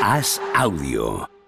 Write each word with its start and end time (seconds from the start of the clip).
Haz 0.00 0.40
audio. 0.54 1.39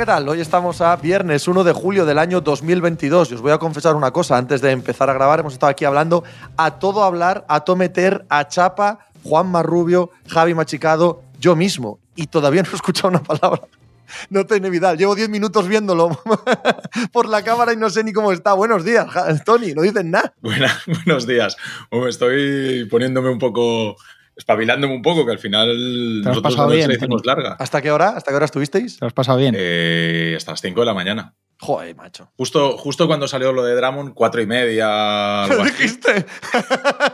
¿Qué 0.00 0.06
tal? 0.06 0.26
Hoy 0.30 0.40
estamos 0.40 0.80
a 0.80 0.96
viernes 0.96 1.46
1 1.46 1.62
de 1.62 1.74
julio 1.74 2.06
del 2.06 2.18
año 2.18 2.40
2022 2.40 3.32
y 3.32 3.34
os 3.34 3.42
voy 3.42 3.52
a 3.52 3.58
confesar 3.58 3.96
una 3.96 4.10
cosa. 4.12 4.38
Antes 4.38 4.62
de 4.62 4.70
empezar 4.70 5.10
a 5.10 5.12
grabar, 5.12 5.40
hemos 5.40 5.52
estado 5.52 5.68
aquí 5.68 5.84
hablando 5.84 6.24
a 6.56 6.78
todo 6.78 7.04
hablar, 7.04 7.44
a 7.48 7.60
todo 7.60 7.76
meter, 7.76 8.24
a 8.30 8.48
chapa, 8.48 9.00
Juan 9.22 9.48
Marrubio, 9.48 10.10
Javi 10.26 10.54
Machicado, 10.54 11.20
yo 11.38 11.54
mismo. 11.54 11.98
Y 12.16 12.28
todavía 12.28 12.62
no 12.62 12.70
he 12.72 12.74
escuchado 12.76 13.08
una 13.08 13.22
palabra. 13.22 13.60
No 14.30 14.46
tengo 14.46 14.70
Vidal. 14.70 14.96
Llevo 14.96 15.14
10 15.14 15.28
minutos 15.28 15.68
viéndolo 15.68 16.18
por 17.12 17.28
la 17.28 17.44
cámara 17.44 17.74
y 17.74 17.76
no 17.76 17.90
sé 17.90 18.02
ni 18.02 18.14
cómo 18.14 18.32
está. 18.32 18.54
Buenos 18.54 18.86
días, 18.86 19.06
Tony. 19.44 19.74
No 19.74 19.82
dicen 19.82 20.10
nada. 20.10 20.32
buenos 20.40 21.26
días. 21.26 21.58
Me 21.92 22.08
estoy 22.08 22.86
poniéndome 22.90 23.28
un 23.28 23.38
poco 23.38 23.96
espabilándome 24.36 24.94
un 24.94 25.02
poco, 25.02 25.24
que 25.26 25.32
al 25.32 25.38
final 25.38 26.22
nosotros 26.22 26.56
la 26.56 26.66
bien, 26.66 26.90
hicimos 26.90 27.24
larga. 27.24 27.56
¿Hasta 27.58 27.82
qué 27.82 27.90
hora? 27.90 28.10
¿Hasta 28.10 28.30
qué 28.30 28.36
hora 28.36 28.44
estuvisteis? 28.46 28.98
¿Te 28.98 29.06
has 29.06 29.12
pasado 29.12 29.38
bien? 29.38 29.54
Eh, 29.58 30.34
hasta 30.36 30.52
las 30.52 30.60
5 30.60 30.80
de 30.80 30.86
la 30.86 30.94
mañana. 30.94 31.34
Joder, 31.62 31.94
macho. 31.94 32.30
Justo, 32.38 32.78
justo 32.78 33.06
cuando 33.06 33.28
salió 33.28 33.52
lo 33.52 33.62
de 33.62 33.74
Dramon, 33.74 34.12
cuatro 34.14 34.40
y 34.40 34.46
media. 34.46 35.44
¿Qué 35.48 35.56
dijiste? 35.56 36.26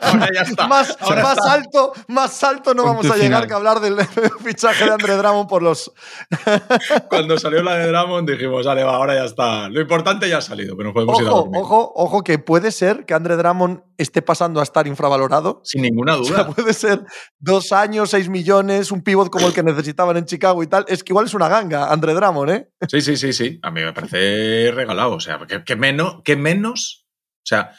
Ahora 0.03 0.29
ya 0.33 0.43
está. 0.43 0.69
más, 0.69 0.97
más 1.01 1.39
alto, 1.49 1.93
más 2.07 2.45
alto 2.45 2.73
no 2.73 2.85
vamos 2.85 3.11
a 3.11 3.17
llegar 3.17 3.49
que 3.49 3.55
hablar 3.55 3.81
del 3.81 3.97
fichaje 4.45 4.85
de 4.85 4.93
André 4.93 5.17
Dramon 5.17 5.49
por 5.49 5.63
los. 5.63 5.93
cuando 7.11 7.37
salió 7.39 7.61
la 7.65 7.75
de 7.75 7.89
Dramon 7.89 8.25
dijimos, 8.25 8.65
vale, 8.65 8.85
va, 8.85 8.95
ahora 8.95 9.17
ya 9.17 9.25
está. 9.25 9.69
Lo 9.69 9.81
importante 9.81 10.29
ya 10.29 10.39
ha 10.39 10.43
salido, 10.43 10.77
pero 10.77 10.91
nos 10.91 10.95
podemos 10.95 11.15
ojo, 11.15 11.23
ir 11.23 11.29
a 11.29 11.31
dormir. 11.33 11.61
Ojo, 11.61 11.93
ojo, 11.97 12.23
que 12.23 12.39
puede 12.39 12.71
ser 12.71 13.05
que 13.05 13.15
André 13.15 13.37
Dramon 13.37 13.85
esté 13.99 14.23
pasando 14.23 14.61
a 14.61 14.63
estar 14.63 14.87
infravalorado. 14.87 15.61
Sin 15.65 15.83
ninguna 15.83 16.15
duda. 16.15 16.31
O 16.31 16.35
sea, 16.35 16.47
puede 16.47 16.73
ser 16.73 17.05
dos 17.41 17.73
años, 17.73 18.11
seis 18.11 18.29
millones, 18.29 18.93
un 18.93 19.03
pivot 19.03 19.29
como 19.29 19.49
el 19.49 19.53
que 19.53 19.65
necesitaban 19.65 20.17
en 20.17 20.25
Chicago 20.25 20.63
y 20.63 20.69
tal. 20.69 20.85
Es 20.87 21.03
que 21.03 21.13
igual 21.13 21.27
es 21.27 21.35
una 21.35 21.49
ganga, 21.49 21.91
André 21.91 22.15
Dramon, 22.15 22.51
¿eh? 22.51 22.71
Sí, 22.89 23.01
sí, 23.01 23.17
sí, 23.17 23.33
sí. 23.33 23.59
A 23.63 23.73
mí 23.73 23.83
me 23.83 23.93
parece 23.93 24.36
regalado. 24.75 25.15
O 25.15 25.21
sea, 25.21 25.39
que, 25.65 25.77
menos, 25.77 26.23
que 26.25 26.37
menos, 26.37 27.07
o 27.39 27.47
sea, 27.47 27.73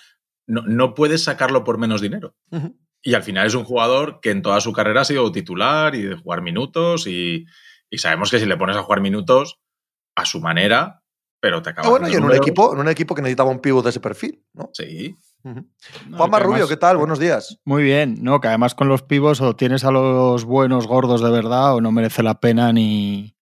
no, 0.45 0.61
no, 0.61 0.93
puedes 0.93 1.23
sacarlo 1.23 1.63
por 1.63 1.77
menos 1.77 2.01
dinero. 2.01 2.35
Y 3.01 3.13
al 3.13 3.23
final 3.23 3.47
es 3.47 3.55
un 3.55 3.63
jugador 3.63 4.19
que 4.21 4.31
en 4.31 4.41
toda 4.41 4.59
su 4.61 4.73
carrera 4.73 5.01
ha 5.01 5.05
sido 5.05 5.31
titular 5.31 5.95
y 5.95 6.03
de 6.03 6.15
jugar 6.15 6.41
minutos 6.41 7.07
y, 7.07 7.45
y 7.89 7.97
sabemos 7.97 8.31
que 8.31 8.39
si 8.39 8.45
le 8.45 8.57
pones 8.57 8.75
a 8.75 8.83
jugar 8.83 9.01
minutos 9.01 9.59
a 10.15 10.25
su 10.25 10.39
manera, 10.39 11.03
pero 11.39 11.61
te 11.61 11.69
acaba. 11.69 11.87
Ah, 11.87 11.91
bueno, 11.91 12.09
y 12.09 12.15
en 12.15 12.23
un, 12.23 12.33
equipo, 12.33 12.73
en 12.73 12.79
un 12.79 12.89
equipo 12.89 13.13
que 13.15 13.21
necesitaba 13.21 13.51
un 13.51 13.59
pivot 13.59 13.83
de 13.83 13.91
ese 13.91 13.99
perfil, 13.99 14.43
¿no? 14.53 14.69
Sí. 14.73 15.15
Juan 15.43 16.29
Marrubio, 16.29 16.67
¿qué 16.67 16.75
tal? 16.75 16.97
Buenos 16.97 17.19
días. 17.19 17.59
Muy 17.63 17.83
bien, 17.83 18.17
¿no? 18.21 18.41
Que 18.41 18.49
además 18.49 18.75
con 18.75 18.89
los 18.89 19.03
pivos 19.03 19.39
o 19.39 19.55
tienes 19.55 19.85
a 19.85 19.91
los 19.91 20.43
buenos 20.43 20.87
gordos 20.87 21.21
de 21.21 21.29
verdad 21.29 21.75
o 21.75 21.81
no 21.81 21.91
merece 21.91 22.23
la 22.23 22.39
pena 22.41 22.73
ni, 22.73 23.36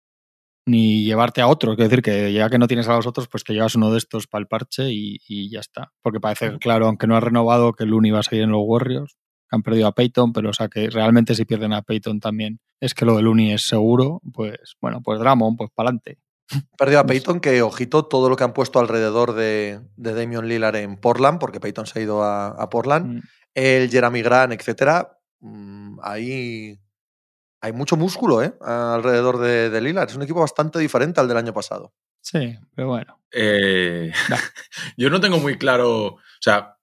ni 0.65 1.03
llevarte 1.03 1.41
a 1.41 1.47
otro. 1.47 1.73
Es 1.73 1.77
decir, 1.77 2.01
que 2.01 2.31
ya 2.33 2.49
que 2.49 2.57
no 2.57 2.67
tienes 2.67 2.87
a 2.87 2.95
los 2.95 3.07
otros, 3.07 3.27
pues 3.27 3.43
que 3.43 3.53
llevas 3.53 3.75
uno 3.75 3.91
de 3.91 3.97
estos 3.97 4.27
para 4.27 4.41
el 4.41 4.47
parche 4.47 4.89
y, 4.89 5.49
ya 5.49 5.59
está. 5.59 5.91
Porque 6.01 6.19
parece 6.19 6.57
claro, 6.59 6.87
aunque 6.87 7.07
no 7.07 7.15
ha 7.15 7.19
renovado, 7.19 7.73
que 7.73 7.85
Looney 7.85 8.11
va 8.11 8.19
a 8.19 8.23
seguir 8.23 8.43
en 8.43 8.51
los 8.51 8.61
Warriors, 8.63 9.17
que 9.49 9.55
han 9.55 9.63
perdido 9.63 9.87
a 9.87 9.93
Peyton, 9.93 10.33
pero 10.33 10.49
o 10.49 10.53
sea 10.53 10.67
que 10.67 10.89
realmente 10.89 11.35
si 11.35 11.45
pierden 11.45 11.73
a 11.73 11.81
Peyton 11.81 12.19
también 12.19 12.59
es 12.79 12.93
que 12.93 13.05
lo 13.05 13.15
de 13.15 13.23
Looney 13.23 13.51
es 13.51 13.67
seguro, 13.67 14.21
pues 14.33 14.75
bueno, 14.81 15.01
pues 15.01 15.19
Dramon, 15.19 15.55
pues 15.55 15.69
para 15.73 15.89
adelante. 15.89 16.19
Perdido 16.77 16.99
a 16.99 17.05
Peyton, 17.05 17.39
que 17.39 17.61
ojito 17.61 18.05
todo 18.05 18.29
lo 18.29 18.35
que 18.35 18.43
han 18.43 18.53
puesto 18.53 18.79
alrededor 18.79 19.33
de, 19.33 19.81
de 19.95 20.13
Damian 20.13 20.47
Lillard 20.47 20.75
en 20.75 20.97
Portland, 20.97 21.39
porque 21.39 21.59
Peyton 21.59 21.85
se 21.85 21.99
ha 21.99 22.01
ido 22.01 22.23
a, 22.23 22.69
Portland, 22.69 23.17
mm. 23.17 23.21
el 23.55 23.89
Jeremy 23.89 24.21
Grant, 24.21 24.53
etcétera. 24.53 25.17
Mm, 25.39 25.99
ahí 26.01 26.79
hay 27.63 27.71
mucho 27.71 27.95
músculo 27.95 28.43
¿eh? 28.43 28.53
alrededor 28.59 29.37
de, 29.37 29.69
de 29.69 29.79
Lillard. 29.79 30.09
Es 30.09 30.17
un 30.17 30.23
equipo 30.23 30.41
bastante 30.41 30.79
diferente 30.79 31.21
al 31.21 31.29
del 31.29 31.37
año 31.37 31.53
pasado. 31.53 31.93
Sí, 32.19 32.59
pero 32.75 32.89
bueno. 32.89 33.21
Eh, 33.31 34.11
yo 34.97 35.09
no 35.09 35.21
tengo 35.21 35.39
muy 35.39 35.57
claro. 35.57 36.07
O 36.07 36.19
sea, 36.41 36.75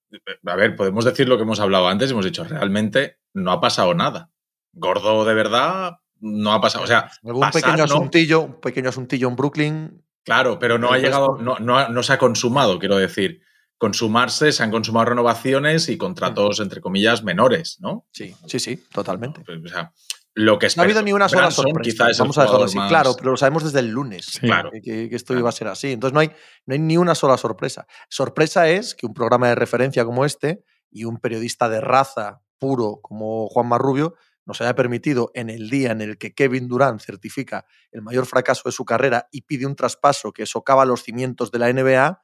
a 0.46 0.56
ver, 0.56 0.76
podemos 0.76 1.04
decir 1.04 1.28
lo 1.28 1.36
que 1.36 1.42
hemos 1.42 1.60
hablado 1.60 1.86
antes. 1.86 2.10
Hemos 2.10 2.24
dicho, 2.24 2.44
realmente 2.44 3.18
no 3.34 3.52
ha 3.52 3.60
pasado 3.60 3.92
nada. 3.92 4.30
Gordo 4.72 5.26
de 5.26 5.34
verdad 5.34 5.98
no 6.20 6.54
ha 6.54 6.62
pasado. 6.62 6.84
O 6.84 6.86
sea, 6.86 7.10
algún 7.24 7.50
pequeño 7.50 7.84
asuntillo, 7.84 8.41
un 8.41 8.60
pequeño 8.60 8.88
asuntillo 8.88 9.28
en 9.28 9.36
Brooklyn. 9.36 10.04
Claro, 10.24 10.58
pero 10.58 10.78
no 10.78 10.92
ha 10.92 10.98
llegado, 10.98 11.36
no, 11.38 11.58
no, 11.58 12.02
se 12.02 12.14
ha 12.14 12.18
consumado, 12.18 12.78
quiero 12.78 12.97
decir. 12.97 13.42
Consumarse, 13.76 14.52
se 14.52 14.62
han 14.62 14.70
consumado 14.70 15.06
renovaciones 15.06 15.88
y 15.88 15.97
contratos, 15.97 16.60
entre 16.60 16.82
comillas, 16.82 17.22
menores, 17.22 17.78
¿no? 17.80 18.06
Sí, 18.12 18.34
sí, 18.47 18.58
sí, 18.58 18.76
totalmente. 18.92 19.41
O 19.41 19.68
sea, 19.68 19.92
lo 20.34 20.58
que 20.58 20.68
no 20.76 20.82
ha 20.82 20.84
habido 20.84 21.02
ni 21.02 21.12
una 21.12 21.28
sola 21.28 21.50
sorpresa. 21.50 22.08
Vamos 22.18 22.38
a 22.38 22.42
dejarlo 22.42 22.64
así. 22.64 22.78
Claro, 22.88 23.14
pero 23.16 23.32
lo 23.32 23.36
sabemos 23.36 23.64
desde 23.64 23.80
el 23.80 23.88
lunes 23.88 24.38
claro. 24.41 24.70
que, 24.82 25.08
esto 25.10 25.36
iba 25.36 25.48
a 25.48 25.52
ser 25.52 25.68
así. 25.68 25.92
Entonces 25.92 26.14
no 26.14 26.20
hay, 26.20 26.30
no 26.66 26.74
hay 26.74 26.78
ni 26.78 26.96
una 26.96 27.14
sola 27.14 27.36
sorpresa. 27.36 27.86
Sorpresa 28.08 28.68
es 28.68 28.94
que 28.94 29.06
un 29.06 29.14
programa 29.14 29.48
de 29.48 29.54
referencia 29.56 30.04
como 30.04 30.24
este 30.24 30.64
y 30.91 31.04
un 31.04 31.18
periodista 31.18 31.68
de 31.68 31.80
raza 31.80 32.42
puro 32.58 33.00
como 33.02 33.48
Juan 33.48 33.66
Marrubio 33.66 34.14
nos 34.46 34.60
haya 34.60 34.74
permitido 34.74 35.30
en 35.34 35.50
el 35.50 35.70
día 35.70 35.92
en 35.92 36.00
el 36.00 36.18
que 36.18 36.34
Kevin 36.34 36.68
Durant 36.68 37.00
certifica 37.00 37.66
el 37.92 38.02
mayor 38.02 38.26
fracaso 38.26 38.62
de 38.64 38.72
su 38.72 38.84
carrera 38.84 39.28
y 39.30 39.42
pide 39.42 39.66
un 39.66 39.76
traspaso 39.76 40.32
que 40.32 40.47
socava 40.47 40.84
los 40.84 41.02
cimientos 41.02 41.50
de 41.50 41.58
la 41.58 41.72
NBA, 41.72 42.20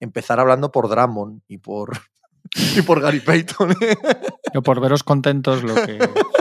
empezar 0.00 0.40
hablando 0.40 0.72
por 0.72 0.88
Drummond 0.88 1.42
y 1.46 1.58
por, 1.58 1.98
y 2.76 2.82
por 2.82 3.00
Gary 3.00 3.20
Payton. 3.20 3.76
Yo 4.54 4.62
por 4.62 4.80
veros 4.80 5.02
contentos 5.02 5.62
lo 5.62 5.74
que 5.74 5.98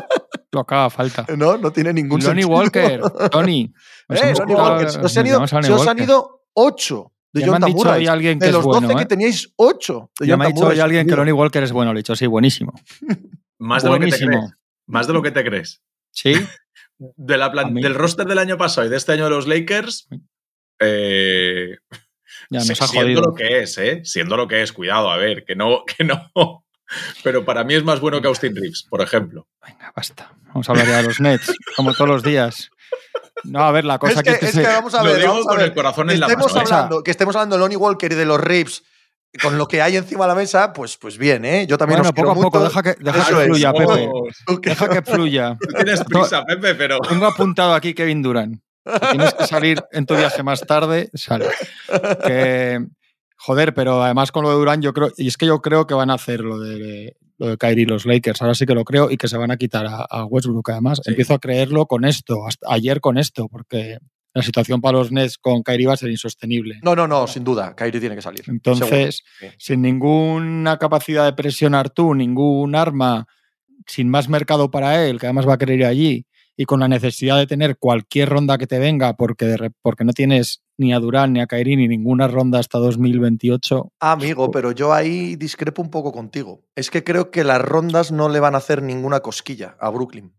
lo 0.51 0.65
que 0.65 0.75
haga 0.75 0.89
falta. 0.89 1.25
No, 1.37 1.57
no 1.57 1.71
tiene 1.71 1.93
ningún 1.93 2.23
Lonnie 2.23 2.45
Walker, 2.45 3.01
Tony. 3.31 3.73
Eh, 4.09 4.33
Walker. 4.47 4.89
Se 4.89 4.99
os 4.99 5.17
han 5.17 5.27
ido, 5.27 5.47
se 5.47 5.71
os 5.73 5.87
han 5.87 5.99
ido 5.99 6.43
ocho 6.53 7.13
de 7.33 7.41
ya 7.41 7.51
me 7.51 7.57
han 7.57 7.73
dicho 7.73 7.91
hay 7.91 8.07
alguien 8.07 8.39
que 8.39 8.45
de 8.47 8.51
los 8.51 8.61
es 8.61 8.65
12 8.65 8.79
bueno, 8.79 8.97
que 8.97 9.03
¿eh? 9.03 9.07
teníais 9.07 9.53
ocho. 9.55 10.11
De 10.19 10.27
ya 10.27 10.37
me 10.37 10.45
ha 10.45 10.47
dicho 10.47 10.67
hoy 10.67 10.79
alguien 10.79 11.07
que 11.07 11.15
Lonnie 11.15 11.33
Walker 11.33 11.63
es 11.63 11.71
bueno. 11.71 11.93
Le 11.93 11.99
he 11.99 12.01
dicho, 12.01 12.15
sí, 12.15 12.25
buenísimo. 12.25 12.73
Más 13.59 13.83
de 13.83 13.89
buenísimo. 13.89 14.31
lo 14.31 14.37
que 14.37 14.41
te 14.41 14.47
crees. 14.47 14.57
Más 14.87 15.07
de 15.07 15.13
lo 15.13 15.21
que 15.21 15.31
te 15.31 15.43
crees. 15.43 15.81
Sí. 16.11 16.33
De 16.97 17.37
la 17.37 17.51
plan 17.51 17.73
del 17.73 17.95
roster 17.95 18.25
del 18.25 18.39
año 18.39 18.57
pasado 18.57 18.87
y 18.87 18.89
de 18.89 18.97
este 18.97 19.11
año 19.11 19.25
de 19.25 19.29
los 19.29 19.47
Lakers. 19.47 20.07
Eh, 20.79 21.77
ya 22.49 22.59
nos 22.59 22.81
ha 22.81 22.87
siendo 22.87 23.01
jodido. 23.01 23.21
lo 23.21 23.33
que 23.33 23.59
es, 23.61 23.77
¿eh? 23.77 24.01
Siendo 24.03 24.37
lo 24.37 24.47
que 24.47 24.61
es, 24.61 24.71
cuidado, 24.71 25.11
a 25.11 25.17
ver, 25.17 25.43
que 25.43 25.55
no, 25.55 25.83
que 25.85 26.03
no. 26.03 26.31
Pero 27.23 27.43
para 27.45 27.63
mí 27.63 27.73
es 27.75 27.83
más 27.83 27.99
bueno 27.99 28.21
que 28.21 28.27
Austin 28.27 28.55
Reeves, 28.55 28.85
por 28.89 29.01
ejemplo. 29.01 29.47
Venga, 29.65 29.91
basta. 29.95 30.33
Vamos 30.47 30.67
a 30.69 30.71
hablar 30.71 30.87
ya 30.87 30.97
de 30.97 31.03
los 31.03 31.19
Nets, 31.19 31.53
como 31.75 31.93
todos 31.93 32.09
los 32.09 32.23
días. 32.23 32.69
No, 33.43 33.61
a 33.63 33.71
ver, 33.71 33.85
la 33.85 33.99
cosa 33.99 34.13
es 34.13 34.23
que, 34.23 34.39
que, 34.39 34.45
es 34.47 34.55
que 34.55 34.63
vamos 34.63 34.93
a 34.95 35.03
ver, 35.03 35.13
lo 35.13 35.17
digo 35.19 35.29
vamos 35.33 35.45
a 35.45 35.49
con 35.49 35.57
ver. 35.57 35.65
el 35.67 35.73
corazón 35.73 36.07
que 36.07 36.13
en 36.15 36.19
la 36.21 36.25
estemos 36.27 36.53
mano. 36.55 36.67
¿eh? 36.69 36.73
hablando, 36.73 37.03
Que 37.03 37.11
estemos 37.11 37.35
hablando 37.35 37.55
de 37.55 37.59
Lonnie 37.59 37.75
Walker 37.77 38.11
y 38.11 38.15
de 38.15 38.25
los 38.25 38.39
Reeves 38.39 38.83
con 39.41 39.57
lo 39.57 39.67
que 39.67 39.81
hay 39.81 39.97
encima 39.97 40.23
de 40.23 40.29
la 40.29 40.35
mesa, 40.35 40.73
pues, 40.73 40.97
pues 40.97 41.17
bien, 41.17 41.45
¿eh? 41.45 41.67
Yo 41.67 41.77
también 41.77 41.99
bueno, 41.99 42.09
os 42.09 42.15
poco 42.15 42.31
a 42.31 42.33
poco, 42.35 42.59
mucho. 42.59 42.63
deja 42.69 42.81
que, 42.81 42.95
deja 43.03 43.19
es. 43.19 43.45
fluya, 43.45 43.71
Oh, 43.75 43.77
Pepe. 44.55 44.69
Deja 44.69 44.89
que 44.89 45.01
fluya. 45.03 45.57
Tú 45.59 45.67
tienes 45.75 46.03
prisa, 46.05 46.43
Pepe, 46.45 46.73
pero. 46.73 46.97
Tengo 47.09 47.25
apuntado 47.27 47.73
aquí 47.75 47.93
Kevin 47.93 48.23
Durant. 48.23 48.59
Si 48.85 48.99
tienes 49.11 49.33
que 49.33 49.45
salir 49.45 49.83
en 49.91 50.05
tu 50.05 50.15
viaje 50.15 50.41
más 50.43 50.61
tarde, 50.61 51.09
sale. 51.13 51.45
Que, 52.25 52.79
joder, 53.37 53.73
pero 53.73 54.03
además 54.03 54.31
con 54.31 54.43
lo 54.43 54.49
de 54.49 54.55
Durant, 54.55 54.83
yo 54.83 54.93
creo, 54.93 55.11
y 55.17 55.27
es 55.27 55.37
que 55.37 55.45
yo 55.45 55.61
creo 55.61 55.87
que 55.87 55.93
van 55.93 56.09
a 56.09 56.15
hacer 56.15 56.41
lo 56.41 56.59
de 56.59 57.15
lo 57.39 57.49
de 57.49 57.57
Kyrie 57.57 57.83
y 57.83 57.85
los 57.85 58.07
Lakers, 58.07 58.41
ahora 58.41 58.55
sí 58.55 58.65
que 58.65 58.73
lo 58.73 58.83
creo, 58.83 59.11
y 59.11 59.17
que 59.17 59.27
se 59.27 59.37
van 59.37 59.51
a 59.51 59.57
quitar 59.57 59.85
a, 59.85 60.07
a 60.09 60.25
Westbrook. 60.25 60.71
Además, 60.71 60.99
Sí. 61.03 61.11
empiezo 61.11 61.35
a 61.35 61.39
creerlo 61.39 61.85
con 61.85 62.03
esto, 62.03 62.47
hasta 62.47 62.65
ayer 62.73 62.99
con 62.99 63.19
esto, 63.19 63.47
porque 63.47 63.99
la 64.33 64.41
situación 64.41 64.81
para 64.81 64.97
los 64.97 65.11
Nets 65.11 65.37
con 65.37 65.61
Kyrie 65.61 65.85
va 65.85 65.93
a 65.93 65.97
ser 65.97 66.09
insostenible. 66.09 66.79
No, 66.81 66.95
no, 66.95 67.07
no, 67.07 67.27
sin 67.27 67.43
duda. 67.43 67.75
Kyrie 67.75 67.99
tiene 67.99 68.15
que 68.15 68.23
salir. 68.23 68.41
Entonces, 68.47 69.23
Seguro. 69.37 69.55
Sin 69.59 69.81
ninguna 69.83 70.77
capacidad 70.79 71.25
de 71.25 71.33
presionar 71.33 71.91
tú, 71.91 72.15
ningún 72.15 72.75
arma, 72.75 73.27
sin 73.85 74.09
más 74.09 74.29
mercado 74.29 74.71
para 74.71 75.05
él, 75.05 75.19
que 75.19 75.27
además 75.27 75.47
va 75.47 75.53
a 75.53 75.57
querer 75.59 75.79
ir 75.79 75.85
allí, 75.85 76.25
y 76.55 76.65
con 76.65 76.79
la 76.79 76.87
necesidad 76.87 77.37
de 77.37 77.45
tener 77.45 77.77
cualquier 77.77 78.29
ronda 78.29 78.57
que 78.57 78.65
te 78.65 78.79
venga, 78.79 79.15
porque, 79.15 79.45
de 79.45 79.71
porque 79.83 80.03
no 80.05 80.13
tienes 80.13 80.63
ni 80.77 80.93
a 80.93 80.99
Durán 80.99 81.33
ni 81.33 81.41
a 81.41 81.47
Kairi 81.47 81.75
ni 81.75 81.87
ninguna 81.87 82.27
ronda 82.27 82.59
hasta 82.59 82.77
2028. 82.77 83.93
Amigo, 83.99 84.51
pero 84.51 84.71
yo 84.71 84.93
ahí 84.93 85.35
discrepo 85.35 85.81
un 85.81 85.89
poco 85.89 86.11
contigo. 86.11 86.63
Es 86.75 86.89
que 86.89 87.03
creo 87.03 87.31
que 87.31 87.43
las 87.43 87.61
rondas 87.61 88.11
no 88.11 88.29
le 88.29 88.39
van 88.39 88.55
a 88.55 88.59
hacer 88.59 88.81
ninguna 88.81 89.21
cosquilla 89.21 89.75
a 89.79 89.89
Brooklyn. 89.89 90.33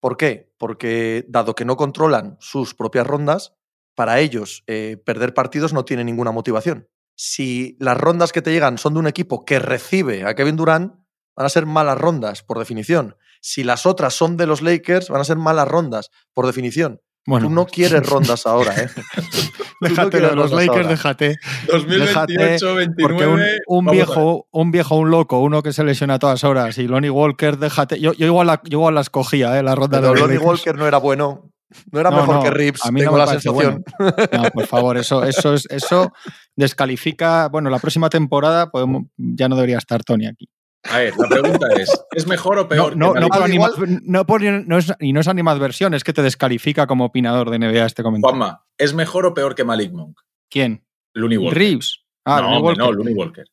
¿Por 0.00 0.16
qué? 0.16 0.52
Porque 0.58 1.24
dado 1.28 1.54
que 1.54 1.64
no 1.64 1.76
controlan 1.76 2.36
sus 2.40 2.74
propias 2.74 3.06
rondas, 3.06 3.54
para 3.94 4.20
ellos 4.20 4.64
eh, 4.66 4.96
perder 5.04 5.34
partidos 5.34 5.72
no 5.72 5.84
tiene 5.84 6.04
ninguna 6.04 6.32
motivación. 6.32 6.88
si 7.14 7.76
las 7.78 7.96
rondas 7.96 8.32
que 8.32 8.40
te 8.40 8.50
llegan 8.50 8.78
son 8.78 8.94
de 8.94 9.00
un 9.00 9.06
equipo 9.06 9.44
que 9.44 9.58
recibe 9.58 10.24
a 10.24 10.34
Kevin 10.34 10.56
Durant, 10.56 10.94
van 11.36 11.46
a 11.46 11.50
ser 11.50 11.66
malas 11.66 11.98
rondas, 11.98 12.42
por 12.42 12.58
definición. 12.58 13.16
Si 13.40 13.64
las 13.64 13.86
otras 13.86 14.14
son 14.14 14.36
de 14.36 14.46
los 14.46 14.62
Lakers, 14.62 15.08
van 15.08 15.20
a 15.20 15.24
ser 15.24 15.36
malas 15.36 15.68
rondas, 15.68 16.10
por 16.32 16.46
definición. 16.46 17.00
Bueno, 17.24 17.46
Tú 17.46 17.54
no 17.54 17.66
quieres 17.66 18.08
rondas 18.08 18.46
ahora, 18.46 18.74
¿eh? 18.74 18.88
déjate 19.80 20.20
de 20.20 20.34
los 20.34 20.50
Lakers, 20.50 20.76
ahora. 20.76 20.88
déjate. 20.88 21.36
2028, 21.70 22.74
29. 22.74 22.94
Porque 23.00 23.26
un, 23.68 23.86
viejo, 23.86 24.48
un 24.50 24.70
viejo, 24.72 24.96
un 24.96 25.10
loco, 25.10 25.38
uno 25.38 25.62
que 25.62 25.72
se 25.72 25.84
lesiona 25.84 26.14
a 26.14 26.18
todas 26.18 26.42
horas 26.42 26.78
y 26.78 26.88
Lonnie 26.88 27.10
Walker, 27.10 27.58
déjate. 27.58 28.00
Yo, 28.00 28.12
yo 28.12 28.26
igual 28.26 28.48
la, 28.48 28.60
yo 28.64 28.78
igual 28.78 28.96
la 28.96 29.02
escogía, 29.02 29.56
¿eh? 29.56 29.62
La 29.62 29.76
ronda 29.76 29.98
Pero 30.00 30.08
de 30.08 30.12
los 30.14 30.20
Lonnie 30.20 30.34
Lakers. 30.38 30.48
Walker 30.48 30.76
no 30.76 30.86
era 30.88 30.98
bueno. 30.98 31.52
No 31.90 32.00
era 32.00 32.10
No, 32.10 32.16
mejor 32.16 32.34
no, 32.36 32.42
que 32.42 32.50
Reeves, 32.50 32.84
a 32.84 32.90
mí 32.90 33.00
no 33.00 33.04
tengo 33.04 33.18
me 33.18 33.24
la 33.24 33.26
sensación. 33.28 33.84
No, 33.98 34.42
por 34.52 34.66
favor, 34.66 34.96
eso, 34.98 35.24
eso, 35.24 35.54
es, 35.54 35.66
eso 35.70 36.12
descalifica. 36.56 37.48
Bueno, 37.48 37.70
la 37.70 37.78
próxima 37.78 38.10
temporada 38.10 38.70
podemos, 38.70 39.04
ya 39.16 39.48
no 39.48 39.54
debería 39.56 39.78
estar 39.78 40.02
Tony 40.02 40.26
aquí. 40.26 40.48
A 40.90 40.98
ver, 40.98 41.14
la 41.16 41.28
pregunta 41.28 41.66
es: 41.76 41.90
¿es 42.12 42.26
mejor 42.26 42.58
o 42.58 42.62
No, 42.62 42.68
peor? 42.68 42.96
no, 42.96 43.12
que 43.14 43.20
no, 43.20 43.28
Malik 43.28 43.34
por 43.34 43.42
anima- 43.44 43.70
no 44.04 44.26
por- 44.26 44.42
no 44.42 44.78
es- 44.78 44.92
y 45.00 45.12
no 45.12 45.20
es 45.20 45.28
animadversión, 45.28 45.94
es 45.94 46.02
que 46.04 46.12
te 46.12 46.22
descalifica 46.22 46.86
como 46.86 47.04
opinador 47.04 47.50
de 47.50 47.58
NBA 47.58 47.86
este 47.86 48.02
comentario. 48.02 48.36
Juanma, 48.36 48.64
¿es 48.78 48.92
mejor 48.94 49.26
o 49.26 49.34
peor 49.34 49.54
que 49.54 49.64
Malik 49.64 49.92
Monk? 49.92 50.18
¿Quién? 50.50 50.84
Looney 51.14 51.38
Walker. 51.38 51.58
Reeves. 51.58 52.00
Ah, 52.24 52.40
no, 52.40 52.60
Walker. 52.60 52.78
no, 52.78 52.92
Looney 52.92 53.14
Walker. 53.14 53.44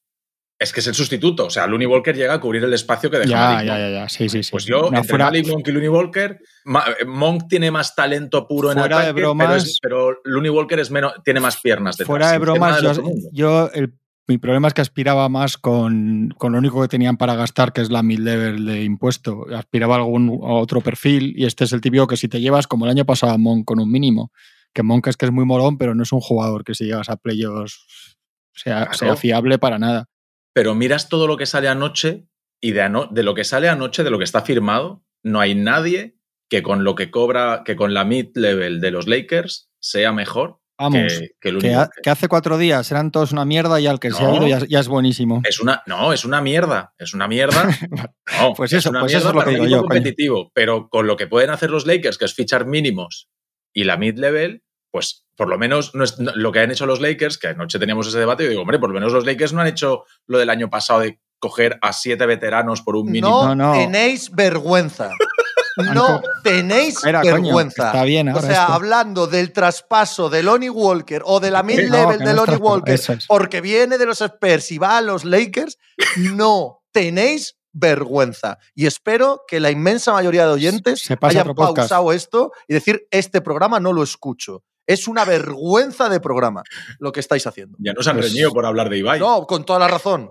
Es 0.61 0.73
que 0.73 0.81
es 0.81 0.87
el 0.87 0.93
sustituto. 0.95 1.45
O 1.45 1.49
sea, 1.49 1.65
Looney 1.67 1.87
Walker 1.87 2.13
llega 2.15 2.33
a 2.33 2.41
cubrir 2.41 2.63
el 2.65 2.73
espacio 2.73 3.09
que 3.09 3.17
deja 3.19 3.29
Ya, 3.29 3.37
Malik 3.39 3.67
ya, 3.67 3.73
Monk. 3.73 3.81
ya, 3.81 3.89
ya, 3.91 4.09
sí, 4.09 4.27
sí, 4.27 4.43
sí. 4.43 4.51
Pues 4.51 4.65
yo, 4.65 4.81
No, 4.81 4.87
entre 4.97 5.03
fuera- 5.03 5.25
Malik 5.25 5.47
Monk 5.47 5.67
y 5.67 5.71
Looney 5.71 5.87
Walker, 5.89 6.39
Monk 7.07 7.43
tiene 7.47 7.71
más 7.71 7.95
talento 7.95 8.45
puro 8.47 8.71
en 8.71 8.77
Fuera 8.79 8.95
de 8.97 9.01
ataque, 9.03 9.13
pero, 9.15 9.33
bromas- 9.35 9.55
es- 9.63 9.79
pero 9.81 10.17
Looney 10.25 10.49
Walker 10.51 10.79
es 10.79 10.91
menos, 10.91 11.13
tiene 11.23 11.39
más 11.39 11.61
piernas 11.61 11.95
detrás. 11.95 12.07
Fuera 12.07 12.31
de 12.31 12.37
bromas, 12.39 12.81
yo, 12.81 12.91
yo 13.31 13.69
el- 13.73 13.93
mi 14.29 14.37
problema 14.37 14.67
es 14.69 14.73
que 14.73 14.81
aspiraba 14.81 15.27
más 15.27 15.57
con, 15.57 16.33
con 16.37 16.53
lo 16.53 16.59
único 16.59 16.81
que 16.81 16.87
tenían 16.87 17.17
para 17.17 17.35
gastar, 17.35 17.73
que 17.73 17.81
es 17.81 17.89
la 17.89 18.03
mid-level 18.03 18.63
de 18.65 18.83
impuesto. 18.83 19.45
Aspiraba 19.53 19.95
a 19.95 19.97
algún 19.97 20.29
a 20.43 20.53
otro 20.53 20.81
perfil 20.81 21.33
y 21.35 21.45
este 21.45 21.63
es 21.65 21.73
el 21.73 21.81
típico 21.81 22.07
que 22.07 22.15
si 22.15 22.27
te 22.29 22.39
llevas, 22.39 22.67
como 22.67 22.85
el 22.85 22.91
año 22.91 23.05
pasado 23.05 23.33
a 23.33 23.37
Monk 23.37 23.65
con 23.65 23.79
un 23.79 23.91
mínimo, 23.91 24.31
que 24.73 24.83
Monk 24.83 25.07
es 25.07 25.17
que 25.17 25.25
es 25.25 25.31
muy 25.31 25.45
morón, 25.45 25.77
pero 25.77 25.95
no 25.95 26.03
es 26.03 26.11
un 26.13 26.21
jugador 26.21 26.63
que 26.63 26.75
si 26.75 26.85
llegas 26.85 27.09
a 27.09 27.17
playoffs 27.17 28.17
sea, 28.53 28.83
Claro. 28.85 28.93
sea 28.97 29.15
fiable 29.15 29.57
para 29.57 29.79
nada. 29.79 30.05
Pero 30.53 30.75
miras 30.75 31.09
todo 31.09 31.25
lo 31.27 31.35
que 31.35 31.45
sale 31.45 31.67
anoche 31.67 32.27
y 32.61 32.71
de, 32.71 32.81
ano- 32.83 33.07
de 33.11 33.23
lo 33.23 33.33
que 33.33 33.43
sale 33.43 33.67
anoche, 33.67 34.03
de 34.03 34.09
lo 34.11 34.17
que 34.19 34.25
está 34.25 34.41
firmado, 34.41 35.03
no 35.23 35.39
hay 35.39 35.55
nadie 35.55 36.17
que 36.49 36.61
con 36.63 36.83
lo 36.83 36.95
que 36.95 37.09
cobra, 37.09 37.63
que 37.65 37.75
con 37.75 37.93
la 37.93 38.03
mid-level 38.05 38.79
de 38.81 38.91
los 38.91 39.07
Lakers 39.07 39.71
sea 39.79 40.11
mejor 40.11 40.59
Vamos, 40.79 41.13
que, 41.13 41.31
que 41.41 41.51
Looney 41.51 41.69
que, 41.69 41.75
ha- 41.75 41.79
Walker. 41.81 42.01
que 42.01 42.09
hace 42.09 42.27
cuatro 42.29 42.57
días 42.57 42.89
eran 42.91 43.11
todos 43.11 43.31
una 43.33 43.43
mierda 43.45 43.79
y 43.81 43.87
al 43.87 43.99
que 43.99 44.11
se 44.11 44.23
ha 44.23 44.27
No. 44.27 44.35
ido 44.37 44.47
ya, 44.47 44.59
ya 44.67 44.79
es 44.79 44.87
buenísimo. 44.87 45.41
Es 45.43 45.59
una, 45.59 45.83
no, 45.85 46.13
es 46.13 46.23
una 46.25 46.41
mierda. 46.41 46.93
Es 46.97 47.13
una 47.13 47.27
mierda. 47.27 47.63
No, 48.39 48.53
Pues 48.53 48.71
es 48.71 48.79
eso, 48.79 48.89
una 48.91 49.01
pues 49.01 49.11
eso 49.13 49.19
mierda 49.25 49.29
es 49.29 49.33
lo 49.35 49.39
para 49.41 49.51
que 49.51 49.59
un 49.59 49.65
digo 49.67 49.77
yo, 49.77 49.81
coño. 49.83 49.89
competitivo. 49.95 50.51
Pero 50.53 50.87
con 50.89 51.07
lo 51.07 51.17
que 51.17 51.27
pueden 51.27 51.49
hacer 51.49 51.69
los 51.71 51.85
Lakers, 51.85 52.17
que 52.17 52.25
es 52.25 52.33
fichar 52.33 52.65
mínimos 52.65 53.27
y 53.73 53.83
la 53.83 53.97
mid-level, 53.97 54.63
pues 54.91 55.25
por 55.35 55.49
lo 55.49 55.57
menos 55.57 55.93
no 55.95 56.03
es- 56.03 56.19
no- 56.19 56.31
lo 56.35 56.51
que 56.51 56.59
han 56.59 56.71
hecho 56.71 56.85
los 56.85 57.01
Lakers, 57.01 57.37
que 57.37 57.47
anoche 57.49 57.77
teníamos 57.79 58.07
ese 58.07 58.19
debate, 58.19 58.45
y 58.45 58.47
digo, 58.47 58.61
hombre, 58.61 58.79
por 58.79 58.89
lo 58.89 58.93
menos 58.95 59.11
los 59.13 59.25
Lakers 59.25 59.53
no 59.53 59.61
han 59.61 59.67
hecho 59.67 60.03
lo 60.27 60.37
del 60.37 60.49
año 60.49 60.69
pasado 60.69 61.01
de 61.01 61.19
coger 61.39 61.77
a 61.81 61.93
siete 61.93 62.25
veteranos 62.25 62.81
por 62.81 62.95
un 62.95 63.05
mínimo. 63.11 63.29
No, 63.47 63.55
No, 63.55 63.73
no. 63.73 63.73
tenéis 63.79 64.29
vergüenza. 64.31 65.11
No 65.93 66.21
tenéis 66.43 66.95
Espera, 66.95 67.21
coño, 67.21 67.33
vergüenza. 67.33 67.87
está 67.87 68.03
bien 68.03 68.29
o 68.29 68.39
sea, 68.41 68.61
esto. 68.63 68.73
hablando 68.73 69.27
del 69.27 69.51
traspaso 69.53 70.29
de 70.29 70.43
Lonnie 70.43 70.69
Walker 70.69 71.21
o 71.25 71.39
de 71.39 71.51
la 71.51 71.63
mid-level 71.63 72.19
No, 72.19 72.25
de 72.25 72.33
no 72.33 72.45
Lonnie 72.45 72.57
Walker 72.57 72.93
es. 72.93 73.07
porque 73.27 73.61
viene 73.61 73.97
de 73.97 74.05
los 74.05 74.21
Spurs 74.21 74.71
y 74.71 74.77
va 74.77 74.97
a 74.97 75.01
los 75.01 75.25
Lakers, 75.25 75.77
no 76.17 76.81
tenéis 76.91 77.55
vergüenza. 77.71 78.57
Y 78.75 78.85
espero 78.87 79.41
que 79.47 79.59
la 79.59 79.71
inmensa 79.71 80.11
mayoría 80.13 80.45
de 80.45 80.53
oyentes 80.53 81.01
Se 81.01 81.17
hayan 81.21 81.53
pausado 81.53 82.11
esto 82.11 82.51
y 82.67 82.73
decir, 82.73 83.07
este 83.11 83.41
programa 83.41 83.79
no 83.79 83.93
lo 83.93 84.03
escucho. 84.03 84.63
Es 84.87 85.07
una 85.07 85.23
vergüenza 85.23 86.09
de 86.09 86.19
programa 86.19 86.63
lo 86.97 87.11
que 87.11 87.19
estáis 87.19 87.45
haciendo. 87.45 87.77
Ya 87.79 87.93
nos 87.93 88.07
han 88.07 88.17
Pues- 88.17 88.31
reñido 88.31 88.51
por 88.51 88.65
hablar 88.65 88.89
de 88.89 88.97
Ibai. 88.97 89.19
No, 89.19 89.45
con 89.45 89.63
toda 89.63 89.77
la 89.77 89.87
razón. 89.87 90.29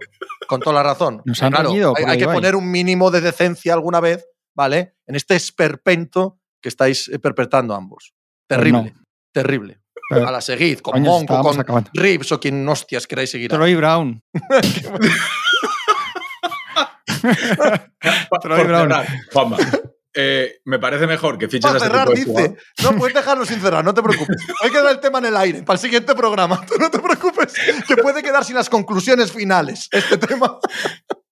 Con 0.48 0.60
toda 0.60 0.74
la 0.74 0.82
razón. 0.82 1.22
Nos 1.24 1.40
han 1.44 1.52
Claro, 1.52 1.68
reñido 1.68 1.92
hay, 1.96 2.02
por 2.02 2.10
hay 2.10 2.18
que 2.18 2.24
Ibai. 2.24 2.34
poner 2.36 2.56
un 2.56 2.68
mínimo 2.68 3.12
de 3.12 3.20
decencia 3.20 3.72
alguna 3.72 4.00
vez, 4.00 4.26
¿vale? 4.58 4.96
En 5.06 5.14
este 5.14 5.36
esperpento 5.36 6.40
que 6.60 6.68
estáis 6.68 7.06
eh, 7.08 7.20
perpetrando 7.20 7.74
ambos. 7.76 8.12
Terrible, 8.48 8.80
Pues 8.80 8.94
no. 8.94 9.02
terrible. 9.32 9.80
Pero- 10.10 10.26
A 10.26 10.32
la 10.32 10.40
seguid, 10.40 10.80
con 10.80 10.94
Coño, 10.94 11.04
Monk 11.04 11.20
o 11.20 11.22
estábamos 11.22 11.52
con 11.52 11.60
acabando. 11.60 11.90
Reeves 11.94 12.32
o 12.32 12.40
quien 12.40 12.68
hostias 12.68 13.06
queráis 13.06 13.30
seguir. 13.30 13.50
Troy 13.50 13.76
Brown. 13.76 14.20
Troy 18.42 18.64
Brown. 18.64 18.92
Juanma, 19.32 19.56
eh, 20.14 20.60
me 20.64 20.78
parece 20.78 21.06
mejor 21.06 21.38
que 21.38 21.48
fiches 21.48 21.70
a 21.70 21.76
este 21.76 21.86
cerrar, 21.88 22.08
tipo 22.08 22.14
de 22.14 22.20
dice. 22.20 22.30
jugador. 22.32 22.58
No, 22.82 22.98
puedes 22.98 23.14
dejarlo 23.14 23.44
sin 23.44 23.60
cerrar, 23.60 23.84
no 23.84 23.94
te 23.94 24.02
preocupes. 24.02 24.36
Hay 24.62 24.70
que 24.70 24.82
dar 24.82 24.92
el 24.92 25.00
tema 25.00 25.18
en 25.18 25.26
el 25.26 25.36
aire 25.36 25.62
para 25.62 25.76
el 25.76 25.80
siguiente 25.80 26.14
programa. 26.14 26.60
Tú 26.66 26.74
no 26.78 26.90
te 26.90 26.98
preocupes, 26.98 27.54
que 27.86 27.96
puede 27.98 28.22
quedar 28.22 28.44
sin 28.44 28.56
las 28.56 28.68
conclusiones 28.68 29.30
finales 29.30 29.88
este 29.92 30.16
tema. 30.18 30.58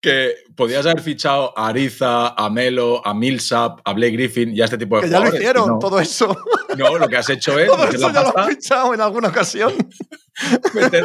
Que 0.00 0.34
podías 0.54 0.86
haber 0.86 1.00
fichado 1.00 1.52
a 1.58 1.68
Ariza, 1.68 2.28
a 2.28 2.50
Melo, 2.50 3.04
a 3.04 3.14
Millsap, 3.14 3.80
a 3.84 3.92
Blake 3.92 4.12
Griffin 4.12 4.54
y 4.54 4.60
a 4.60 4.66
este 4.66 4.78
tipo 4.78 4.96
de 4.96 5.02
Que 5.02 5.08
ya 5.08 5.18
lo 5.18 5.26
jugadores. 5.26 5.40
hicieron, 5.40 5.68
no, 5.68 5.78
todo 5.78 6.00
eso. 6.00 6.36
no, 6.76 6.98
lo 6.98 7.08
que 7.08 7.16
has 7.16 7.30
hecho 7.30 7.58
es 7.58 7.66
Todo 7.70 7.78
meter 7.78 7.94
eso 7.96 8.08
la, 8.08 8.14
ya 8.14 8.22
lo 8.22 8.32
pasta, 8.32 8.50
fichado 8.50 8.94
en 8.94 9.00
alguna 9.00 9.28
ocasión. 9.28 9.74
meter, 10.74 11.04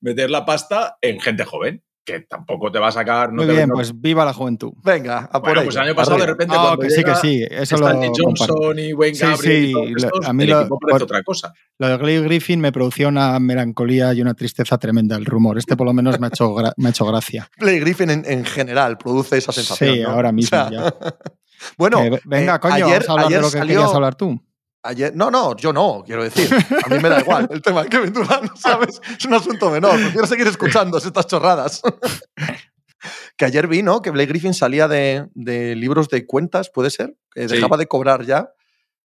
meter 0.00 0.30
la 0.30 0.44
pasta 0.44 0.96
en 1.00 1.20
gente 1.20 1.44
joven, 1.44 1.82
que 2.04 2.20
tampoco 2.20 2.70
te 2.72 2.78
va 2.78 2.88
a 2.88 2.92
sacar. 2.92 3.32
No 3.32 3.44
Muy 3.44 3.54
bien, 3.54 3.68
pues 3.70 3.98
viva 4.00 4.24
la 4.24 4.32
juventud. 4.32 4.72
Venga, 4.82 5.18
a 5.30 5.40
por 5.40 5.42
Bueno, 5.50 5.62
pues 5.64 5.76
el 5.76 5.82
año 5.82 5.94
pasado 5.94 6.18
de 6.18 6.26
repente. 6.26 6.54
Ah, 6.56 6.60
cuando 6.62 6.78
que 6.80 6.90
sí, 6.90 6.96
llega 6.96 7.14
que 7.14 7.20
sí. 7.20 7.46
Eso 7.48 7.76
lo 7.76 7.86
Stanley 7.88 8.10
comparto. 8.10 8.54
Johnson 8.56 8.78
y 8.78 8.92
Wayne 8.92 9.14
Sí, 9.14 9.22
Gabriel 9.26 9.62
y 9.62 9.66
sí, 9.68 9.72
todos 9.72 9.90
lo- 9.90 9.96
estos, 9.98 10.26
a 10.28 10.32
mí 10.32 10.42
el 10.44 10.50
lo- 10.50 10.60
equipo 10.60 10.78
parece 10.80 10.94
por- 10.98 11.02
otra 11.04 11.22
cosa. 11.22 11.52
Lo 11.78 11.88
de 11.88 11.96
Glade 11.98 12.20
Griffin 12.22 12.60
me 12.60 12.72
producía 12.72 13.08
una 13.08 13.38
melancolía 13.38 14.12
y 14.14 14.20
una 14.20 14.34
tristeza 14.34 14.78
tremenda 14.78 15.16
el 15.16 15.24
rumor. 15.26 15.58
Este 15.58 15.76
por 15.76 15.86
lo 15.86 15.92
menos 15.92 16.18
me 16.18 16.26
ha 16.26 16.28
hecho, 16.28 16.52
gra- 16.54 16.72
me 16.76 16.88
ha 16.88 16.90
hecho 16.90 17.06
gracia. 17.06 17.48
Blake 17.58 17.80
Griffin 17.80 18.10
en, 18.10 18.24
en 18.26 18.44
general 18.44 18.98
produce 18.98 19.38
esa 19.38 19.52
sensación. 19.52 19.94
Sí, 19.94 20.00
¿no? 20.02 20.10
ahora 20.10 20.32
mismo 20.32 20.58
O 20.58 20.68
sea, 20.68 20.70
ya. 20.70 20.94
Bueno, 21.78 22.00
venga, 22.24 22.56
eh, 22.56 22.58
coño, 22.60 22.74
ayer, 22.74 22.86
vamos 23.06 23.08
a 23.08 23.12
hablar 23.12 23.26
ayer 23.26 23.38
de 23.38 23.42
lo 23.42 23.50
que 23.52 23.58
salió- 23.58 23.74
querías 23.76 23.94
hablar 23.94 24.14
tú. 24.16 24.40
Ayer, 24.84 25.12
no, 25.14 25.30
no, 25.30 25.56
yo 25.56 25.72
no, 25.72 26.02
quiero 26.04 26.24
decir. 26.24 26.50
A 26.84 26.88
mí 26.88 26.98
me 27.00 27.08
da 27.08 27.20
igual 27.20 27.48
el 27.52 27.62
tema 27.62 27.84
de 27.84 27.88
Kevin 27.88 28.12
Durant, 28.12 28.56
¿sabes? 28.56 29.00
Es 29.16 29.24
un 29.24 29.34
asunto 29.34 29.70
menor. 29.70 29.92
Prefiero 30.00 30.26
seguir 30.26 30.46
escuchando 30.48 30.98
estas 30.98 31.26
chorradas. 31.28 31.82
que 33.36 33.44
ayer 33.44 33.66
vi, 33.68 33.82
¿no? 33.82 34.02
Que 34.02 34.10
Blake 34.10 34.28
Griffin 34.28 34.54
salía 34.54 34.88
de, 34.88 35.28
de 35.34 35.76
libros 35.76 36.08
de 36.08 36.26
cuentas, 36.26 36.70
¿puede 36.70 36.90
ser? 36.90 37.16
Que 37.32 37.48
Sí. 37.48 37.54
dejaba 37.56 37.76
de 37.76 37.86
cobrar 37.86 38.24
ya. 38.24 38.50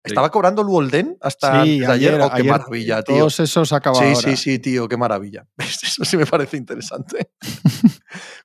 Sí. 0.04 0.12
¿Estaba 0.12 0.30
cobrando 0.30 0.62
Luolden 0.62 1.18
hasta 1.20 1.64
Sí, 1.64 1.84
ayer? 1.84 1.90
ayer, 1.90 2.20
Oh, 2.22 2.28
qué 2.30 2.36
ayer 2.36 2.50
maravilla, 2.52 3.02
tío. 3.02 3.16
Todos 3.18 3.40
esos 3.40 3.68
Sí, 3.68 3.74
ahora. 3.84 4.14
sí, 4.14 4.36
sí, 4.36 4.58
tío, 4.58 4.88
qué 4.88 4.96
maravilla. 4.96 5.46
Eso 5.58 6.04
sí 6.04 6.16
me 6.16 6.26
parece 6.26 6.56
interesante. 6.56 7.30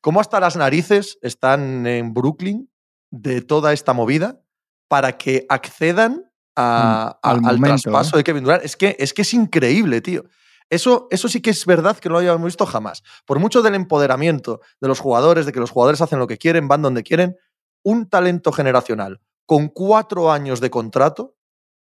¿Cómo 0.02 0.20
hasta 0.20 0.40
las 0.40 0.56
narices 0.56 1.18
están 1.22 1.86
en 1.86 2.14
Brooklyn 2.14 2.70
de 3.12 3.42
toda 3.42 3.74
esta 3.74 3.94
movida 3.94 4.42
para 4.88 5.18
que 5.18 5.46
accedan 5.50 6.31
a- 6.56 7.18
Mm, 7.24 7.28
al 7.28 7.36
a- 7.36 7.38
al 7.38 7.42
momento, 7.42 7.82
traspaso 7.84 8.16
¿eh? 8.16 8.20
de 8.20 8.24
Kevin 8.24 8.44
Durant? 8.44 8.64
Es 8.66 8.76
que, 8.76 8.96
es 9.00 9.14
que 9.14 9.22
es 9.24 9.34
increíble, 9.34 10.02
tío. 10.02 10.24
Eso, 10.70 11.08
eso 11.12 11.28
sí 11.28 11.42
que 11.42 11.50
es 11.50 11.66
verdad 11.66 11.98
que 11.98 12.08
no 12.08 12.14
lo 12.14 12.20
habíamos 12.20 12.46
visto 12.46 12.66
jamás. 12.66 13.04
Por 13.26 13.40
mucho 13.40 13.62
del 13.62 13.76
empoderamiento 13.76 14.62
de 14.80 14.88
los 14.88 15.00
jugadores, 15.00 15.46
de 15.46 15.52
que 15.52 15.60
los 15.60 15.70
jugadores 15.72 16.00
hacen 16.02 16.20
lo 16.20 16.28
que 16.28 16.38
quieren, 16.38 16.68
van 16.70 16.82
donde 16.82 17.04
quieren, 17.04 17.36
un 17.84 18.08
talento 18.10 18.52
generacional 18.52 19.20
con 19.46 19.68
cuatro 19.68 20.32
años 20.32 20.62
de 20.62 20.70
contrato, 20.70 21.36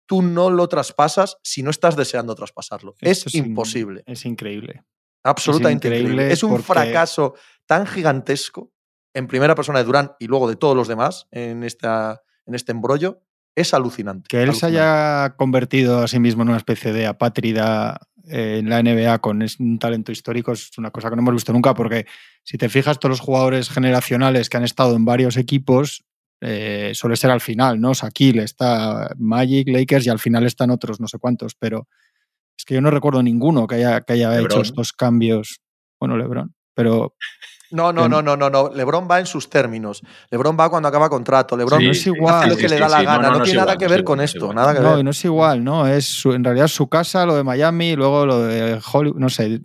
tú 0.06 0.22
no 0.22 0.48
lo 0.48 0.68
traspasas 0.68 1.36
si 1.42 1.62
no 1.62 1.70
estás 1.70 1.96
deseando 1.96 2.34
traspasarlo. 2.34 2.94
Esto 3.00 3.28
es 3.28 3.34
imposible. 3.34 4.04
Es 4.06 4.24
increíble. 4.24 4.84
Absolutamente 5.22 5.88
Es 5.88 5.92
increíble. 5.92 6.12
increíble 6.14 6.32
Es 6.32 6.42
un 6.42 6.50
porque- 6.52 6.64
fracaso 6.64 7.34
tan 7.66 7.86
gigantesco 7.86 8.72
en 9.12 9.26
primera 9.26 9.54
persona 9.54 9.80
de 9.80 9.84
Durán 9.84 10.12
y 10.18 10.28
luego 10.28 10.48
de 10.48 10.56
todos 10.56 10.74
los 10.74 10.88
demás 10.88 11.26
en, 11.30 11.62
esta, 11.62 12.22
en 12.46 12.54
este 12.54 12.72
embrollo. 12.72 13.20
Es 13.58 13.74
alucinante. 13.74 14.26
Que 14.28 14.42
él 14.42 14.54
se 14.54 14.66
haya 14.66 15.34
convertido 15.36 15.98
a 15.98 16.08
sí 16.08 16.20
mismo 16.20 16.42
en 16.42 16.50
una 16.50 16.58
especie 16.58 16.92
de 16.92 17.06
apátrida 17.06 18.00
eh, 18.28 18.58
en 18.58 18.68
la 18.68 18.82
NBA 18.82 19.18
con 19.18 19.44
un 19.58 19.78
talento 19.78 20.12
histórico 20.12 20.52
es 20.52 20.76
una 20.78 20.90
cosa 20.90 21.10
que 21.10 21.16
no 21.16 21.22
hemos 21.22 21.34
visto 21.34 21.52
nunca, 21.52 21.74
porque 21.74 22.06
si 22.44 22.56
te 22.58 22.68
fijas, 22.68 23.00
todos 23.00 23.10
los 23.10 23.20
jugadores 23.20 23.68
generacionales 23.68 24.48
que 24.48 24.58
han 24.58 24.64
estado 24.64 24.94
en 24.94 25.04
varios 25.04 25.36
equipos 25.36 26.04
eh, 26.40 26.92
suele 26.94 27.16
ser 27.16 27.30
al 27.30 27.40
final, 27.40 27.80
¿no? 27.80 27.94
Shaquille, 27.94 28.44
está 28.44 29.10
Magic, 29.18 29.68
Lakers 29.68 30.06
y 30.06 30.10
al 30.10 30.20
final 30.20 30.46
están 30.46 30.70
otros 30.70 31.00
no 31.00 31.08
sé 31.08 31.18
cuántos, 31.18 31.54
pero 31.56 31.88
es 32.56 32.64
que 32.64 32.74
yo 32.74 32.80
no 32.80 32.92
recuerdo 32.92 33.22
ninguno 33.22 33.66
que 33.66 33.76
haya, 33.76 34.02
que 34.02 34.12
haya 34.12 34.38
hecho 34.38 34.60
estos 34.60 34.92
cambios. 34.92 35.60
Bueno, 35.98 36.16
LeBron. 36.16 36.54
Pero 36.78 37.12
no, 37.72 37.92
no, 37.92 38.08
no, 38.08 38.22
no, 38.22 38.36
no, 38.36 38.48
no. 38.48 38.70
LeBron 38.72 39.08
va 39.10 39.18
en 39.18 39.26
sus 39.26 39.50
términos. 39.50 40.00
LeBron 40.30 40.56
va 40.58 40.70
cuando 40.70 40.88
acaba 40.88 41.10
contrato. 41.10 41.56
LeBron 41.56 41.84
no 41.84 41.90
es 41.90 42.06
igual. 42.06 42.34
hace 42.36 42.48
lo 42.50 42.56
que 42.56 42.68
le 42.68 42.78
da 42.78 42.88
la 42.88 43.02
gana. 43.02 43.30
No, 43.30 43.42
tiene 43.42 43.58
nada 43.58 43.76
que 43.76 43.88
ver 43.88 44.04
con 44.04 44.20
esto. 44.20 44.54
Nada 44.54 44.74
que 44.74 44.80
no, 44.80 45.02
no 45.02 45.10
es 45.10 45.24
igual, 45.24 45.64
¿no? 45.64 45.88
Es 45.88 46.24
en 46.24 46.44
realidad 46.44 46.68
su 46.68 46.88
casa, 46.88 47.26
lo 47.26 47.34
de 47.34 47.42
Miami, 47.42 47.96
luego 47.96 48.24
lo 48.24 48.44
de 48.44 48.80
Hollywood, 48.92 49.18
no 49.18 49.28
sé, 49.28 49.60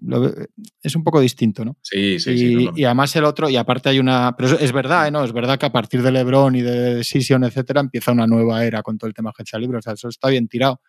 es 0.82 0.96
un 0.96 1.04
poco 1.04 1.22
distinto, 1.22 1.64
¿no? 1.64 1.78
Sí, 1.84 2.20
sí, 2.20 2.32
y, 2.32 2.38
sí. 2.38 2.70
Y 2.76 2.84
además 2.84 3.16
el 3.16 3.26
otro, 3.26 3.48
y 3.48 3.58
aparte 3.58 3.90
hay 3.90 4.00
una. 4.00 4.36
Pero 4.36 4.58
es 4.58 4.72
verdad, 4.72 5.08
¿eh? 5.08 5.12
¿no? 5.12 5.24
Es 5.24 5.32
verdad 5.32 5.60
que 5.60 5.68
a 5.68 5.72
partir 5.72 6.02
de 6.02 6.12
LeBron 6.12 6.56
y 6.56 6.62
de 6.62 6.96
Decision, 6.96 7.44
etcétera, 7.44 7.80
empieza 7.80 8.12
una 8.12 8.26
nueva 8.26 8.66
era 8.66 8.82
con 8.82 8.98
todo 8.98 9.08
el 9.08 9.14
tema 9.14 9.30
agencia 9.30 9.60
libre. 9.60 9.78
O 9.78 9.82
sea, 9.82 9.94
eso 9.94 10.10
está 10.10 10.30
bien 10.30 10.48
tirado. 10.48 10.82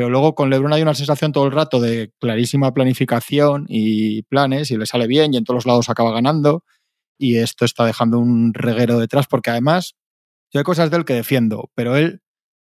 Pero 0.00 0.08
luego 0.08 0.34
con 0.34 0.48
LeBron 0.48 0.72
hay 0.72 0.80
una 0.80 0.94
sensación 0.94 1.30
todo 1.30 1.44
el 1.44 1.52
rato 1.52 1.78
de 1.78 2.10
clarísima 2.18 2.72
planificación 2.72 3.66
y 3.68 4.22
planes, 4.22 4.70
y 4.70 4.78
le 4.78 4.86
sale 4.86 5.06
bien, 5.06 5.34
y 5.34 5.36
en 5.36 5.44
todos 5.44 5.56
los 5.56 5.66
lados 5.66 5.90
acaba 5.90 6.10
ganando 6.10 6.64
y 7.18 7.36
esto 7.36 7.66
está 7.66 7.84
dejando 7.84 8.18
un 8.18 8.54
reguero 8.54 8.98
detrás 8.98 9.26
porque 9.26 9.50
además 9.50 9.96
yo 10.50 10.58
hay 10.58 10.64
cosas 10.64 10.90
de 10.90 10.96
él 10.96 11.04
que 11.04 11.12
defiendo, 11.12 11.70
pero 11.74 11.96
él 11.96 12.22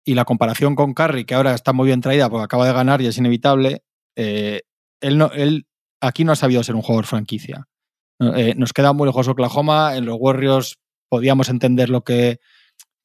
y 0.07 0.15
la 0.15 0.25
comparación 0.25 0.75
con 0.75 0.95
Curry, 0.95 1.27
que 1.27 1.35
ahora 1.35 1.53
está 1.53 1.75
muy 1.75 1.89
bien 1.89 2.01
traída 2.01 2.31
porque 2.31 2.45
acaba 2.45 2.67
de 2.67 2.73
ganar 2.73 3.03
y 3.03 3.09
es 3.09 3.19
inevitable, 3.19 3.83
eh, 4.17 4.63
él, 5.03 5.67
aquí 6.01 6.25
no 6.25 6.33
ha 6.33 6.37
sabido 6.37 6.63
ser 6.63 6.77
un 6.77 6.83
jugador 6.83 7.05
franquicia. 7.05 7.67
Eh, 8.21 8.55
nos 8.57 8.73
queda 8.73 8.95
muy 8.95 9.05
lejos 9.05 9.29
Oklahoma, 9.29 9.97
en 9.97 10.07
los 10.07 10.17
Warriors 10.19 10.79
podíamos 11.11 11.51
entender 11.51 11.91
lo 11.91 12.05
que, 12.05 12.41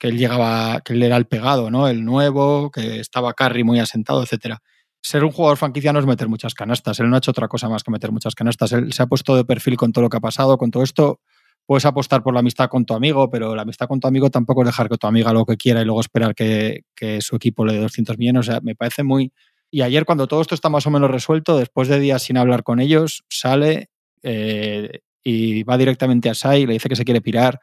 que 0.04 0.10
él 0.10 0.18
llegaba, 0.18 0.82
que 0.82 0.92
él 0.92 1.02
era 1.02 1.16
el 1.16 1.28
pegado, 1.28 1.72
¿no? 1.72 1.88
El 1.88 2.04
nuevo, 2.04 2.70
que 2.72 3.00
estaba 3.00 3.34
Curry 3.34 3.64
muy 3.64 3.80
asentado, 3.80 4.22
etcétera 4.22 4.62
ser 5.06 5.26
un 5.26 5.32
jugador 5.32 5.58
franquicia 5.58 5.92
no 5.92 6.00
es 6.00 6.06
meter 6.06 6.30
muchas 6.30 6.54
canastas. 6.54 6.98
Él 7.02 7.10
no 7.10 7.16
ha 7.16 7.18
hecho 7.18 7.32
otra 7.32 7.50
cosa 7.50 7.68
más 7.68 7.84
que 7.84 7.92
meter 7.92 8.12
muchas 8.14 8.36
canastas. 8.36 8.72
Él 8.72 8.94
se 8.94 9.04
ha 9.04 9.06
puesto 9.06 9.36
de 9.36 9.44
perfil 9.44 9.76
con 9.76 9.92
todo 9.92 10.04
lo 10.04 10.10
que 10.10 10.16
ha 10.16 10.22
pasado, 10.22 10.58
con 10.58 10.72
todo 10.72 10.82
esto 10.82 11.20
puedes 11.66 11.86
apostar 11.86 12.24
por 12.24 12.34
la 12.34 12.40
amistad 12.40 12.70
con 12.70 12.86
tu 12.86 12.94
amigo, 12.94 13.30
pero 13.30 13.56
la 13.56 13.64
amistad 13.64 13.88
con 13.88 14.00
tu 14.00 14.08
amigo 14.08 14.30
tampoco 14.30 14.62
es 14.62 14.68
dejar 14.68 14.90
que 14.90 14.98
tu 14.98 15.08
amiga 15.08 15.34
lo 15.34 15.46
que 15.46 15.58
quiera 15.58 15.82
y 15.82 15.86
luego 15.86 16.00
esperar 16.00 16.36
que, 16.36 16.84
su 17.20 17.36
equipo 17.36 17.66
le 17.66 17.74
dé 17.74 17.80
200 17.80 18.18
millones. 18.18 18.48
O 18.48 18.52
sea, 18.52 18.62
me 18.62 18.76
parece 18.76 19.04
muy... 19.04 19.34
Y 19.70 19.82
ayer 19.82 20.06
cuando 20.06 20.28
todo 20.28 20.42
esto 20.42 20.56
está 20.56 20.70
más 20.70 20.88
o 20.88 20.90
menos 20.90 21.12
resuelto, 21.12 21.58
después 21.58 21.90
de 21.90 22.00
días 22.00 22.24
sin 22.24 22.38
hablar 22.38 22.64
con 22.64 22.80
ellos, 22.80 23.24
sale 23.28 23.90
eh, 24.22 25.00
y 25.22 25.64
va 25.64 25.78
directamente 25.78 26.30
a 26.30 26.34
Sai, 26.34 26.66
le 26.66 26.74
dice 26.74 26.88
que 26.88 26.96
se 26.96 27.06
quiere 27.06 27.22
pirar. 27.22 27.60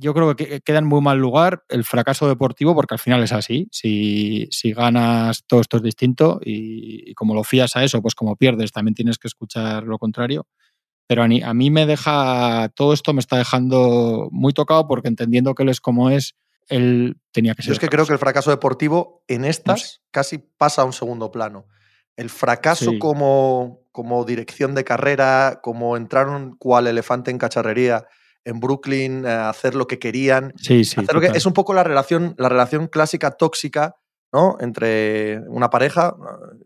Yo 0.00 0.14
creo 0.14 0.34
que 0.34 0.60
queda 0.62 0.78
en 0.78 0.86
muy 0.86 1.00
mal 1.00 1.18
lugar 1.18 1.64
el 1.68 1.84
fracaso 1.84 2.26
deportivo, 2.26 2.74
porque 2.74 2.94
al 2.94 2.98
final 2.98 3.22
es 3.22 3.32
así. 3.32 3.68
Si, 3.70 4.48
si 4.50 4.72
ganas, 4.72 5.44
todo 5.46 5.60
esto 5.60 5.76
es 5.76 5.82
distinto 5.82 6.40
y, 6.42 7.10
y 7.10 7.14
como 7.14 7.34
lo 7.34 7.44
fías 7.44 7.76
a 7.76 7.84
eso, 7.84 8.00
pues 8.00 8.14
como 8.14 8.36
pierdes, 8.36 8.72
también 8.72 8.94
tienes 8.94 9.18
que 9.18 9.28
escuchar 9.28 9.84
lo 9.84 9.98
contrario. 9.98 10.46
Pero 11.10 11.24
a 11.24 11.54
mí, 11.54 11.70
me 11.72 11.86
deja, 11.86 12.68
todo 12.76 12.92
esto 12.92 13.12
me 13.12 13.18
está 13.18 13.36
dejando 13.36 14.28
muy 14.30 14.52
tocado 14.52 14.86
porque 14.86 15.08
entendiendo 15.08 15.56
que 15.56 15.64
él 15.64 15.68
es 15.68 15.80
como 15.80 16.08
es, 16.08 16.36
él 16.68 17.16
tenía 17.32 17.56
que 17.56 17.62
ser. 17.62 17.70
Yo 17.70 17.72
es 17.72 17.78
que 17.80 17.88
creo 17.88 18.06
que 18.06 18.12
el 18.12 18.20
fracaso 18.20 18.50
deportivo 18.50 19.24
en 19.26 19.44
estas 19.44 20.02
casi 20.12 20.38
pasa 20.38 20.82
a 20.82 20.84
un 20.84 20.92
segundo 20.92 21.32
plano. 21.32 21.66
El 22.14 22.30
fracaso 22.30 22.92
como, 23.00 23.80
como 23.90 24.24
dirección 24.24 24.76
de 24.76 24.84
carrera, 24.84 25.58
como 25.64 25.96
entraron 25.96 26.54
cual 26.56 26.86
elefante 26.86 27.32
en 27.32 27.38
cacharrería 27.38 28.06
en 28.44 28.60
Brooklyn, 28.60 29.26
a 29.26 29.48
hacer 29.50 29.74
lo 29.74 29.86
que 29.86 29.98
querían. 29.98 30.52
Sí, 30.56 30.84
sí. 30.84 31.00
Hacer 31.00 31.14
lo 31.14 31.20
que, 31.20 31.28
es 31.28 31.46
un 31.46 31.52
poco 31.52 31.74
la 31.74 31.84
relación, 31.84 32.34
la 32.38 32.48
relación 32.48 32.86
clásica 32.86 33.32
tóxica 33.32 33.96
¿no? 34.32 34.56
entre 34.60 35.40
una 35.48 35.70
pareja 35.70 36.16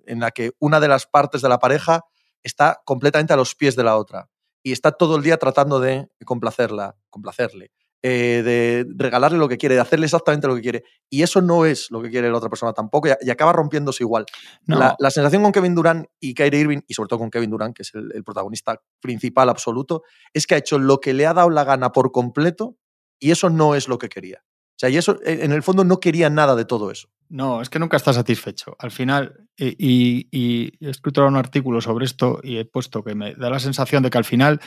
en 0.07 0.21
la 0.21 0.31
que 0.31 0.52
una 0.59 0.81
de 0.81 0.88
las 0.88 1.07
partes 1.07 1.43
de 1.43 1.49
la 1.49 1.59
pareja 1.59 2.04
está 2.43 2.81
completamente 2.85 3.33
a 3.33 3.37
los 3.37 3.54
pies 3.54 3.75
de 3.76 3.85
la 3.85 3.97
otra 3.97 4.28
y 4.62 4.73
está 4.73 4.93
todo 4.93 5.16
el 5.16 5.23
día 5.23 5.37
tratando 5.38 5.81
de 5.81 6.09
complacerla, 6.25 6.97
complacerle, 7.11 7.71
eh, 8.06 8.42
de 8.44 8.87
regalarle 9.02 9.38
lo 9.38 9.49
que 9.49 9.56
quiere, 9.56 9.76
de 9.76 9.80
hacerle 9.80 10.04
exactamente 10.04 10.46
lo 10.46 10.54
que 10.54 10.61
quiere. 10.61 10.84
Y 11.08 11.23
eso 11.23 11.40
no 11.40 11.64
es 11.64 11.90
lo 11.90 12.02
que 12.02 12.11
quiere 12.11 12.30
la 12.30 12.37
otra 12.37 12.50
persona 12.50 12.75
tampoco 12.75 13.08
y, 13.08 13.30
acaba 13.30 13.54
rompiéndose 13.54 14.04
igual. 14.04 14.26
La, 14.66 14.94
sensación 15.11 15.42
con 15.42 15.52
Kevin 15.52 15.75
Durant 15.75 16.06
y 16.20 16.34
Kyrie 16.34 16.61
Irving, 16.61 16.80
y 16.87 16.92
sobre 16.92 17.08
todo 17.08 17.20
con 17.20 17.30
Kevin 17.30 17.49
Durant, 17.49 17.75
que 17.75 17.80
es 17.80 17.92
el, 17.94 18.23
protagonista 18.23 18.78
principal 19.00 19.49
absoluto, 19.49 20.02
es 20.34 20.46
que 20.46 20.54
ha 20.54 20.58
hecho 20.58 20.78
lo 20.78 21.00
que 21.00 21.14
le 21.14 21.26
ha 21.26 21.32
dado 21.32 21.49
la 21.49 21.64
gana 21.64 21.92
por 21.92 22.12
completo 22.12 22.76
y 23.18 23.30
eso 23.30 23.49
no 23.49 23.75
es 23.75 23.88
lo 23.88 23.96
que 23.96 24.11
quería. 24.11 24.44
O 24.44 24.76
sea, 24.76 24.90
y 24.90 24.99
eso, 24.99 25.18
en 25.25 25.52
el 25.52 25.62
fondo, 25.62 25.82
no 25.82 25.99
quería 25.99 26.28
nada 26.28 26.54
de 26.56 26.66
todo 26.66 26.90
eso. 26.90 27.08
No, 27.30 27.62
es 27.62 27.70
que 27.70 27.78
nunca 27.78 27.96
está 27.96 28.12
satisfecho. 28.12 28.76
Al 28.78 28.90
final, 28.90 29.49
y, 29.56 30.28
he 30.30 30.90
escrito 30.90 31.26
un 31.26 31.37
artículo 31.37 31.80
sobre 31.80 32.04
esto 32.04 32.40
y 32.42 32.58
he 32.58 32.66
puesto 32.66 33.02
que 33.02 33.14
me 33.14 33.34
da 33.34 33.49
la 33.49 33.61
sensación 33.61 34.02
de 34.02 34.11
que 34.11 34.18
al 34.18 34.25
final 34.25 34.61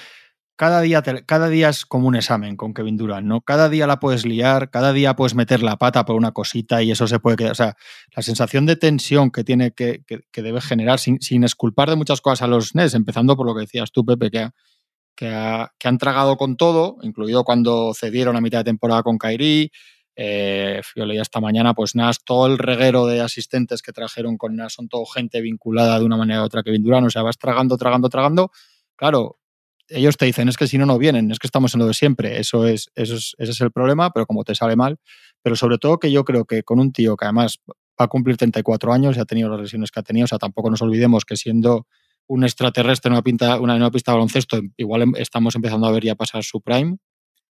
cada 0.58 0.82
día, 0.82 1.04
cada 1.26 1.50
día 1.50 1.70
es 1.70 1.86
como 1.86 2.08
un 2.08 2.16
examen 2.16 2.58
con 2.58 2.74
Kevin 2.74 2.98
Durant, 2.98 3.28
¿no? 3.28 3.42
Cada 3.42 3.70
día 3.70 3.86
la 3.86 4.00
puedes 4.00 4.26
liar, 4.26 4.72
cada 4.72 4.92
día 4.92 5.16
puedes 5.16 5.36
meter 5.36 5.62
la 5.62 5.78
pata 5.78 6.04
por 6.04 6.16
una 6.16 6.32
cosita 6.32 6.82
y 6.82 6.92
eso 6.92 7.08
se 7.08 7.20
puede 7.20 7.38
quedar. 7.38 7.52
O 7.52 7.56
sea, 7.56 7.78
la 8.16 8.24
sensación 8.24 8.66
de 8.66 8.76
tensión 8.76 9.30
que 9.30 9.44
tiene 9.44 9.72
que, 9.72 10.04
que, 10.06 10.42
debe 10.42 10.60
generar, 10.60 11.00
sin, 11.00 11.22
sin, 11.22 11.44
esculpar 11.44 11.92
de 11.92 11.96
muchas 11.96 12.22
cosas 12.22 12.42
a 12.42 12.48
los 12.48 12.74
NES, 12.74 12.96
empezando 12.96 13.38
por 13.38 13.46
lo 13.46 13.54
que 13.54 13.62
decías 13.62 13.92
tú, 13.92 14.04
Pepe, 14.04 14.32
que, 14.32 14.50
que, 15.16 15.68
que 15.78 15.88
han 15.88 15.98
tragado 16.00 16.38
con 16.38 16.58
todo, 16.58 16.98
incluido 17.04 17.44
cuando 17.44 17.94
cedieron 17.94 18.36
a 18.36 18.42
mitad 18.42 18.60
de 18.60 18.66
temporada 18.66 19.04
con 19.04 19.20
Kairi, 19.20 19.72
yo 20.18 21.06
leía 21.06 21.22
esta 21.22 21.40
mañana, 21.40 21.76
pues 21.76 21.94
Nas, 21.96 22.24
todo 22.24 22.48
el 22.48 22.58
reguero 22.58 23.06
de 23.06 23.22
asistentes 23.22 23.84
que 23.84 23.92
trajeron 23.92 24.38
con 24.38 24.56
Nas 24.56 24.74
son 24.74 24.90
todo 24.90 25.06
gente 25.06 25.42
vinculada 25.42 26.00
de 26.00 26.06
una 26.06 26.18
manera 26.18 26.42
u 26.42 26.46
otra 26.46 26.64
que 26.64 26.76
Durant, 26.80 27.06
o 27.06 27.10
sea, 27.12 27.22
vas 27.22 27.38
tragando, 27.38 27.78
tragando, 27.78 28.10
tragando. 28.10 28.52
Claro, 28.96 29.38
ellos 29.89 30.17
te 30.17 30.25
dicen, 30.25 30.50
es 30.50 30.58
que 30.58 30.67
si 30.67 30.77
no, 30.77 30.86
no 30.86 30.98
vienen, 30.98 31.32
es 31.32 31.39
que 31.39 31.48
estamos 31.48 31.74
en 31.74 31.79
lo 31.79 31.88
de 31.88 31.94
siempre, 31.94 32.39
eso 32.39 32.65
es, 32.65 32.91
eso 32.96 33.15
es, 33.15 33.36
ese 33.38 33.51
es 33.51 33.62
el 33.62 33.72
problema, 33.72 34.12
pero 34.12 34.25
como 34.25 34.44
te 34.44 34.56
sale 34.56 34.75
mal. 34.75 34.98
Pero 35.41 35.56
sobre 35.56 35.77
todo 35.77 36.00
que 36.00 36.12
yo 36.12 36.25
creo 36.25 36.46
que 36.46 36.63
con 36.63 36.79
un 36.79 36.91
tío 36.91 37.15
que 37.15 37.25
además 37.25 37.60
va 37.70 38.06
a 38.06 38.08
cumplir 38.08 38.38
34 38.38 38.94
años 38.94 39.17
y 39.17 39.20
ha 39.20 39.25
tenido 39.25 39.50
las 39.50 39.62
lesiones 39.62 39.91
que 39.91 40.00
ha 40.00 40.03
tenido, 40.03 40.25
o 40.25 40.27
sea, 40.27 40.38
tampoco 40.38 40.70
nos 40.70 40.82
olvidemos 40.82 41.25
que 41.25 41.36
siendo 41.36 41.88
un 42.27 42.44
extraterrestre 42.44 43.10
en 43.10 43.13
una, 43.13 43.22
pinta, 43.22 43.60
una, 43.60 43.75
una 43.75 43.91
pista 43.91 44.12
de 44.12 44.17
baloncesto, 44.17 44.60
igual 44.75 45.03
em, 45.03 45.13
estamos 45.15 45.56
empezando 45.56 45.88
a 45.88 45.91
ver 45.91 46.03
ya 46.03 46.15
pasar 46.15 46.44
su 46.44 46.62
prime 46.62 46.98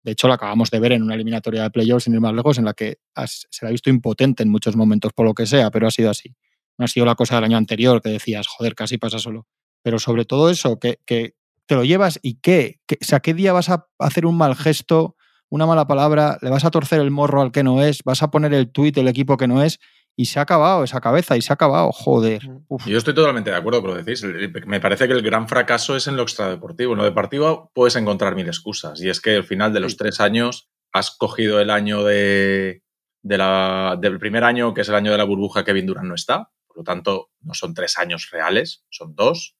de 0.04 0.12
hecho, 0.12 0.28
lo 0.28 0.34
acabamos 0.34 0.70
de 0.70 0.80
ver 0.80 0.92
en 0.92 1.02
una 1.02 1.16
eliminatoria 1.16 1.64
de 1.64 1.72
playoffs, 1.72 2.04
sin 2.04 2.14
ir 2.14 2.20
más 2.20 2.34
lejos, 2.34 2.58
en 2.58 2.66
la 2.66 2.74
que 2.74 2.98
se 3.26 3.66
la 3.66 3.70
ha 3.70 3.72
visto 3.72 3.90
impotente 3.90 4.44
en 4.44 4.50
muchos 4.50 4.76
momentos, 4.76 5.14
por 5.14 5.26
lo 5.26 5.34
que 5.34 5.46
sea, 5.46 5.72
pero 5.72 5.88
ha 5.88 5.92
sido 5.92 6.10
así. 6.10 6.36
No 6.78 6.86
ha 6.86 6.88
sido 6.90 7.06
la 7.06 7.16
cosa 7.16 7.36
del 7.36 7.46
año 7.46 7.58
anterior 7.58 8.02
que 8.02 8.10
decías, 8.10 8.48
joder, 8.48 8.76
casi 8.76 8.98
pasa 8.98 9.18
solo. 9.18 9.48
Pero 9.82 10.00
sobre 10.00 10.26
todo 10.26 10.50
eso, 10.50 10.78
que, 10.78 11.00
que 11.06 11.36
te 11.66 11.76
lo 11.76 11.84
llevas 11.84 12.20
y 12.22 12.40
qué. 12.40 12.80
o 12.90 13.06
sea, 13.06 13.20
¿qué 13.20 13.34
día 13.34 13.54
vas 13.54 13.70
a 13.70 13.88
hacer 14.00 14.26
un 14.26 14.38
mal 14.38 14.56
gesto, 14.56 15.16
una 15.50 15.66
mala 15.66 15.88
palabra, 15.88 16.38
le 16.42 16.50
vas 16.50 16.66
a 16.66 16.72
torcer 16.72 17.00
el 17.00 17.12
morro 17.12 17.42
al 17.42 17.52
que 17.52 17.64
no 17.64 17.82
es, 17.84 18.04
vas 18.04 18.24
a 18.24 18.32
poner 18.32 18.54
el 18.54 18.72
tuit 18.72 18.96
del 18.96 19.08
equipo 19.08 19.38
que 19.38 19.48
no 19.48 19.62
es 19.62 19.80
y 20.16 20.26
se 20.26 20.40
ha 20.40 20.44
acabado 20.44 20.84
esa 20.84 21.02
cabeza 21.02 21.36
y 21.38 21.42
se 21.42 21.52
ha 21.52 21.56
acabado, 21.56 21.92
joder. 21.92 22.42
Yo 22.86 22.98
estoy 22.98 23.14
totalmente 23.14 23.50
de 23.50 23.56
acuerdo 23.56 23.82
con 23.82 23.92
lo 23.92 23.98
que 23.98 24.04
decís. 24.04 24.24
Me 24.68 24.80
parece 24.80 25.08
que 25.08 25.14
el 25.14 25.24
gran 25.24 25.48
fracaso 25.48 25.96
es 25.96 26.08
en 26.08 26.16
lo 26.16 26.24
extradeportivo. 26.24 26.94
En 26.94 27.00
lo 27.00 27.04
deportivo 27.04 27.72
puedes 27.74 27.96
encontrar 27.96 28.36
mil 28.36 28.48
excusas. 28.48 29.02
Y 29.02 29.10
es 29.10 29.20
que 29.22 29.38
al 29.38 29.44
final 29.44 29.74
de 29.74 29.80
los 29.80 29.98
tres 29.98 30.20
años 30.20 30.70
has 30.92 31.12
cogido 31.12 31.60
el 31.60 31.72
año 31.72 32.04
de, 32.04 32.84
la, 33.24 33.98
del 34.00 34.20
primer 34.20 34.44
año, 34.44 34.74
que 34.74 34.82
es 34.82 34.90
el 34.90 34.96
año 34.96 35.12
de 35.12 35.18
la 35.18 35.24
burbuja, 35.24 35.64
Kevin 35.64 35.88
Durant 35.88 36.08
no 36.08 36.16
está. 36.16 36.52
Por 36.68 36.78
lo 36.78 36.84
tanto, 36.84 37.32
no 37.42 37.56
son 37.56 37.74
tres 37.74 37.98
años 37.98 38.30
reales, 38.32 38.86
son 38.90 39.16
dos. 39.16 39.58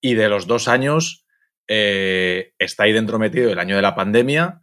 Y 0.00 0.14
de 0.14 0.28
los 0.28 0.48
dos 0.48 0.66
años 0.66 1.23
eh, 1.68 2.52
está 2.58 2.84
ahí 2.84 2.92
dentro 2.92 3.18
metido 3.18 3.50
el 3.50 3.58
año 3.58 3.76
de 3.76 3.82
la 3.82 3.94
pandemia 3.94 4.60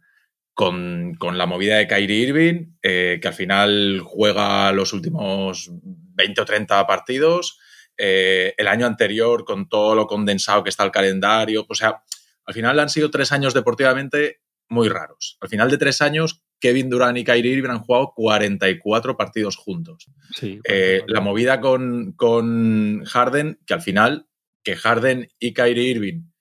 con, 0.54 1.18
la 1.20 1.46
movida 1.46 1.78
de 1.78 1.88
Kyrie 1.88 2.28
Irving, 2.28 2.74
eh, 2.82 3.18
que 3.20 3.28
al 3.28 3.34
final 3.34 4.00
juega 4.04 4.72
los 4.72 4.92
últimos 4.92 5.70
20 5.72 6.40
o 6.40 6.44
30 6.44 6.86
partidos. 6.86 7.58
Eh, 7.96 8.54
el 8.56 8.68
año 8.68 8.86
anterior, 8.86 9.44
con 9.44 9.68
todo 9.68 9.94
lo 9.94 10.06
condensado 10.06 10.62
que 10.62 10.70
está 10.70 10.84
el 10.84 10.90
calendario. 10.90 11.64
O 11.68 11.74
sea, 11.74 12.02
al 12.44 12.54
final 12.54 12.78
han 12.78 12.88
sido 12.88 13.10
tres 13.10 13.32
años 13.32 13.54
deportivamente 13.54 14.40
muy 14.68 14.88
raros. 14.88 15.36
Al 15.40 15.48
final 15.48 15.70
de 15.70 15.78
tres 15.78 16.00
años, 16.00 16.42
Kevin 16.58 16.88
Durant 16.88 17.18
y 17.18 17.24
Kyrie 17.24 17.52
Irving 17.52 17.70
han 17.70 17.80
jugado 17.80 18.12
44 18.14 19.16
partidos 19.16 19.56
juntos. 19.56 20.06
Eh, 20.40 21.02
la 21.06 21.20
movida 21.20 21.60
con, 21.60 22.12
con 22.12 23.04
Harden, 23.04 23.58
que 23.66 23.74
al 23.74 23.82
final, 23.82 24.28
que 24.62 24.76
Harden 24.76 25.28
y 25.38 25.52
Kyrie 25.52 25.90
Irving 25.90 26.31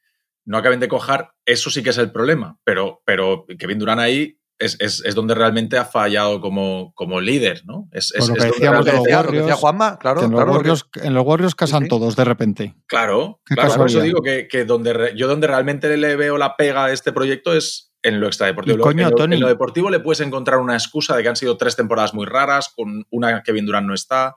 no 0.46 0.58
acaben 0.58 0.80
de 0.80 0.88
cojar, 0.88 1.32
eso 1.46 1.70
sí 1.70 1.84
que 1.84 1.92
es 1.92 1.98
el 1.98 2.12
problema. 2.12 2.60
Pero, 2.64 3.02
pero 3.06 3.46
Kevin 3.58 3.80
Durant 3.80 4.02
ahí 4.02 4.38
es, 4.62 5.16
donde 5.16 5.36
realmente 5.36 5.78
ha 5.78 5.86
fallado 5.86 6.40
como, 6.40 6.94
como 6.94 7.20
líder, 7.20 7.64
¿no? 7.66 7.90
Es, 7.92 8.14
lo 8.16 8.34
que 8.34 8.46
decíamos 8.46 8.86
de 8.86 8.94
los 8.94 9.08
Warriors, 9.08 9.54
Juanma, 9.54 9.98
claro. 9.98 10.24
en, 10.24 11.14
los 11.14 11.26
Warriors, 11.26 11.56
casan 11.56 11.88
todos 11.88 12.16
de 12.16 12.24
repente. 12.24 12.76
Claro, 12.88 13.42
claro 13.44 13.76
por 13.76 13.88
eso 13.88 14.02
digo 14.02 14.22
que, 14.22 14.66
donde 14.66 15.14
yo 15.16 15.28
donde 15.28 15.48
realmente 15.48 15.96
le 15.98 16.16
veo 16.16 16.38
la 16.38 16.56
pega 16.56 16.86
a 16.86 16.92
este 16.92 17.12
proyecto 17.12 17.54
es 17.54 17.94
en 18.04 18.20
lo 18.20 18.28
extradeportivo. 18.28 18.90
en, 18.90 18.98
lo, 18.98 19.24
en, 19.24 19.40
lo, 19.40 19.48
deportivo 19.48 19.90
le 19.90 20.00
puedes 20.00 20.22
encontrar 20.22 20.60
una 20.60 20.74
excusa 20.74 21.16
de 21.16 21.24
que 21.24 21.30
han 21.30 21.36
sido 21.36 21.58
tres 21.58 21.76
temporadas 21.76 22.14
muy 22.14 22.26
raras, 22.26 22.70
con 22.76 23.06
una 23.10 23.38
que 23.38 23.44
Kevin 23.44 23.66
Durant 23.66 23.88
no 23.88 23.94
está, 23.94 24.36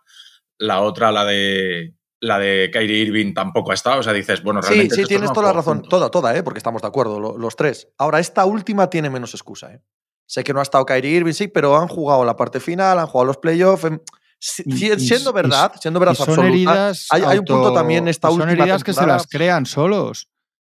la 0.58 0.80
otra 0.80 1.12
la 1.12 1.24
de 1.24 1.94
la 2.24 2.38
de 2.38 2.70
Kyrie 2.72 3.02
Irving 3.02 3.34
tampoco 3.34 3.70
ha 3.70 3.74
estado. 3.74 4.00
O 4.00 4.02
sea, 4.02 4.12
dices, 4.12 4.42
bueno, 4.42 4.60
realmente. 4.60 4.94
Sí, 4.94 5.02
sí, 5.02 5.08
tienes 5.08 5.32
toda 5.32 5.48
la 5.48 5.52
razón. 5.52 5.82
Toda, 5.82 6.10
toda, 6.10 6.36
¿eh? 6.36 6.42
porque 6.42 6.58
estamos 6.58 6.82
de 6.82 6.88
acuerdo, 6.88 7.38
los 7.38 7.56
tres. 7.56 7.88
Ahora, 7.98 8.18
esta 8.18 8.44
última 8.44 8.88
tiene 8.88 9.10
menos 9.10 9.34
excusa. 9.34 9.72
¿eh? 9.72 9.80
Sé 10.26 10.42
que 10.42 10.52
no 10.52 10.60
ha 10.60 10.62
estado 10.62 10.86
Kyrie 10.86 11.16
Irving, 11.16 11.32
sí, 11.32 11.48
pero 11.48 11.76
han 11.76 11.88
jugado 11.88 12.24
la 12.24 12.36
parte 12.36 12.60
final, 12.60 12.98
han 12.98 13.06
jugado 13.06 13.26
los 13.26 13.36
playoffs. 13.36 13.84
Em, 13.84 14.00
siendo 14.38 15.32
verdad, 15.32 15.72
siendo 15.80 16.00
verdad 16.00 16.16
absoluta, 16.18 16.92
hay, 17.10 17.38
un 17.38 17.44
punto 17.44 17.72
también 17.72 18.08
esta 18.08 18.28
última. 18.30 18.50
Son 18.50 18.60
heridas 18.60 18.84
que 18.84 18.92
se 18.92 19.06
las 19.06 19.26
crean 19.26 19.66
solos. 19.66 20.28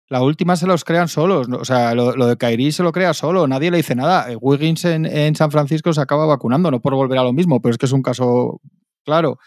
La 0.08 0.22
última 0.22 0.58
se 0.58 0.68
los 0.68 0.84
crean 0.84 1.08
solos. 1.08 1.48
O 1.50 1.64
sea, 1.64 1.96
lo, 1.96 2.14
de 2.14 2.36
Kyrie 2.36 2.74
se 2.74 2.84
lo 2.84 2.92
crea 2.92 3.14
solo. 3.14 3.48
Nadie 3.48 3.72
le 3.72 3.78
dice 3.78 3.96
nada. 3.96 4.30
Eh, 4.30 4.36
Wiggins 4.36 4.84
en, 4.84 5.06
en, 5.06 5.36
San 5.36 5.52
Francisco 5.52 5.94
se 5.94 6.02
acaba 6.02 6.26
vacunando, 6.26 6.70
no 6.70 6.82
por 6.82 6.96
volver 6.96 7.18
a 7.18 7.24
lo 7.24 7.32
mismo, 7.32 7.62
pero 7.62 7.72
es 7.72 7.78
que 7.78 7.86
es 7.86 7.94
un 7.94 8.02
caso 8.02 8.60
claro. 9.06 9.38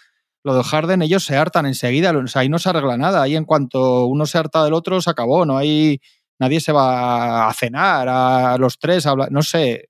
Lo 0.45 0.55
de 0.55 0.63
Harden, 0.63 1.03
ellos 1.03 1.25
se 1.25 1.37
hartan 1.37 1.67
enseguida. 1.67 2.13
Ahí 2.35 2.49
no 2.49 2.59
se 2.59 2.69
arregla 2.69 2.97
nada. 2.97 3.23
Ahí 3.23 3.35
en 3.35 3.45
cuanto 3.45 4.07
uno 4.07 4.27
se 4.27 4.39
harta 4.39 4.63
del 4.63 4.75
otro, 4.75 5.01
se 5.01 5.11
acabó. 5.11 5.47
No 5.47 5.57
hay. 5.57 6.01
Nadie 6.39 6.61
se 6.61 6.73
va 6.73 7.49
a 7.49 7.55
cenar 7.55 8.09
a 8.09 8.59
los 8.59 8.79
tres, 8.79 9.07
a 9.07 9.15
no 9.31 9.43
sé. 9.43 9.89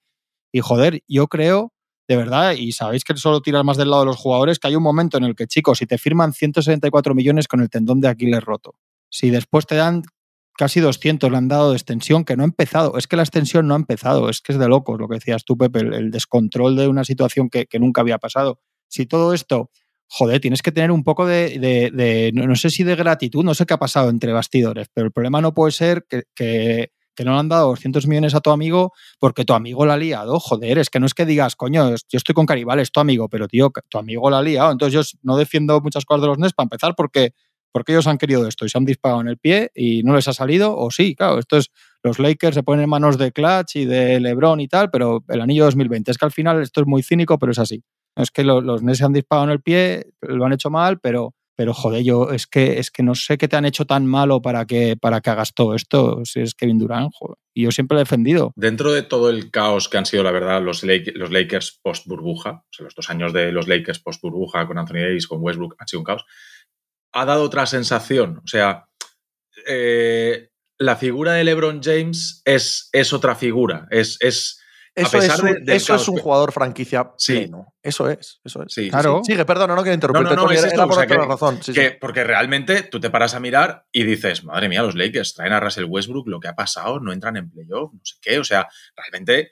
Y 0.52 0.60
joder, 0.60 1.02
yo 1.08 1.26
creo, 1.26 1.72
de 2.06 2.16
verdad, 2.16 2.52
y 2.52 2.72
sabéis 2.72 3.02
que 3.02 3.16
solo 3.16 3.40
tiras 3.40 3.64
más 3.64 3.76
del 3.76 3.90
lado 3.90 4.02
de 4.02 4.06
los 4.06 4.16
jugadores, 4.16 4.58
que 4.58 4.68
hay 4.68 4.76
un 4.76 4.82
momento 4.82 5.16
en 5.16 5.24
el 5.24 5.34
que, 5.34 5.46
chicos, 5.46 5.78
si 5.78 5.86
te 5.86 5.98
firman 5.98 6.32
174 6.32 7.14
millones 7.14 7.48
con 7.48 7.60
el 7.60 7.70
tendón 7.70 8.00
de 8.00 8.08
Aquiles 8.08 8.44
roto, 8.44 8.76
si 9.10 9.30
después 9.30 9.66
te 9.66 9.74
dan 9.74 10.02
casi 10.56 10.80
200, 10.80 11.30
le 11.30 11.36
han 11.36 11.48
dado 11.48 11.70
de 11.70 11.76
extensión, 11.76 12.24
que 12.24 12.36
no 12.36 12.44
ha 12.44 12.46
empezado, 12.46 12.96
es 12.98 13.06
que 13.06 13.16
la 13.16 13.22
extensión 13.22 13.66
no 13.66 13.74
ha 13.74 13.78
empezado, 13.78 14.28
es 14.28 14.40
que 14.40 14.52
es 14.52 14.58
de 14.58 14.68
locos 14.68 15.00
lo 15.00 15.08
que 15.08 15.16
decías 15.16 15.44
tú, 15.44 15.56
Pepe, 15.56 15.80
el, 15.80 16.10
descontrol 16.10 16.76
de 16.76 16.88
una 16.88 17.04
situación 17.04 17.48
que, 17.50 17.66
nunca 17.80 18.00
había 18.00 18.18
pasado. 18.18 18.60
Si 18.88 19.06
todo 19.06 19.34
esto 19.34 19.70
joder, 20.08 20.40
tienes 20.40 20.62
que 20.62 20.72
tener 20.72 20.90
un 20.90 21.04
poco 21.04 21.26
de, 21.26 22.30
no, 22.34 22.56
sé 22.56 22.70
si 22.70 22.84
de 22.84 22.96
gratitud, 22.96 23.44
no 23.44 23.54
sé 23.54 23.66
qué 23.66 23.74
ha 23.74 23.78
pasado 23.78 24.10
entre 24.10 24.32
bastidores, 24.32 24.88
pero 24.92 25.06
el 25.06 25.12
problema 25.12 25.40
no 25.40 25.54
puede 25.54 25.72
ser 25.72 26.06
que, 26.08 26.24
que 27.14 27.24
no 27.24 27.32
le 27.32 27.38
han 27.38 27.48
dado 27.48 27.68
200 27.68 28.06
millones 28.06 28.34
a 28.34 28.40
tu 28.40 28.50
amigo 28.50 28.92
porque 29.18 29.44
tu 29.44 29.54
amigo 29.54 29.86
la 29.86 29.94
ha 29.94 29.96
liado. 29.96 30.38
Joder, 30.40 30.78
es 30.78 30.90
que 30.90 31.00
no 31.00 31.06
es 31.06 31.14
que 31.14 31.24
digas, 31.24 31.56
coño, 31.56 31.90
yo 31.90 32.16
estoy 32.16 32.34
con 32.34 32.46
Caribal, 32.46 32.80
es 32.80 32.90
tu 32.90 33.00
amigo, 33.00 33.28
pero 33.28 33.48
tío, 33.48 33.72
tu 33.88 33.98
amigo 33.98 34.28
la 34.30 34.38
ha 34.38 34.42
liado. 34.42 34.72
Entonces 34.72 34.94
yo 34.94 35.18
no 35.22 35.36
defiendo 35.36 35.80
muchas 35.80 36.04
cosas 36.04 36.22
de 36.22 36.28
los 36.28 36.38
NES 36.38 36.52
para 36.52 36.64
empezar 36.64 36.94
porque, 36.96 37.32
porque 37.72 37.92
ellos 37.92 38.06
han 38.06 38.18
querido 38.18 38.46
esto 38.46 38.64
y 38.64 38.68
se 38.68 38.78
han 38.78 38.84
disparado 38.84 39.20
en 39.20 39.28
el 39.28 39.38
pie 39.38 39.70
y 39.74 40.02
no 40.02 40.14
les 40.14 40.28
ha 40.28 40.32
salido, 40.32 40.76
o 40.76 40.90
sí, 40.90 41.14
claro, 41.14 41.38
esto 41.38 41.56
es, 41.56 41.70
los 42.02 42.18
Lakers 42.18 42.54
se 42.54 42.62
ponen 42.62 42.84
en 42.84 42.90
manos 42.90 43.16
de 43.16 43.32
Clutch 43.32 43.76
y 43.76 43.84
de 43.84 44.20
LeBron 44.20 44.60
y 44.60 44.68
tal, 44.68 44.90
pero 44.90 45.24
el 45.28 45.40
anillo 45.40 45.64
2020, 45.64 46.10
es 46.10 46.18
que 46.18 46.24
al 46.24 46.32
final 46.32 46.62
esto 46.62 46.82
es 46.82 46.86
muy 46.86 47.02
cínico, 47.02 47.38
pero 47.38 47.52
es 47.52 47.58
así. 47.58 47.82
Es 48.16 48.30
que 48.30 48.44
los, 48.44 48.62
los 48.62 48.80
se 48.96 49.04
han 49.04 49.12
disparado 49.12 49.46
en 49.46 49.52
el 49.52 49.60
pie, 49.60 50.06
lo 50.20 50.44
han 50.44 50.52
hecho 50.52 50.70
mal, 50.70 51.00
pero 51.00 51.34
pero 51.56 51.72
joder, 51.72 52.02
yo 52.02 52.30
es 52.30 52.46
que, 52.46 52.78
es 52.78 52.90
que 52.90 53.02
no 53.02 53.14
sé 53.14 53.38
qué 53.38 53.46
te 53.46 53.56
han 53.56 53.64
hecho 53.64 53.84
tan 53.84 54.06
malo 54.06 54.42
para 54.42 54.66
que, 54.66 54.96
para 54.96 55.20
que 55.20 55.30
hagas 55.30 55.54
todo 55.54 55.74
esto, 55.74 56.24
si 56.24 56.40
es 56.40 56.54
Kevin 56.54 56.78
Durant, 56.78 57.12
joder. 57.14 57.36
Y 57.54 57.62
yo 57.64 57.70
siempre 57.70 57.96
he 57.96 58.00
defendido. 58.00 58.52
Dentro 58.56 58.92
de 58.92 59.02
todo 59.02 59.30
el 59.30 59.50
caos 59.50 59.88
que 59.88 59.98
han 59.98 60.06
sido, 60.06 60.24
la 60.24 60.32
verdad, 60.32 60.60
los, 60.60 60.82
Lakers 60.82 61.78
post-burbuja, 61.82 62.64
los 62.80 62.94
dos 62.94 63.10
años 63.10 63.32
de 63.32 63.52
los 63.52 63.68
Lakers 63.68 64.00
post-burbuja 64.00 64.66
con 64.66 64.78
Anthony 64.78 65.02
Davis, 65.02 65.28
con 65.28 65.40
Westbrook, 65.40 65.76
han 65.78 65.86
sido 65.86 66.00
un 66.00 66.04
caos, 66.04 66.24
ha 67.12 67.24
dado 67.24 67.44
otra 67.44 67.66
sensación. 67.66 68.40
O 68.44 68.48
sea, 68.48 68.88
eh, 69.68 70.48
la 70.78 70.96
figura 70.96 71.34
de 71.34 71.44
LeBron 71.44 71.80
James 71.82 72.42
es, 72.44 72.88
es 72.92 73.12
otra 73.12 73.36
figura. 73.36 73.86
Es, 73.90 74.18
es, 74.20 74.60
eso, 74.94 75.18
es 75.18 75.38
un, 75.40 75.64
eso 75.66 75.94
es 75.96 76.08
un, 76.08 76.18
jugador 76.18 76.52
franquicia 76.52 77.12
sí. 77.18 77.50
Eso 77.82 78.08
es, 78.08 78.40
eso 78.44 78.62
es. 78.62 78.72
Sí, 78.72 78.90
claro. 78.90 79.22
Sigue, 79.24 79.44
perdona, 79.44 79.74
no 79.74 79.82
quiero 79.82 79.94
interrumpirte. 79.94 80.36
No, 80.36 80.44
no, 80.44 80.50
era 80.52 80.86
por 80.86 81.02
otra 81.02 81.26
razón. 81.26 81.58
porque 82.00 82.22
realmente 82.22 82.84
tú 82.84 83.00
te 83.00 83.10
paras 83.10 83.34
a 83.34 83.40
mirar 83.40 83.86
y 83.90 84.04
dices, 84.04 84.44
madre 84.44 84.68
mía, 84.68 84.82
los 84.82 84.94
Lakers 84.94 85.34
traen 85.34 85.52
a 85.52 85.60
Russell 85.60 85.86
Westbrook, 85.88 86.28
lo 86.28 86.38
que 86.38 86.48
ha 86.48 86.54
pasado, 86.54 87.00
no 87.00 87.12
entran 87.12 87.36
en 87.36 87.50
playoff, 87.50 87.92
no 87.92 88.00
sé 88.04 88.16
qué. 88.22 88.38
O 88.38 88.44
sea, 88.44 88.68
realmente 88.96 89.50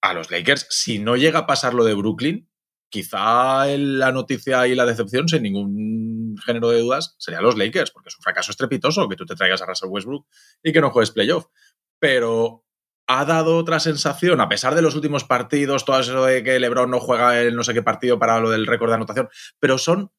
a 0.00 0.14
los 0.14 0.30
Lakers, 0.30 0.66
si 0.70 0.98
no 0.98 1.16
llega 1.16 1.40
a 1.40 1.46
pasar 1.46 1.74
lo 1.74 1.84
de 1.84 1.94
Brooklyn, 1.94 2.48
quizá 2.88 3.66
la 3.76 4.12
noticia 4.12 4.68
y 4.68 4.74
la 4.76 4.86
decepción, 4.86 5.28
sin 5.28 5.42
ningún 5.42 6.36
género 6.44 6.70
de 6.70 6.80
dudas, 6.80 7.16
sería 7.18 7.40
los 7.40 7.56
Lakers, 7.56 7.90
porque 7.90 8.10
es 8.10 8.16
un 8.16 8.22
fracaso 8.22 8.52
estrepitoso 8.52 9.08
que 9.08 9.16
tú 9.16 9.26
te 9.26 9.34
traigas 9.34 9.62
a 9.62 9.66
Russell 9.66 9.88
Westbrook 9.88 10.26
y 10.62 10.72
que 10.72 10.80
no 10.80 10.90
juegues 10.90 11.10
playoff. 11.10 11.46
Pero 11.98 12.63
ha 13.06 13.24
dado 13.24 13.56
otra 13.56 13.80
sensación, 13.80 14.40
a 14.40 14.48
pesar 14.48 14.74
de 14.74 14.82
los 14.82 14.94
últimos 14.94 15.24
partidos, 15.24 15.84
todo 15.84 16.00
eso 16.00 16.24
de 16.24 16.42
que 16.42 16.58
LeBron 16.58 16.90
no 16.90 17.00
juega 17.00 17.40
en 17.42 17.54
no 17.54 17.64
sé 17.64 17.74
qué 17.74 17.82
partido 17.82 18.18
para 18.18 18.40
lo 18.40 18.50
del 18.50 18.66
récord 18.66 18.88
de 18.90 18.96
anotación, 18.96 19.28
pero 19.58 19.78
son, 19.78 20.10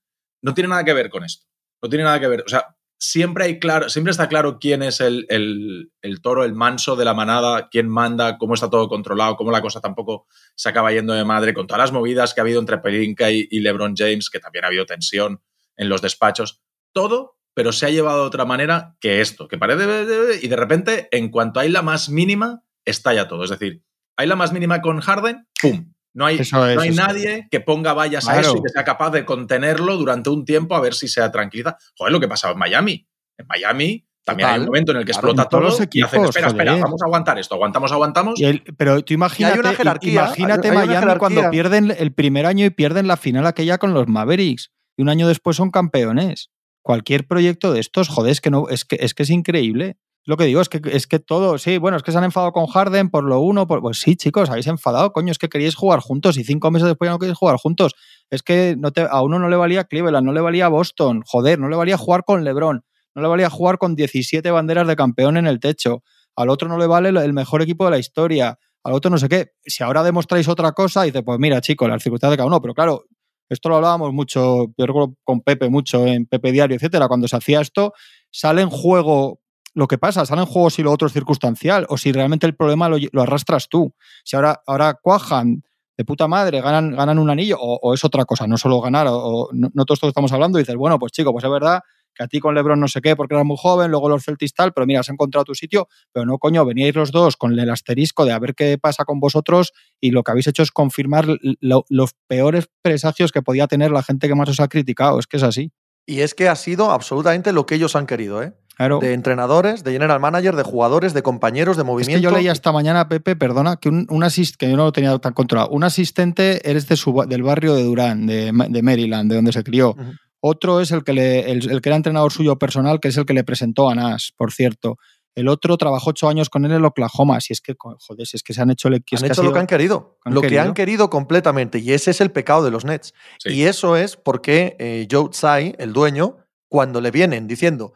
no 0.41 0.53
tiene 0.53 0.69
nada 0.69 0.83
que 0.83 0.93
ver 0.93 1.09
con 1.09 1.23
esto. 1.23 1.47
No 1.81 1.89
tiene 1.89 2.03
nada 2.03 2.19
que 2.19 2.27
ver. 2.27 2.43
O 2.45 2.49
sea, 2.49 2.75
siempre 2.97 3.45
hay 3.45 3.59
claro, 3.59 3.89
siempre 3.89 4.11
está 4.11 4.29
claro 4.29 4.59
quién 4.59 4.83
es 4.83 5.01
el, 5.01 5.25
el, 5.29 6.21
toro, 6.21 6.43
el 6.43 6.53
manso 6.53 6.95
de 6.95 7.05
la 7.05 7.13
manada, 7.13 7.69
quién 7.69 7.89
manda, 7.89 8.37
cómo 8.37 8.53
está 8.53 8.69
todo 8.69 8.87
controlado, 8.87 9.35
cómo 9.35 9.51
la 9.51 9.61
cosa 9.61 9.81
tampoco 9.81 10.27
se 10.55 10.69
acaba 10.69 10.91
yendo 10.91 11.13
de 11.13 11.25
madre, 11.25 11.53
con 11.53 11.67
todas 11.67 11.81
las 11.81 11.91
movidas 11.91 12.33
que 12.33 12.41
ha 12.41 12.43
habido 12.43 12.59
entre 12.59 12.77
Pelinka 12.77 13.31
y, 13.31 13.47
y 13.49 13.59
LeBron 13.59 13.95
James, 13.95 14.29
que 14.29 14.39
también 14.39 14.65
ha 14.65 14.67
habido 14.67 14.85
tensión 14.85 15.41
en 15.75 15.89
los 15.89 16.01
despachos. 16.01 16.61
Todo 16.93 17.35
pero 17.55 17.71
se 17.71 17.85
ha 17.85 17.89
llevado 17.89 18.19
de 18.19 18.27
otra 18.27 18.45
manera 18.45 18.97
que 18.99 19.21
esto, 19.21 19.47
que 19.47 19.57
parece 19.57 20.39
y 20.41 20.47
de 20.47 20.55
repente, 20.57 21.07
en 21.11 21.31
cuanto 21.31 21.61
hay 21.61 21.69
la 21.69 21.81
más 21.81 22.09
mínima, 22.09 22.64
estalla 22.85 23.27
todo. 23.27 23.43
Es 23.43 23.49
decir, 23.49 23.83
hay 24.17 24.27
la 24.27 24.35
más 24.35 24.53
mínima 24.53 24.81
con 24.81 24.99
Harden, 24.99 25.47
¡pum! 25.61 25.93
No 26.13 26.25
hay, 26.25 26.39
no 26.49 26.81
hay 26.81 26.91
nadie 26.91 27.47
que 27.51 27.59
ponga 27.59 27.93
vallas 27.93 28.29
a 28.29 28.39
eso 28.39 28.55
y 28.57 28.63
que 28.63 28.69
sea 28.69 28.85
capaz 28.85 29.09
de 29.11 29.25
contenerlo 29.25 29.97
durante 29.97 30.29
un 30.29 30.45
tiempo 30.45 30.73
a 30.73 30.79
ver 30.79 30.93
si 30.93 31.09
se 31.09 31.29
tranquiliza. 31.29 31.77
Joder, 31.97 32.13
lo 32.13 32.21
que 32.21 32.29
pasaba 32.29 32.53
en 32.53 32.59
Miami. 32.59 33.05
En 33.37 33.45
Miami 33.47 34.07
también 34.25 34.49
hay 34.49 34.59
un 34.59 34.65
momento 34.65 34.91
en 34.91 34.99
el 34.99 35.05
que 35.05 35.11
explota 35.11 35.45
todo 35.45 35.61
los 35.61 35.79
equipos, 35.79 36.13
y 36.13 36.15
hacen, 36.15 36.25
espera, 36.25 36.47
espera, 36.47 36.75
vamos 36.77 37.01
a 37.01 37.05
aguantar 37.05 37.37
esto, 37.37 37.55
aguantamos, 37.55 37.91
aguantamos. 37.91 38.39
pero 38.75 39.03
tú 39.03 39.13
imagínate, 39.13 39.59
imagínate 40.01 40.71
Miami 40.71 41.17
cuando 41.19 41.49
pierden 41.51 41.93
el 41.95 42.11
primer 42.11 42.47
año 42.47 42.65
y 42.65 42.71
pierden 42.71 43.07
la 43.07 43.17
final 43.17 43.45
aquella 43.45 43.77
con 43.77 43.93
los 43.93 44.07
Mavericks 44.07 44.71
y 44.97 45.03
un 45.03 45.09
año 45.09 45.27
después 45.27 45.57
son 45.57 45.69
campeones. 45.69 46.49
Cualquier 46.81 47.27
proyecto 47.27 47.71
de 47.71 47.79
estos, 47.79 48.09
joder, 48.09 48.31
es 48.31 48.41
que, 48.41 48.49
no, 48.49 48.67
es 48.69 48.85
que, 48.85 48.97
es, 48.99 49.13
que 49.13 49.23
es 49.23 49.29
increíble. 49.29 49.97
Lo 50.27 50.37
que 50.37 50.45
digo 50.45 50.59
es 50.59 50.69
que, 50.69 50.81
es 50.91 51.05
que 51.05 51.19
todo, 51.19 51.59
sí, 51.59 51.77
bueno, 51.77 51.97
es 51.97 52.03
que 52.03 52.11
se 52.11 52.17
han 52.17 52.23
enfadado 52.23 52.51
con 52.51 52.65
Harden 52.65 53.09
por 53.09 53.23
lo 53.23 53.39
uno, 53.41 53.67
por, 53.67 53.81
pues 53.81 53.99
sí, 53.99 54.15
chicos, 54.15 54.49
habéis 54.49 54.65
enfadado, 54.65 55.13
coño, 55.13 55.31
es 55.31 55.37
que 55.37 55.49
queríais 55.49 55.75
jugar 55.75 55.99
juntos 55.99 56.37
y 56.37 56.43
cinco 56.43 56.71
meses 56.71 56.87
después 56.87 57.07
ya 57.07 57.11
no 57.11 57.19
queréis 57.19 57.37
jugar 57.37 57.57
juntos. 57.57 57.93
Es 58.31 58.41
que 58.41 58.75
a 59.09 59.21
uno 59.21 59.37
no 59.37 59.49
le 59.49 59.55
valía 59.55 59.83
Cleveland, 59.83 60.25
no 60.25 60.33
le 60.33 60.41
valía 60.41 60.67
Boston, 60.67 61.21
joder, 61.27 61.59
no 61.59 61.69
le 61.69 61.75
valía 61.75 61.97
jugar 61.97 62.23
con 62.23 62.43
LeBron, 62.43 62.83
no 63.13 63.21
le 63.21 63.27
valía 63.27 63.51
jugar 63.51 63.77
con 63.77 63.95
17 63.95 64.49
banderas 64.49 64.87
de 64.87 64.95
campeón 64.95 65.37
en 65.37 65.45
el 65.45 65.59
techo, 65.59 66.01
al 66.35 66.49
otro 66.49 66.67
no 66.67 66.79
le 66.79 66.87
vale 66.87 67.09
el 67.09 67.33
mejor 67.33 67.61
equipo 67.61 67.85
de 67.85 67.91
la 67.91 67.99
historia, 67.99 68.57
al 68.83 68.93
otro 68.93 69.11
no 69.11 69.19
sé 69.19 69.29
qué. 69.29 69.51
Si 69.63 69.83
ahora 69.83 70.01
demostráis 70.01 70.47
otra 70.47 70.71
cosa, 70.71 71.03
dice, 71.03 71.21
pues 71.21 71.37
mira, 71.37 71.61
chicos, 71.61 71.87
las 71.87 72.01
circunstancias 72.01 72.33
de 72.33 72.37
cada 72.37 72.47
uno, 72.47 72.61
pero 72.61 72.73
claro, 72.73 73.03
esto 73.47 73.69
lo 73.69 73.75
hablábamos 73.75 74.11
mucho, 74.11 74.65
yo 74.75 74.85
recuerdo 74.87 75.15
con 75.23 75.41
Pepe 75.41 75.69
mucho 75.69 76.07
en 76.07 76.25
Pepe 76.25 76.51
Diario, 76.51 76.75
etcétera, 76.75 77.07
cuando 77.07 77.27
se 77.27 77.35
hacía 77.35 77.61
esto, 77.61 77.93
sale 78.31 78.63
en 78.63 78.71
juego 78.71 79.39
lo 79.75 79.87
que 79.87 79.97
pasa, 79.97 80.25
sale 80.25 80.41
en 80.41 80.47
juego 80.47 80.69
si 80.69 80.81
lo 80.81 80.91
otro 80.91 81.07
es 81.07 81.13
circunstancial 81.13 81.85
o 81.89 81.97
si 81.97 82.11
realmente 82.11 82.47
el 82.47 82.55
problema 82.55 82.89
lo, 82.89 82.97
arrastras 83.21 83.67
tú. 83.69 83.93
Si 84.23 84.35
ahora, 84.35 84.61
ahora 84.65 84.97
cuajan 85.01 85.63
de 85.97 86.05
puta 86.05 86.27
madre, 86.27 86.61
ganan, 86.61 86.95
ganan 86.95 87.19
un 87.19 87.29
anillo 87.29 87.57
o, 87.59 87.93
es 87.93 88.03
otra 88.03 88.25
cosa, 88.25 88.47
no 88.47 88.57
solo 88.57 88.81
ganar, 88.81 89.07
o, 89.09 89.49
no, 89.51 89.69
todo 89.85 89.93
esto 89.93 90.07
que 90.07 90.09
estamos 90.09 90.31
hablando, 90.31 90.57
y 90.57 90.61
dices, 90.61 90.75
bueno, 90.75 90.97
pues 90.97 91.11
chico, 91.11 91.31
pues 91.31 91.43
es 91.43 91.51
verdad 91.51 91.81
que 92.13 92.23
a 92.23 92.27
ti 92.27 92.39
con 92.39 92.55
Lebron 92.55 92.79
no 92.79 92.87
sé 92.87 93.01
qué 93.01 93.17
porque 93.17 93.33
eras 93.33 93.45
muy 93.45 93.57
joven, 93.59 93.91
luego 93.91 94.07
los 94.07 94.23
Celtics 94.23 94.53
tal, 94.53 94.71
pero 94.71 94.85
mira, 94.85 95.01
has 95.01 95.09
encontrado 95.09 95.43
tu 95.43 95.53
sitio, 95.53 95.89
pero 96.13 96.25
no, 96.25 96.37
coño, 96.37 96.65
veníais 96.65 96.95
los 96.95 97.11
dos 97.11 97.35
con 97.35 97.57
el 97.59 97.69
asterisco 97.69 98.23
de 98.23 98.31
a 98.31 98.39
ver 98.39 98.55
qué 98.55 98.77
pasa 98.77 99.03
con 99.03 99.19
vosotros 99.19 99.73
y 99.99 100.11
lo 100.11 100.23
que 100.23 100.31
habéis 100.31 100.47
hecho 100.47 100.63
es 100.63 100.71
confirmar 100.71 101.27
los 101.59 102.11
peores 102.27 102.69
presagios 102.81 103.33
que 103.33 103.41
podía 103.41 103.67
tener 103.67 103.91
la 103.91 104.01
gente 104.01 104.29
que 104.29 104.35
más 104.35 104.47
os 104.47 104.61
ha 104.61 104.69
criticado, 104.69 105.19
es 105.19 105.27
que 105.27 105.37
es 105.37 105.43
así. 105.43 105.73
Y 106.05 106.21
es 106.21 106.35
que 106.35 106.47
ha 106.47 106.55
sido 106.55 106.91
absolutamente 106.91 107.51
lo 107.51 107.65
que 107.65 107.75
ellos 107.75 107.95
han 107.95 108.05
querido, 108.05 108.41
¿eh? 108.41 108.53
De 108.77 109.13
entrenadores, 109.13 109.83
de 109.83 109.91
general 109.91 110.19
manager, 110.19 110.55
de 110.55 110.63
jugadores, 110.63 111.13
de 111.13 111.23
compañeros, 111.23 111.77
de 111.77 111.83
movimiento. 111.83 112.11
Es 112.11 112.17
que 112.17 112.21
yo 112.21 112.31
leía 112.31 112.51
esta 112.51 112.71
mañana, 112.71 113.07
Pepe, 113.07 113.35
perdona, 113.35 113.77
que 113.77 113.89
un, 113.89 114.05
que 114.05 114.69
yo 114.69 114.77
no 114.77 114.85
lo 114.85 114.91
tenía 114.91 115.17
tan 115.19 115.33
controlado. 115.33 115.69
Un 115.69 115.83
asistente 115.83 116.69
eres 116.69 116.87
de 116.87 116.95
del 117.27 117.43
barrio 117.43 117.75
de 117.75 117.83
Durán, 117.83 118.25
de, 118.27 118.51
Maryland, 118.51 119.29
de 119.29 119.35
donde 119.35 119.53
se 119.53 119.63
crió. 119.63 119.95
Otro 120.39 120.79
es 120.79 120.91
el 120.91 121.03
que, 121.03 121.13
le, 121.13 121.51
el, 121.51 121.81
que 121.81 121.89
era 121.89 121.95
entrenador 121.95 122.31
suyo 122.31 122.57
personal, 122.57 122.99
que 122.99 123.07
es 123.07 123.17
el 123.17 123.25
que 123.25 123.33
le 123.33 123.43
presentó 123.43 123.89
a 123.89 123.95
Nas, 123.95 124.31
por 124.37 124.51
cierto. 124.51 124.97
El 125.33 125.49
otro 125.49 125.75
trabajó 125.77 126.11
ocho 126.11 126.29
años 126.29 126.49
con 126.49 126.63
él 126.65 126.71
en 126.71 126.85
Oklahoma. 126.85 127.41
Si 127.41 127.51
es 127.51 127.61
que, 127.61 127.73
joder, 127.77 128.25
si 128.25 128.37
es 128.37 128.43
que 128.43 128.53
se 128.53 128.61
han 128.61 128.69
hecho, 128.69 128.87
han 128.87 128.95
hecho 128.95 129.43
lo 129.43 129.51
que 129.51 129.59
han 129.59 129.67
querido. 129.67 130.17
lo 130.23 130.41
que 130.41 130.59
han 130.59 130.73
querido 130.73 131.09
completamente. 131.09 131.79
Y 131.79 131.91
ese 131.91 132.11
es 132.11 132.21
el 132.21 132.31
pecado 132.31 132.63
de 132.63 132.71
los 132.71 132.85
Nets. 132.85 133.13
Y 133.43 133.63
eso 133.63 133.97
es 133.97 134.15
porque 134.15 134.77
eh, 134.79 135.07
Joe 135.11 135.29
Tsai, 135.29 135.75
el 135.77 135.91
dueño, 135.91 136.37
cuando 136.69 137.01
le 137.01 137.11
vienen 137.11 137.47
diciendo, 137.47 137.93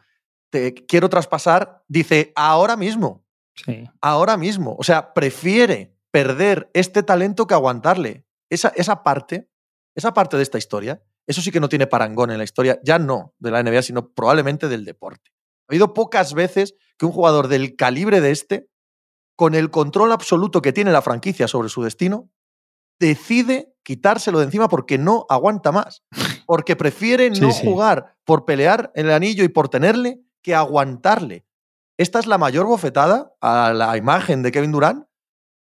te 0.50 0.74
quiero 0.74 1.08
traspasar, 1.08 1.84
dice, 1.88 2.32
ahora 2.34 2.76
mismo. 2.76 3.24
Sí. 3.54 3.84
Ahora 4.00 4.36
mismo. 4.36 4.76
O 4.78 4.84
sea, 4.84 5.14
prefiere 5.14 5.94
perder 6.10 6.70
este 6.74 7.02
talento 7.02 7.46
que 7.46 7.54
aguantarle. 7.54 8.24
Esa, 8.48 8.72
esa 8.76 9.02
parte, 9.02 9.48
esa 9.94 10.12
parte 10.12 10.36
de 10.36 10.42
esta 10.42 10.58
historia 10.58 11.02
eso 11.30 11.42
sí 11.42 11.52
que 11.52 11.60
no 11.60 11.68
tiene 11.68 11.86
parangón 11.86 12.32
en 12.32 12.38
la 12.38 12.44
historia, 12.44 12.80
ya 12.82 12.98
no 12.98 13.34
de 13.38 13.52
la 13.52 13.62
NBA, 13.62 13.82
sino 13.82 14.12
probablemente 14.12 14.66
del 14.66 14.84
deporte. 14.84 15.30
Ha 15.68 15.72
habido 15.72 15.94
pocas 15.94 16.34
veces 16.34 16.74
que 16.98 17.06
un 17.06 17.12
jugador 17.12 17.46
del 17.46 17.76
calibre 17.76 18.20
de 18.20 18.32
este, 18.32 18.68
con 19.36 19.54
el 19.54 19.70
control 19.70 20.10
absoluto 20.10 20.60
que 20.60 20.72
tiene 20.72 20.90
la 20.90 21.02
franquicia 21.02 21.46
sobre 21.46 21.68
su 21.68 21.84
destino, 21.84 22.30
decide 22.98 23.72
quitárselo 23.84 24.40
de 24.40 24.46
encima 24.46 24.68
porque 24.68 24.98
no 24.98 25.24
aguanta 25.28 25.70
más. 25.70 26.02
Porque 26.50 26.74
prefiere 26.74 27.30
no 27.30 27.52
jugar 27.52 28.16
por 28.24 28.44
pelear 28.44 28.90
en 28.96 29.06
el 29.06 29.12
anillo 29.12 29.44
y 29.44 29.48
por 29.48 29.68
tenerle 29.68 30.20
que 30.42 30.54
aguantarle. 30.54 31.44
Esta 31.96 32.18
es 32.18 32.26
la 32.26 32.38
mayor 32.38 32.66
bofetada 32.66 33.34
a 33.40 33.72
la 33.74 33.96
imagen 33.96 34.42
de 34.42 34.52
Kevin 34.52 34.72
Durant 34.72 35.06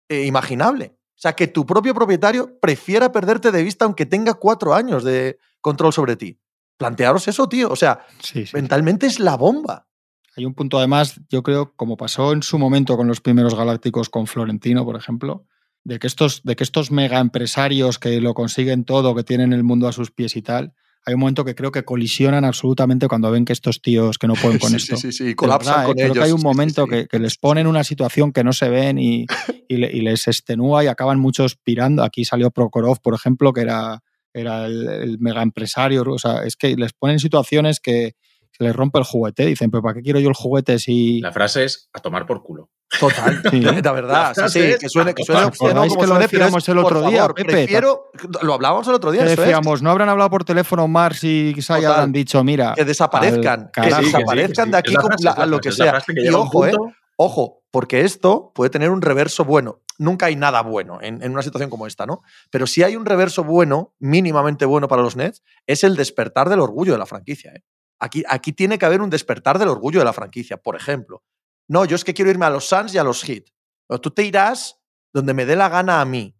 eh, 0.08 0.24
imaginable. 0.24 0.96
O 1.18 1.20
sea, 1.20 1.34
que 1.34 1.48
tu 1.48 1.66
propio 1.66 1.94
propietario 1.94 2.60
prefiera 2.60 3.10
perderte 3.10 3.50
de 3.50 3.64
vista 3.64 3.84
aunque 3.84 4.06
tenga 4.06 4.34
cuatro 4.34 4.72
años 4.72 5.02
de 5.02 5.38
control 5.60 5.92
sobre 5.92 6.14
ti. 6.14 6.38
Plantearos 6.76 7.26
eso, 7.26 7.48
tío. 7.48 7.68
O 7.70 7.76
sea, 7.76 8.06
mentalmente 8.52 9.06
es 9.06 9.18
la 9.18 9.36
bomba. 9.36 9.88
Hay 10.36 10.44
un 10.44 10.54
punto 10.54 10.78
además, 10.78 11.20
yo 11.28 11.42
creo, 11.42 11.74
como 11.74 11.96
pasó 11.96 12.32
en 12.32 12.44
su 12.44 12.56
momento 12.56 12.96
con 12.96 13.08
los 13.08 13.20
primeros 13.20 13.56
galácticos 13.56 14.08
con 14.08 14.28
Florentino, 14.28 14.84
por 14.84 14.94
ejemplo, 14.94 15.44
de 15.82 15.98
que 15.98 16.06
estos, 16.06 16.44
de 16.44 16.54
que 16.54 16.62
estos 16.62 16.92
mega 16.92 17.18
empresarios 17.18 17.98
que 17.98 18.20
lo 18.20 18.34
consiguen 18.34 18.84
todo, 18.84 19.16
que 19.16 19.24
tienen 19.24 19.52
el 19.52 19.64
mundo 19.64 19.88
a 19.88 19.92
sus 19.92 20.12
pies 20.12 20.36
y 20.36 20.42
tal, 20.42 20.74
hay 21.04 21.14
un 21.14 21.20
momento 21.20 21.44
que 21.44 21.54
creo 21.54 21.72
que 21.72 21.84
colisionan 21.84 22.44
absolutamente 22.44 23.08
cuando 23.08 23.30
ven 23.30 23.44
que 23.44 23.52
estos 23.52 23.80
tíos 23.80 24.18
que 24.18 24.26
no 24.26 24.34
pueden 24.34 24.58
con 24.58 24.74
esto. 24.74 24.96
Sí, 24.96 25.12
sí, 25.12 25.26
sí, 25.26 25.34
colapsan 25.34 25.86
con 25.86 25.94
creo 25.94 26.06
ellos. 26.06 26.18
que 26.18 26.24
hay 26.24 26.32
un 26.32 26.42
momento 26.42 26.86
que, 26.86 27.06
les 27.18 27.36
ponen 27.38 27.66
una 27.66 27.84
situación 27.84 28.32
que 28.32 28.44
no 28.44 28.52
se 28.52 28.68
ven 28.68 28.98
y, 28.98 29.26
les 29.68 30.28
extenúa 30.28 30.84
y 30.84 30.86
acaban 30.86 31.18
muchos 31.18 31.56
pirando. 31.56 32.02
Aquí 32.02 32.24
salió 32.24 32.50
Prokhorov, 32.50 33.00
por 33.00 33.14
ejemplo, 33.14 33.52
que 33.52 33.62
era, 33.62 34.02
era 34.32 34.66
el, 34.66 35.18
mega 35.18 35.42
empresario. 35.42 36.02
O 36.02 36.18
sea, 36.18 36.42
es 36.44 36.56
que 36.56 36.76
les 36.76 36.92
ponen 36.92 37.18
situaciones 37.18 37.80
que, 37.80 38.14
se 38.50 38.64
les 38.64 38.74
rompe 38.74 38.98
el 38.98 39.04
juguete. 39.04 39.46
Dicen, 39.46 39.70
pero 39.70 39.82
¿para 39.82 39.94
qué 39.94 40.02
quiero 40.02 40.20
yo 40.20 40.28
el 40.28 40.34
juguete 40.34 40.78
si...? 40.78 41.20
La 41.20 41.32
frase 41.32 41.64
es 41.64 41.88
a 41.92 42.00
tomar 42.00 42.26
por 42.26 42.42
culo. 42.42 42.70
Total, 42.98 43.42
la 43.82 43.92
verdad. 43.92 44.34
Sí, 44.34 44.48
sí, 44.48 44.78
que 44.80 44.88
suene, 44.88 45.14
que 45.14 45.22
suene 45.22 45.44
obsceno, 45.44 45.86
como 45.86 46.00
que 46.00 46.06
lo 46.06 46.18
decíamos 46.18 46.68
el 46.68 46.78
otro 46.78 47.08
día, 47.08 47.28
Pepe. 47.28 47.44
Prefiero, 47.44 48.10
lo 48.42 48.54
hablábamos 48.54 48.88
el 48.88 48.94
otro 48.94 49.10
día. 49.10 49.24
decíamos, 49.24 49.82
no 49.82 49.90
habrán 49.90 50.08
hablado 50.08 50.30
por 50.30 50.44
teléfono 50.44 50.88
Mars 50.88 51.22
y 51.24 51.54
Sai 51.60 51.84
habrán 51.84 52.12
dicho, 52.12 52.42
mira. 52.42 52.74
Que 52.74 52.84
desaparezcan, 52.84 53.70
que 53.72 53.80
desaparezcan 53.82 54.70
de 54.70 54.78
aquí 54.78 54.94
a 55.26 55.46
lo 55.46 55.60
que 55.60 55.72
sea. 55.72 56.02
y 56.08 56.28
ojo, 56.30 56.66
eh, 56.66 56.72
ojo, 57.16 57.62
porque 57.70 58.02
esto 58.02 58.52
puede 58.54 58.70
tener 58.70 58.90
un 58.90 59.02
reverso 59.02 59.44
bueno. 59.44 59.80
Nunca 59.98 60.26
hay 60.26 60.36
nada 60.36 60.62
bueno 60.62 61.00
en, 61.02 61.22
en, 61.22 61.32
una 61.32 61.42
situación 61.42 61.70
como 61.70 61.86
esta, 61.86 62.06
¿no? 62.06 62.22
Pero 62.50 62.68
si 62.68 62.84
hay 62.84 62.94
un 62.94 63.04
reverso 63.04 63.42
bueno, 63.42 63.94
mínimamente 63.98 64.64
bueno 64.64 64.86
para 64.86 65.02
los 65.02 65.16
Nets, 65.16 65.42
es 65.66 65.82
el 65.82 65.96
despertar 65.96 66.48
del 66.48 66.60
orgullo 66.60 66.92
de 66.92 66.98
la 66.98 67.06
franquicia. 67.06 67.52
¿eh? 67.52 67.64
Aquí, 67.98 68.22
aquí 68.28 68.52
tiene 68.52 68.78
que 68.78 68.86
haber 68.86 69.02
un 69.02 69.10
despertar 69.10 69.58
del 69.58 69.68
orgullo 69.68 69.98
de 69.98 70.04
la 70.04 70.12
franquicia, 70.12 70.56
por 70.56 70.76
ejemplo. 70.76 71.24
No, 71.68 71.84
yo 71.84 71.96
es 71.96 72.04
que 72.04 72.14
quiero 72.14 72.30
irme 72.30 72.46
a 72.46 72.50
los 72.50 72.66
Suns 72.66 72.94
y 72.94 72.98
a 72.98 73.04
los 73.04 73.22
Heat. 73.22 73.44
Pero 73.86 74.00
tú 74.00 74.10
te 74.10 74.24
irás 74.24 74.80
donde 75.12 75.34
me 75.34 75.46
dé 75.46 75.54
la 75.54 75.68
gana 75.68 76.00
a 76.00 76.04
mí. 76.04 76.34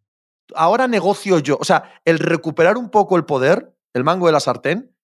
Ahora 0.55 0.88
negocio 0.88 1.38
yo. 1.38 1.59
O 1.61 1.64
sea, 1.64 2.01
el 2.05 2.19
recuperar 2.19 2.79
un 2.79 2.91
poco 2.91 3.17
el 3.17 3.27
poder, 3.27 3.77
el 3.93 4.05
mango 4.05 4.27
de 4.27 4.33
la 4.33 4.41
sartén, 4.41 4.97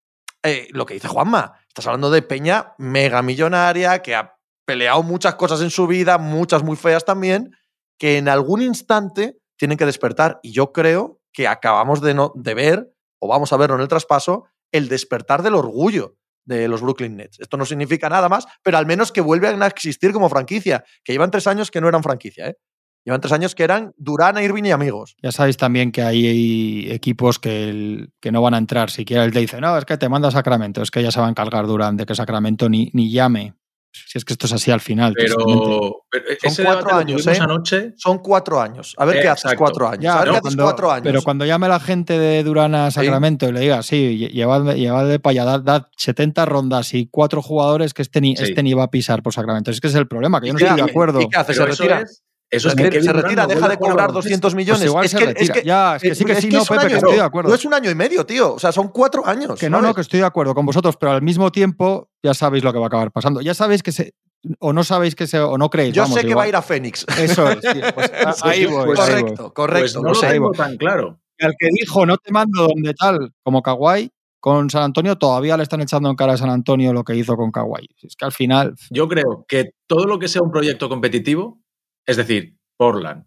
eh, 0.43 0.69
lo 0.71 0.87
que 0.87 0.95
dice 0.95 1.09
Juanma, 1.09 1.59
estás 1.69 1.87
hablando 1.87 2.11
de 2.11 2.23
Peña 2.23 2.75
mega 2.79 3.23
millonaria, 3.23 4.01
que 4.01 4.15
ha 4.15 4.39
peleado 4.67 5.03
muchas 5.03 5.35
cosas 5.35 5.61
en 5.61 5.71
su 5.71 5.87
vida, 5.87 6.17
muchas 6.19 6.63
muy 6.63 6.77
feas 6.77 7.05
también, 7.05 7.55
que 7.99 8.17
en 8.17 8.29
algún 8.29 8.63
instante 8.63 9.39
tienen 9.57 9.77
que 9.77 9.87
despertar. 9.87 10.41
Y 10.43 10.53
yo 10.53 10.73
creo 10.73 11.21
que 11.33 11.49
acabamos 11.49 12.01
de, 12.01 12.15
no, 12.15 12.33
de 12.35 12.55
ver, 12.55 12.95
o 13.19 13.29
vamos 13.29 13.53
a 13.53 13.57
verlo 13.59 13.77
en 13.77 13.83
el 13.83 13.89
traspaso, 13.89 14.47
el 14.73 14.89
despertar 14.89 15.43
del 15.43 15.55
orgullo 15.55 16.17
de 16.45 16.69
los 16.69 16.81
Brooklyn 16.81 17.17
Nets. 17.17 17.41
Esto 17.41 17.57
no 17.57 17.65
significa 17.65 18.09
nada 18.09 18.29
más, 18.29 18.47
pero 18.63 18.79
al 18.79 18.87
menos 18.87 19.13
que 19.13 19.21
vuelvan 19.21 19.63
a 19.63 19.67
existir 19.67 20.13
como 20.13 20.29
franquicia, 20.29 20.85
que 21.03 21.13
llevan 21.13 21.31
tres 21.31 21.47
años 21.47 21.71
que 21.71 21.81
no 21.81 21.89
eran 21.89 22.03
franquicia, 22.03 22.49
¿eh? 22.49 22.57
Llevan 23.05 23.21
tres 23.21 23.33
años 23.33 23.55
que 23.55 23.65
eran 23.65 23.93
Durán, 23.99 24.43
Irving 24.43 24.65
y 24.65 24.71
amigos. 24.71 25.15
Ya 25.23 25.31
sabéis 25.31 25.59
también 25.59 25.93
que 25.93 26.01
hay 26.01 26.91
equipos 26.91 27.39
que, 27.39 28.09
que 28.19 28.33
no 28.33 28.41
van 28.41 28.55
a 28.55 28.59
entrar. 28.59 28.91
Siquiera 28.91 29.25
el 29.25 29.33
te 29.33 29.41
dice, 29.41 29.61
no, 29.61 29.77
es 29.77 29.85
que 29.85 29.99
te 29.99 30.09
manda 30.09 30.31
Sacramento, 30.31 30.81
es 30.81 30.91
que 30.91 31.03
ya 31.03 31.11
se 31.11 31.21
va 31.21 31.27
a 31.27 31.31
encargar 31.31 31.67
Durán 31.67 31.99
de 31.99 32.07
que 32.07 32.15
Sacramento 32.15 32.71
ni, 32.71 32.91
ni 32.95 33.11
llame. 33.11 33.55
Si 33.95 34.19
es 34.19 34.25
que 34.25 34.33
esto 34.33 34.47
es 34.47 34.53
así 34.53 34.71
al 34.71 34.81
final. 34.81 35.15
Pero, 35.17 35.37
son 35.39 36.65
cuatro 36.65 36.95
años, 36.95 37.27
¿eh? 37.27 37.39
anoche. 37.41 37.93
Son 37.97 38.19
cuatro 38.19 38.61
años. 38.61 38.95
A 38.99 39.05
ver 39.05 39.23
qué 39.23 39.29
haces 39.29 39.55
cuatro 39.57 39.89
años. 39.89 40.13
a 40.13 40.25
ver 40.25 40.31
qué 40.33 40.37
haces 40.39 40.57
cuatro 40.57 40.91
años. 40.91 41.05
Pero 41.05 41.23
cuando 41.23 41.45
llame 41.45 41.69
la 41.69 41.81
gente 41.81 42.19
de 42.19 42.43
Durán 42.43 42.75
a 42.75 42.91
Sacramento 42.91 43.49
y 43.49 43.53
le 43.53 43.61
diga, 43.61 43.83
sí, 43.83 44.29
llevadme, 44.33 44.75
llevadme 44.75 45.19
para 45.21 45.43
allá, 45.43 45.59
dad, 45.59 45.87
70 45.97 46.45
rondas 46.45 46.93
y 46.95 47.07
cuatro 47.07 47.41
jugadores 47.41 47.95
que 47.95 48.03
este 48.03 48.21
ni, 48.21 48.33
este 48.35 48.63
ni 48.63 48.75
va 48.75 48.85
a 48.85 48.91
pisar 48.91 49.23
por 49.23 49.33
Sacramento. 49.33 49.71
Es 49.71 49.81
que 49.81 49.87
es 49.87 49.95
el 49.95 50.09
problema, 50.09 50.41
que 50.41 50.49
yo 50.49 50.55
no 50.55 50.59
estoy 50.59 50.77
de 50.77 50.83
acuerdo. 50.83 51.21
¿Y 51.21 51.29
qué 51.29 51.37
hace? 51.37 51.55
¿Se 51.55 51.65
retira? 51.65 52.05
Eso 52.51 52.69
es 52.69 52.75
que, 52.75 53.03
se 53.03 53.13
retira, 53.13 53.47
deja 53.47 53.69
de 53.69 53.79
cobrar 53.79 54.13
200 54.13 54.55
millones. 54.55 54.83
Pues 54.83 54.91
igual 54.91 55.05
es, 55.05 55.11
se 55.11 55.19
que, 55.19 55.27
retira. 55.27 55.43
es 55.43 55.51
que, 55.51 55.67
ya, 55.67 55.97
es 55.97 56.03
que 56.03 56.15
sí 56.15 56.25
que 56.25 56.41
sí, 56.41 56.49
no, 56.49 56.65
Pepe, 56.65 56.87
que 56.87 56.95
estoy 56.95 57.17
de 57.17 57.21
acuerdo. 57.21 57.49
No 57.49 57.55
es 57.55 57.65
un 57.65 57.75
año 57.75 57.91
y 57.91 57.95
medio, 57.95 58.25
tío. 58.25 58.55
O 58.55 58.59
sea, 58.59 58.71
son 58.71 58.89
cuatro 58.89 59.27
años. 59.27 59.59
Que 59.59 59.69
no, 59.69 59.81
no, 59.81 59.95
que 59.95 60.03
estoy 60.03 60.21
de 60.21 60.27
acuerdo 60.27 60.55
con 60.55 60.65
vosotros, 60.65 60.97
pero 60.97 61.13
al 61.13 61.23
mismo 61.23 61.51
tiempo 61.51 62.11
ya 62.23 62.33
sabéis 62.35 62.63
lo 62.63 62.73
que 62.73 62.79
va 62.79 62.85
a 62.85 62.89
acabar 62.89 63.11
pasando. 63.11 63.41
Ya 63.41 63.55
sabéis 63.55 63.83
que 63.83 63.93
se, 63.93 64.15
o 64.59 64.73
no 64.73 64.85
sabéis 64.85 65.15
que 65.15 65.27
se, 65.27 65.41
o 65.41 65.57
no 65.59 65.71
creéis. 65.71 65.95
Yo 65.95 66.07
sé 66.07 66.25
que 66.25 66.35
va 66.35 66.45
a 66.45 66.49
ir 66.49 66.57
a 66.57 66.63
Fénix. 66.63 67.07
Eso 67.19 67.49
es. 67.49 67.59
Pues, 67.95 68.43
ahí 68.43 68.67
voy. 68.67 68.95
correcto, 68.95 69.53
correcto. 69.53 70.03
Pues 70.03 70.23
no 70.25 70.41
lo 70.41 70.51
tan 70.53 70.77
claro. 70.77 71.21
al 71.41 71.55
que 71.59 71.69
dijo 71.73 72.07
no 72.07 72.17
te 72.17 72.33
mando 72.33 72.69
donde 72.69 72.95
tal, 72.95 73.33
como 73.43 73.63
Kawhi, 73.63 74.11
con 74.41 74.69
San 74.71 74.83
Antonio 74.83 75.17
todavía 75.17 75.57
le 75.57 75.63
están 75.63 75.81
echando 75.81 76.11
en 76.11 76.17
cara 76.17 76.35
a 76.35 76.37
San 76.37 76.51
Antonio 76.51 76.93
lo 76.93 77.05
que 77.05 77.17
hizo 77.17 77.37
con 77.37 77.51
Kawhi. 77.51 77.89
Es 78.03 78.17
que 78.17 78.25
al 78.25 78.33
final. 78.33 78.75
Yo 78.91 79.09
creo 79.09 79.45
que 79.49 79.71
todo 79.87 80.07
lo 80.07 80.19
que 80.19 80.29
sea 80.29 80.43
un 80.43 80.51
proyecto 80.51 80.89
competitivo, 80.89 81.61
es 82.07 82.17
decir, 82.17 82.57
Portland, 82.77 83.27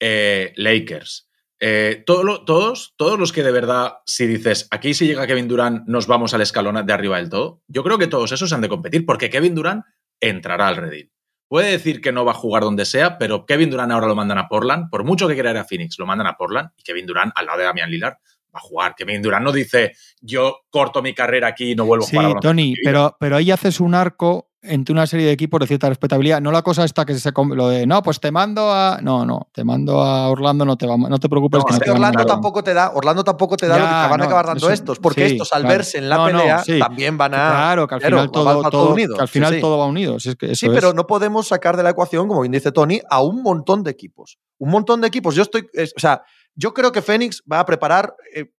eh, 0.00 0.52
Lakers, 0.56 1.28
eh, 1.60 2.02
todo 2.04 2.44
todos, 2.44 2.94
todos 2.96 3.18
los 3.18 3.32
que 3.32 3.44
de 3.44 3.52
verdad, 3.52 3.98
si 4.04 4.26
dices, 4.26 4.66
aquí 4.72 4.94
si 4.94 5.06
llega 5.06 5.28
Kevin 5.28 5.46
Durant, 5.46 5.86
nos 5.86 6.08
vamos 6.08 6.34
al 6.34 6.40
escalón 6.40 6.84
de 6.84 6.92
arriba 6.92 7.18
del 7.18 7.30
todo, 7.30 7.62
yo 7.68 7.84
creo 7.84 7.98
que 7.98 8.08
todos 8.08 8.32
esos 8.32 8.52
han 8.52 8.62
de 8.62 8.68
competir, 8.68 9.06
porque 9.06 9.30
Kevin 9.30 9.54
Durant 9.54 9.84
entrará 10.20 10.68
al 10.68 10.76
Reddit. 10.76 11.12
Puede 11.46 11.70
decir 11.70 12.00
que 12.00 12.12
no 12.12 12.24
va 12.24 12.32
a 12.32 12.34
jugar 12.34 12.64
donde 12.64 12.84
sea, 12.84 13.18
pero 13.18 13.46
Kevin 13.46 13.70
Durant 13.70 13.92
ahora 13.92 14.08
lo 14.08 14.16
mandan 14.16 14.38
a 14.38 14.48
Portland, 14.48 14.90
por 14.90 15.04
mucho 15.04 15.28
que 15.28 15.34
quiera 15.34 15.52
ir 15.52 15.58
a 15.58 15.64
Phoenix, 15.64 15.98
lo 15.98 16.06
mandan 16.06 16.26
a 16.26 16.36
Portland 16.36 16.70
y 16.76 16.82
Kevin 16.82 17.06
Durant 17.06 17.32
al 17.36 17.46
lado 17.46 17.58
de 17.58 17.64
Damian 17.64 17.90
Lillard 17.90 18.16
va 18.54 18.58
a 18.58 18.60
jugar. 18.60 18.94
Kevin 18.94 19.22
Durant 19.22 19.44
no 19.44 19.52
dice 19.52 19.92
yo 20.20 20.60
corto 20.70 21.02
mi 21.02 21.14
carrera 21.14 21.48
aquí 21.48 21.72
y 21.72 21.74
no 21.74 21.84
vuelvo 21.84 22.04
a 22.04 22.08
jugar. 22.08 22.26
Sí, 22.32 22.38
Tony, 22.40 22.74
pero, 22.84 23.16
pero 23.18 23.36
ahí 23.36 23.50
haces 23.50 23.80
un 23.80 23.94
arco 23.94 24.52
entre 24.62 24.92
una 24.92 25.06
serie 25.08 25.26
de 25.26 25.32
equipos 25.32 25.58
de 25.60 25.66
cierta 25.66 25.88
respetabilidad. 25.88 26.40
No 26.40 26.52
la 26.52 26.62
cosa 26.62 26.84
está 26.84 27.04
que 27.04 27.14
se 27.14 27.32
lo 27.54 27.68
de 27.68 27.86
no, 27.86 28.02
pues 28.02 28.20
te 28.20 28.30
mando 28.30 28.72
a. 28.72 29.00
No, 29.02 29.26
no, 29.26 29.48
te 29.52 29.64
mando 29.64 30.00
a 30.00 30.28
Orlando, 30.28 30.64
no 30.64 30.76
te 30.76 30.86
va, 30.86 30.96
no 30.96 31.18
te 31.18 31.28
preocupes. 31.28 31.64
que 31.82 31.90
Orlando 31.90 32.24
tampoco 32.24 32.62
te 32.62 32.72
da, 32.72 32.92
Orlando 32.94 33.24
tampoco 33.24 33.56
te 33.56 33.66
da 33.66 33.76
lo 33.76 33.84
que 33.84 33.90
te 33.90 34.10
van 34.10 34.22
a 34.22 34.24
acabar 34.24 34.46
dando 34.46 34.70
estos, 34.70 34.98
porque 35.00 35.26
estos 35.26 35.52
al 35.52 35.64
verse 35.64 35.98
en 35.98 36.08
la 36.08 36.24
pelea 36.24 36.62
también 36.78 37.18
van 37.18 37.34
a. 37.34 37.50
Claro, 37.50 37.88
que 37.88 37.96
al 37.96 38.00
final 38.00 38.30
todo, 38.30 38.70
todo, 38.70 38.92
unido. 38.92 39.20
al 39.20 39.28
final 39.28 39.60
todo 39.60 39.78
va 39.78 39.86
unido. 39.86 40.18
sí, 40.20 40.34
pero 40.68 40.92
no 40.92 41.06
podemos 41.06 41.48
sacar 41.48 41.76
de 41.76 41.82
la 41.82 41.90
ecuación, 41.90 42.28
como 42.28 42.42
bien 42.42 42.52
dice 42.52 42.70
Tony, 42.70 43.00
a 43.10 43.22
un 43.22 43.42
montón 43.42 43.82
de 43.82 43.90
equipos. 43.90 44.38
Un 44.58 44.70
montón 44.70 45.00
de 45.00 45.08
equipos. 45.08 45.34
Yo 45.34 45.42
estoy. 45.42 45.62
o 45.62 46.00
sea, 46.00 46.22
yo 46.54 46.74
creo 46.74 46.92
que 46.92 47.02
Fénix 47.02 47.42
va 47.50 47.60
a 47.60 47.66
preparar. 47.66 48.14
Eh, 48.34 48.50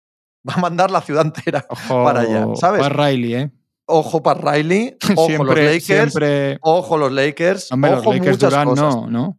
va 0.49 0.55
a 0.55 0.61
mandar 0.61 0.91
la 0.91 1.01
ciudad 1.01 1.25
entera 1.25 1.67
para 1.89 2.21
allá, 2.21 2.47
¿sabes? 2.57 2.83
Para 2.83 3.07
Riley, 3.07 3.35
¿eh? 3.35 3.51
Ojo 3.87 4.23
para 4.23 4.53
Riley, 4.53 4.97
ojo 5.17 5.45
los 5.45 5.57
Lakers, 5.57 6.17
ojo 6.61 6.99
los 6.99 7.13
Lakers, 7.13 7.69
ojo 7.73 7.87
los 7.87 8.07
Lakers 8.07 8.21
muchas 8.21 8.51
Durán, 8.51 8.69
cosas. 8.69 8.97
No, 8.97 9.11
no. 9.11 9.39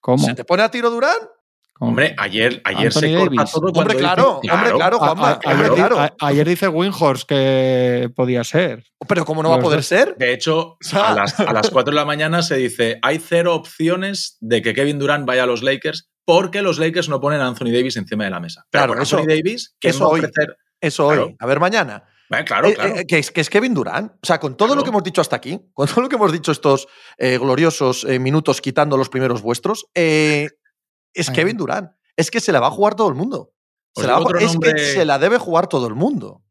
¿Cómo? 0.00 0.24
¿Se 0.24 0.34
te 0.34 0.44
pone 0.44 0.62
a 0.62 0.70
tiro 0.70 0.90
Durán? 0.90 1.16
Hombre, 1.80 2.14
ayer, 2.16 2.60
ayer 2.64 2.92
se 2.92 3.12
corta 3.16 3.44
todo 3.44 3.72
Hombre, 3.72 3.96
claro, 3.96 4.40
hombre, 4.48 4.72
claro, 4.72 4.98
Juanma. 5.00 5.40
ayer, 6.20 6.46
dice 6.46 6.68
Winhorst 6.68 7.28
que 7.28 8.08
podía 8.14 8.44
ser. 8.44 8.84
Pero 9.08 9.24
¿cómo 9.24 9.42
no 9.42 9.50
va 9.50 9.56
a 9.56 9.60
poder 9.60 9.82
ser? 9.82 10.14
De 10.16 10.32
hecho, 10.32 10.76
a 10.92 11.14
las, 11.14 11.40
a 11.40 11.52
las 11.52 11.70
4 11.70 11.90
de 11.90 11.96
la 11.96 12.04
mañana 12.04 12.42
se 12.42 12.56
dice 12.56 13.00
hay 13.02 13.18
cero 13.18 13.56
opciones 13.56 14.36
de 14.40 14.62
que 14.62 14.74
Kevin 14.74 15.00
Durant 15.00 15.26
vaya 15.26 15.42
a 15.42 15.46
los 15.46 15.62
Lakers 15.62 16.11
porque 16.24 16.62
los 16.62 16.78
Lakers 16.78 17.08
no 17.08 17.20
ponen 17.20 17.40
a 17.40 17.46
Anthony 17.46 17.72
Davis 17.72 17.96
encima 17.96 18.24
de 18.24 18.30
la 18.30 18.40
mesa. 18.40 18.66
claro, 18.70 19.00
eso, 19.00 19.16
Anthony 19.16 19.28
Davis, 19.28 19.76
¿qué 19.80 19.88
eso 19.88 20.00
va 20.00 20.06
a 20.06 20.18
ofrecer? 20.18 20.56
Eso 20.80 21.06
hoy. 21.06 21.36
A 21.38 21.46
ver, 21.46 21.60
mañana. 21.60 22.04
claro, 22.44 22.68
eh, 22.68 22.74
claro. 22.74 22.96
Eh, 22.96 23.06
que, 23.06 23.18
es, 23.18 23.30
que, 23.30 23.40
es, 23.40 23.48
Kevin 23.48 23.72
Durant. 23.72 24.12
O 24.12 24.26
sea, 24.26 24.40
con 24.40 24.56
todo 24.56 24.74
lo 24.74 24.82
que 24.82 24.90
hemos 24.90 25.04
dicho 25.04 25.20
hasta 25.20 25.36
aquí, 25.36 25.60
con 25.72 25.86
todo 25.86 26.02
lo 26.02 26.08
que 26.08 26.16
hemos 26.16 26.32
dicho 26.32 26.50
estos 26.50 26.88
eh, 27.18 27.38
gloriosos 27.38 28.04
minutos 28.04 28.60
quitando 28.60 28.96
los 28.96 29.08
primeros 29.08 29.42
vuestros, 29.42 29.86
es 29.94 30.50
Kevin 31.32 31.56
Durant. 31.56 31.92
Es 32.16 32.30
que 32.30 32.40
se 32.40 32.52
la 32.52 32.60
va 32.60 32.66
a 32.66 32.72
jugar 32.72 32.94
todo 32.94 33.08
el 33.08 33.14
mundo. 33.14 33.52
Se 33.94 34.06
la 34.06 34.22
Es 34.40 34.56
que 34.58 34.78
se 34.78 35.04
la 35.04 35.18
debe 35.18 35.38
jugar 35.38 35.68
todo 35.68 35.86
el 35.86 35.94
mundo. 35.94 36.42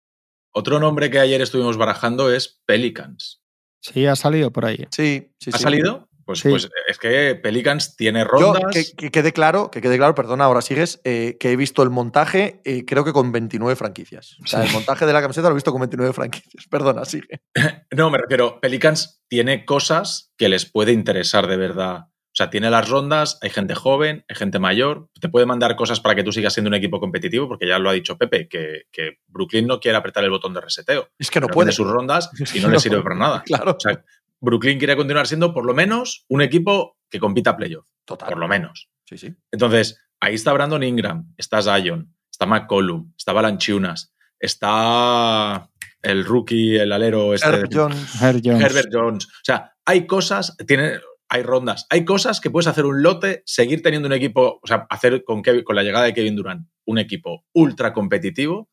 Otro 0.54 0.80
nombre 0.80 1.10
que 1.10 1.20
ayer 1.20 1.42
estuvimos 1.42 1.78
barajando 1.78 2.32
es 2.32 2.62
Pelicans. 2.66 3.42
Sí, 3.82 4.06
ha 4.06 4.16
salido 4.16 4.52
por 4.52 4.66
ahí. 4.66 4.86
Sí, 4.92 5.34
sí. 5.40 5.50
¿Ha 5.54 5.58
salido? 5.58 6.08
Pues, 6.32 6.40
Sí. 6.40 6.50
pues 6.50 6.70
es 6.88 6.98
que 6.98 7.36
Pelicans 7.36 7.96
tiene 7.96 8.20
Yo, 8.22 8.26
rondas. 8.26 8.64
que, 8.74 8.96
que 8.96 9.12
quede 9.12 9.34
claro, 9.34 9.70
que 9.72 9.82
quede 9.82 9.98
claro, 9.98 10.16
perdona, 10.16 10.46
ahora 10.46 10.62
sigues, 10.62 11.02
eh, 11.04 11.38
que 11.40 11.52
he 11.52 11.56
visto 11.56 11.84
el 11.84 11.90
montaje, 11.90 12.62
eh, 12.66 12.86
creo 12.86 13.04
que 13.04 13.14
con 13.14 13.32
29 13.32 13.76
franquicias. 13.76 14.38
O 14.44 14.48
sea, 14.48 14.62
Sí. 14.62 14.68
el 14.68 14.74
montaje 14.74 15.06
de 15.06 15.14
la 15.14 15.22
camiseta 15.22 15.48
lo 15.50 15.54
he 15.54 15.56
visto 15.56 15.72
con 15.72 15.82
29 15.82 16.14
franquicias. 16.14 16.66
Perdona, 16.70 17.06
sigue. 17.06 17.42
No, 17.92 18.10
me 18.10 18.18
refiero, 18.18 18.60
Pelicans 18.62 19.22
tiene 19.28 19.66
cosas 19.66 20.32
que 20.38 20.48
les 20.50 20.66
puede 20.66 20.92
interesar 20.94 21.48
de 21.48 21.58
verdad. 21.58 22.06
O 22.34 22.34
sea, 22.34 22.50
tiene 22.50 22.70
las 22.72 22.88
rondas, 22.90 23.38
hay 23.42 23.50
gente 23.50 23.76
joven, 23.76 24.24
hay 24.30 24.36
gente 24.38 24.58
mayor, 24.58 25.10
te 25.20 25.28
puede 25.28 25.46
mandar 25.46 25.76
cosas 25.76 26.00
para 26.00 26.16
que 26.16 26.24
tú 26.24 26.32
sigas 26.32 26.54
siendo 26.54 26.70
un 26.70 26.76
equipo 26.76 27.02
competitivo, 27.02 27.50
porque 27.50 27.68
ya 27.68 27.78
lo 27.78 27.90
ha 27.90 27.94
dicho 27.94 28.18
Pepe, 28.18 28.48
que, 28.48 28.84
que 28.90 29.18
Brooklyn 29.28 29.68
no 29.68 29.82
quiere 29.82 29.98
apretar 29.98 30.24
el 30.24 30.30
botón 30.30 30.54
de 30.54 30.62
reseteo. 30.62 31.10
Es 31.20 31.30
que 31.30 31.42
no 31.42 31.48
puede. 31.50 31.66
tiene 31.72 31.76
sus 31.76 31.88
rondas 31.92 32.30
y 32.40 32.46
que 32.46 32.62
no 32.62 32.68
le 32.70 32.74
no 32.76 32.80
sirve 32.80 33.02
para 33.02 33.16
nada. 33.16 33.44
Claro, 33.46 33.72
O 33.76 33.80
sea, 33.82 34.02
Brooklyn 34.42 34.78
quiere 34.80 34.96
continuar 34.96 35.28
siendo 35.28 35.54
por 35.54 35.66
lo 35.66 35.74
menos 35.74 36.26
un 36.28 36.42
equipo 36.42 36.98
que 37.10 37.20
compita 37.20 37.56
playoff, 37.56 37.86
total. 38.06 38.30
por 38.30 38.38
lo 38.40 38.48
menos. 38.48 38.90
Sí, 39.06 39.18
sí. 39.18 39.34
Entonces, 39.52 39.98
ahí 40.20 40.34
está 40.36 40.52
Brandon 40.54 40.84
Ingram, 40.84 41.34
está 41.38 41.62
Zion, 41.62 42.14
está 42.32 42.46
McCollum, 42.46 43.14
está 43.18 43.34
Balanchunas, 43.34 44.14
está 44.40 45.70
el 46.02 46.26
rookie, 46.26 46.78
el 46.78 46.92
alero 46.92 47.34
este 47.34 47.48
Herb 47.50 47.70
Jones. 47.72 48.22
Herb 48.22 48.42
Jones. 48.44 48.64
Herbert 48.64 48.90
Jones. 48.92 49.26
O 49.28 49.44
sea, 49.44 49.74
hay 49.86 50.08
cosas, 50.08 50.56
tiene, 50.68 51.00
hay 51.30 51.44
rondas, 51.44 51.86
hay 51.90 52.06
cosas 52.06 52.40
que 52.42 52.50
puedes 52.50 52.68
hacer 52.68 52.86
un 52.86 53.04
lote, 53.04 53.44
seguir 53.46 53.82
teniendo 53.82 54.08
un 54.08 54.14
equipo, 54.14 54.60
o 54.62 54.68
sea, 54.68 54.88
hacer 54.90 55.24
con, 55.24 55.42
Kevin- 55.44 55.64
con 55.64 55.76
la 55.76 55.84
llegada 55.84 56.06
de 56.06 56.14
Kevin 56.14 56.36
Durant 56.36 56.68
un 56.86 56.98
equipo 56.98 57.46
ultra 57.54 57.94
competitivo 57.94 58.70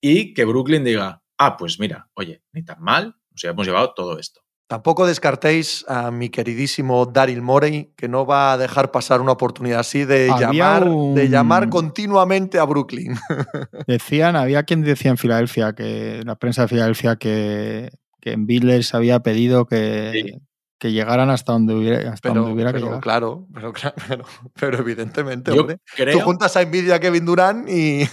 y 0.00 0.34
que 0.34 0.44
Brooklyn 0.44 0.84
diga, 0.84 1.22
ah, 1.38 1.56
pues 1.56 1.80
mira, 1.80 2.08
oye, 2.14 2.42
ni 2.52 2.62
tan 2.64 2.80
mal, 2.82 3.16
nos 3.30 3.44
hemos 3.44 3.66
llevado 3.66 3.94
todo 3.94 4.18
esto. 4.18 4.40
Tampoco 4.68 5.06
descartéis 5.06 5.84
a 5.88 6.10
mi 6.10 6.28
queridísimo 6.28 7.06
Daryl 7.06 7.40
Morey, 7.40 7.90
que 7.96 8.06
no 8.06 8.26
va 8.26 8.52
a 8.52 8.58
dejar 8.58 8.90
pasar 8.90 9.22
una 9.22 9.32
oportunidad 9.32 9.80
así 9.80 10.04
de, 10.04 10.30
Había 10.30 10.52
llamar, 10.52 10.84
de 11.14 11.28
llamar 11.30 11.68
continuamente 11.70 12.58
a 12.58 12.64
Brooklyn. 12.64 13.16
Decían, 13.86 14.36
había 14.36 14.64
quien 14.64 14.82
decía 14.82 15.10
en 15.10 15.16
Filadelfia, 15.16 15.72
que 15.72 16.18
en 16.20 16.26
la 16.26 16.36
prensa 16.36 16.62
de 16.62 16.68
Filadelfia, 16.68 17.16
que, 17.16 17.90
que 18.20 18.32
en 18.32 18.46
Bill 18.46 18.66
les 18.66 18.94
había 18.94 19.20
pedido 19.20 19.64
que, 19.64 20.10
Sí. 20.12 20.38
que 20.78 20.92
llegaran 20.92 21.30
hasta 21.30 21.52
donde 21.52 21.74
hubiera, 21.74 22.12
hasta 22.12 22.28
Pero, 22.28 22.42
donde 22.42 22.54
hubiera 22.54 22.72
que 22.74 22.80
llegar. 22.80 23.00
claro, 23.00 23.46
pero, 23.54 23.72
claro, 23.72 23.96
pero, 24.06 24.24
pero 24.60 24.78
evidentemente, 24.80 25.50
Yo 25.54 25.62
hombre. 25.62 25.78
Tú 26.12 26.20
juntas 26.20 26.54
a 26.58 26.64
Nvidia 26.64 26.96
a 26.96 27.00
Kevin 27.00 27.24
Durant 27.24 27.66
y 27.70 28.06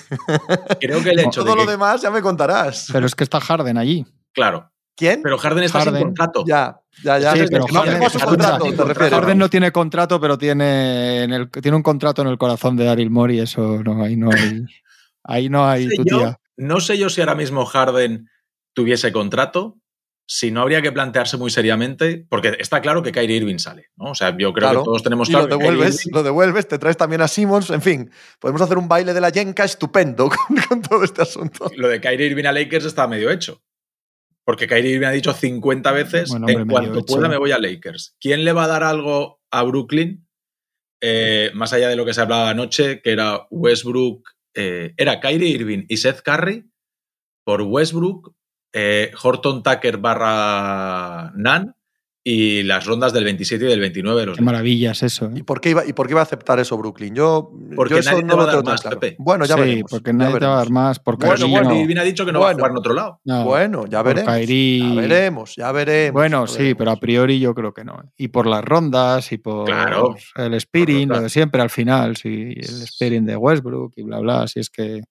creo 0.80 1.04
que 1.04 1.10
el 1.10 1.20
hecho 1.20 1.44
todo 1.44 1.52
de 1.54 1.60
lo 1.60 1.66
que, 1.66 1.72
demás 1.72 2.02
ya 2.02 2.12
me 2.12 2.22
contarás. 2.22 2.88
Pero 2.94 3.06
es 3.06 3.14
que 3.14 3.26
está 3.26 3.42
Harden 3.42 3.78
allí. 3.78 4.06
claro, 4.34 4.72
¿Quién? 4.96 5.22
pero 5.22 5.38
Harden 5.38 5.64
está 5.66 5.82
sin 5.82 5.94
contrato. 5.96 6.44
ya, 6.48 6.80
ya, 7.04 7.20
ya. 7.20 7.34
Sí, 7.34 7.44
pero 7.52 7.66
no 7.68 7.80
Harden, 7.82 8.02
Harden- 8.02 8.26
contrato, 8.26 8.66
sin 8.66 8.78
te 8.78 8.84
refieres. 8.86 9.14
Harden 9.14 9.38
no 9.38 9.50
tiene 9.50 9.72
contrato, 9.72 10.22
pero 10.22 10.38
tiene, 10.38 11.24
en 11.24 11.34
el, 11.34 11.50
tiene 11.52 11.76
un 11.76 11.84
contrato 11.84 12.22
en 12.22 12.30
el 12.30 12.38
corazón 12.38 12.78
de 12.78 12.86
Daryl 12.86 13.10
Morey. 13.10 13.40
Eso 13.40 13.84
no, 13.84 14.02
ahí 14.04 14.16
no 14.16 14.30
hay. 14.32 14.64
Ahí 15.24 15.50
no 15.50 15.68
hay 15.68 15.86
No 15.86 15.90
sé 15.92 15.96
tu 15.98 16.04
yo- 16.06 16.18
tía. 16.20 16.40
no 16.58 16.80
sé 16.80 16.98
yo 16.98 17.10
si 17.10 17.20
ahora 17.22 17.36
mismo 17.36 17.66
Harden 17.66 18.30
tuviese 18.74 19.12
contrato, 19.12 19.78
si 20.28 20.50
no 20.52 20.62
habría 20.62 20.82
que 20.82 20.92
plantearse 20.92 21.38
muy 21.38 21.52
seriamente, 21.52 22.26
porque 22.30 22.56
está 22.60 22.82
claro 22.82 23.04
que 23.04 23.12
Kyrie 23.12 23.38
Irving 23.38 23.58
sale, 23.60 23.88
¿no? 23.96 24.12
O 24.12 24.16
sea, 24.16 24.30
yo 24.32 24.54
creo 24.54 24.70
Claro. 24.70 24.80
que 24.82 24.86
todos 24.86 25.04
tenemos 25.04 25.30
Y 25.30 25.34
lo 25.34 25.40
claro 25.40 25.50
que 25.50 25.56
Kyrie 25.58 25.72
devuelves, 25.72 26.06
Irving- 26.06 26.14
lo 26.16 26.24
devuelves, 26.24 26.68
te 26.68 26.78
traes 26.80 26.98
también 26.98 27.22
a 27.22 27.28
Simmons, 27.28 27.70
en 27.70 27.82
fin, 27.82 28.12
podemos 28.40 28.62
hacer 28.62 28.78
un 28.78 28.88
baile 28.88 29.14
de 29.14 29.22
la 29.22 29.30
yenca 29.30 29.64
estupendo 29.66 30.30
con, 30.48 30.58
con 30.70 30.82
todo 30.82 31.04
este 31.04 31.22
asunto. 31.22 31.70
lo 31.76 31.88
de 31.90 32.00
Kyrie 32.02 32.28
Irving 32.28 32.46
a 32.46 32.52
Lakers 32.52 32.86
está 32.86 33.08
medio 33.08 33.30
hecho. 33.30 33.62
Porque 34.46 34.68
Kyrie 34.68 34.92
Irving 34.94 35.08
ha 35.08 35.12
dicho 35.12 35.34
50 35.34 35.92
veces, 35.92 36.30
Bueno, 36.30 36.46
hombre, 36.46 36.62
en 36.62 36.68
cuanto 36.68 37.00
hecho. 37.00 37.06
pueda 37.06 37.28
me 37.28 37.38
voy 37.38 37.52
a 37.52 37.60
Lakers. 37.60 38.16
¿Quién 38.20 38.46
le 38.46 38.54
va 38.54 38.66
a 38.66 38.68
dar 38.68 38.84
algo 38.84 39.42
a 39.52 39.64
Brooklyn? 39.64 40.26
Eh, 41.02 41.52
más 41.54 41.74
allá 41.74 41.90
de 41.90 41.96
lo 41.96 42.06
que 42.06 42.14
se 42.14 42.22
hablaba 42.22 42.50
anoche, 42.50 43.02
que 43.02 43.12
era 43.12 43.48
Westbrook, 43.50 44.30
eh, 44.54 44.94
era 44.98 45.20
Kyrie 45.20 45.50
Irving 45.50 45.86
y 45.90 45.98
Seth 45.98 46.22
Curry 46.22 46.70
por 47.44 47.62
Westbrook, 47.62 48.34
eh, 48.74 49.12
Horton 49.22 49.62
Tucker 49.62 49.98
barra 49.98 51.32
Nan 51.36 51.75
y 52.28 52.64
las 52.64 52.88
rondas 52.88 53.14
del 53.14 53.24
27 53.24 53.64
y 53.66 53.68
del 53.68 53.80
29 53.80 54.20
de 54.22 54.26
los 54.26 54.38
Qué 54.38 54.44
maravilla 54.44 54.94
es 54.94 55.04
eso. 55.04 55.28
¿eh? 55.28 55.34
¿Y 55.36 55.44
por, 55.44 55.62
qué 55.62 55.70
iba, 55.70 55.86
¿Y 55.86 55.94
por 55.94 56.08
qué 56.08 56.14
iba 56.14 56.22
a 56.22 56.24
aceptar 56.24 56.60
eso 56.60 56.76
Brooklyn? 56.76 57.14
Yo, 57.14 57.52
Porque 57.76 57.94
yo 57.94 58.00
eso 58.00 58.10
nadie 58.10 58.24
te 58.24 58.28
no 58.28 58.36
va 58.38 58.44
a 58.44 58.46
lo 58.48 58.52
tengo 58.54 58.64
más, 58.72 58.82
claro. 58.82 59.00
Pepe. 59.00 59.16
Bueno, 59.20 59.46
ya 59.46 59.54
sí, 59.54 59.60
veremos. 59.62 59.92
porque 59.92 60.12
nadie 60.12 60.40
te 60.40 60.46
va 60.48 60.54
a 60.54 60.56
dar 60.56 60.66
veremos. 60.66 60.72
más. 60.84 61.00
Por 61.00 61.20
Pero 61.20 61.32
Bueno, 61.34 61.46
Kyrie 61.46 61.64
no. 61.64 61.76
Irving 61.82 61.98
ha 61.98 62.04
dicho 62.04 62.26
que 62.26 62.32
no 62.32 62.40
Bueno. 62.40 62.48
va 62.48 62.52
a 62.52 62.56
jugar 62.56 62.72
en 62.72 62.78
otro 62.78 62.94
lado. 62.96 63.22
No. 63.26 63.44
Bueno, 63.44 63.86
ya 63.88 64.02
veremos. 64.02 64.26
Ya 64.34 65.02
veremos, 65.02 65.56
ya 65.56 65.72
veremos. 65.72 66.14
Bueno, 66.14 66.46
ya 66.48 66.52
sí, 66.52 66.58
veremos. 66.58 66.78
pero 66.80 66.92
a 66.92 66.96
priori 67.00 67.40
yo 67.40 67.54
creo 67.54 67.74
que 67.76 67.84
no. 67.84 68.02
Y 68.18 68.30
por 68.30 68.48
las 68.48 68.64
rondas 68.66 69.32
y 69.32 69.38
por 69.38 69.66
Claro. 69.68 70.16
el 70.36 70.60
spearing, 70.60 71.08
lo 71.10 71.22
de 71.22 71.30
siempre 71.30 71.62
al 71.62 71.70
final, 71.70 72.18
sí, 72.18 72.54
el 72.58 72.88
spearing 72.88 73.26
de 73.28 73.36
Westbrook 73.38 73.94
y 73.98 74.02
bla, 74.02 74.18
bla, 74.20 74.48
si 74.48 74.60
es 74.62 74.72
que... 74.72 75.04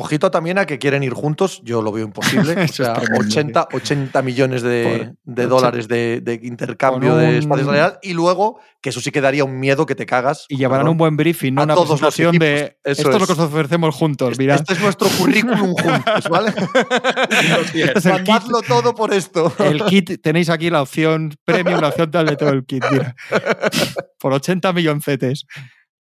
Ojito 0.00 0.30
también 0.30 0.58
a 0.58 0.64
que 0.66 0.78
quieren 0.78 1.02
ir 1.02 1.12
juntos, 1.12 1.60
yo 1.64 1.82
lo 1.82 1.90
veo 1.90 2.04
imposible. 2.04 2.52
o 2.64 2.68
sea, 2.68 2.92
tremendo, 2.94 3.26
80, 3.26 3.68
80 3.72 4.22
millones 4.22 4.62
de, 4.62 5.12
dólares 5.24 5.88
de, 5.88 6.20
de 6.22 6.34
intercambio 6.42 7.16
de 7.16 7.28
un- 7.30 7.34
espacio 7.34 7.64
salarial 7.64 7.98
y 8.02 8.12
luego, 8.12 8.60
que 8.80 8.90
eso 8.90 9.00
sí 9.00 9.10
que 9.10 9.20
daría 9.20 9.44
un 9.44 9.58
miedo 9.58 9.86
que 9.86 9.96
te 9.96 10.06
cagas. 10.06 10.46
Y 10.48 10.56
llevarán 10.56 10.86
un 10.86 10.96
buen 10.98 11.16
briefing, 11.16 11.52
no 11.54 11.62
A 11.62 11.64
una 11.64 11.74
todos 11.74 11.88
los 11.88 11.98
presentación 12.00 12.36
equipos, 12.36 12.46
de 12.48 12.78
eso 12.84 13.02
esto 13.02 13.10
es 13.10 13.20
lo 13.20 13.26
que 13.26 13.32
os 13.32 13.38
ofrecemos 13.40 13.94
juntos, 13.94 14.30
Este, 14.30 14.42
mirad. 14.44 14.56
este 14.60 14.74
es 14.74 14.80
nuestro 14.80 15.08
currículum 15.08 15.74
juntos, 15.74 16.28
¿vale? 16.30 16.52
Este 17.74 17.98
es 17.98 18.06
el 18.06 18.18
kit, 18.22 18.28
Mandadlo 18.28 18.62
todo 18.62 18.94
por 18.94 19.12
esto. 19.12 19.52
el 19.58 19.82
kit, 19.84 20.22
tenéis 20.22 20.48
aquí 20.48 20.70
la 20.70 20.82
opción 20.82 21.34
premium, 21.44 21.80
la 21.80 21.88
opción 21.88 22.10
tal 22.10 22.26
de 22.26 22.36
todo 22.36 22.50
el 22.50 22.64
kit, 22.64 22.84
mira. 22.90 23.14
Por 24.20 24.32
80 24.32 24.72
milloncetes. 24.72 25.44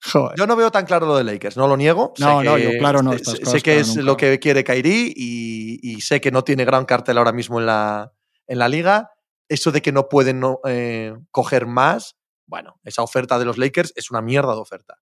Joder. 0.03 0.38
Yo 0.38 0.45
no 0.47 0.55
veo 0.55 0.71
tan 0.71 0.86
claro 0.86 1.05
lo 1.07 1.17
de 1.17 1.23
Lakers, 1.23 1.57
no 1.57 1.67
lo 1.67 1.75
niego. 1.75 2.13
Sé 2.15 2.23
No, 2.23 2.43
no, 2.43 2.55
que- 2.55 2.63
yo 2.63 2.69
claro 2.79 3.01
no, 3.01 3.12
sé- 3.12 3.17
estas 3.17 3.33
Sé, 3.36 3.39
cosas, 3.41 3.63
que 3.63 3.71
claro, 3.71 3.81
es 3.81 3.88
nunca. 3.89 4.01
lo 4.03 4.17
que 4.17 4.39
quiere 4.39 4.63
Kairi 4.63 5.13
y, 5.15 5.79
y 5.81 6.01
sé 6.01 6.21
que 6.21 6.31
no 6.31 6.43
tiene 6.43 6.65
gran 6.65 6.86
cartel 6.86 7.17
ahora 7.17 7.31
mismo 7.33 7.60
en 7.60 7.65
la, 7.65 8.13
en 8.47 8.60
la 8.60 8.69
liga. 8.69 9.12
Eso 9.49 9.71
de 9.71 9.81
que 9.81 9.91
no 9.91 10.07
pueden 10.10 10.39
no, 10.39 10.60
eh, 10.65 11.13
coger 11.31 11.65
más, 11.67 12.15
bueno, 12.45 12.79
esa 12.83 13.01
oferta 13.01 13.39
de 13.39 13.45
los 13.45 13.57
Lakers 13.57 13.93
es 13.95 14.12
una 14.12 14.21
mierda 14.21 14.53
de 14.53 14.60
oferta. 14.62 14.99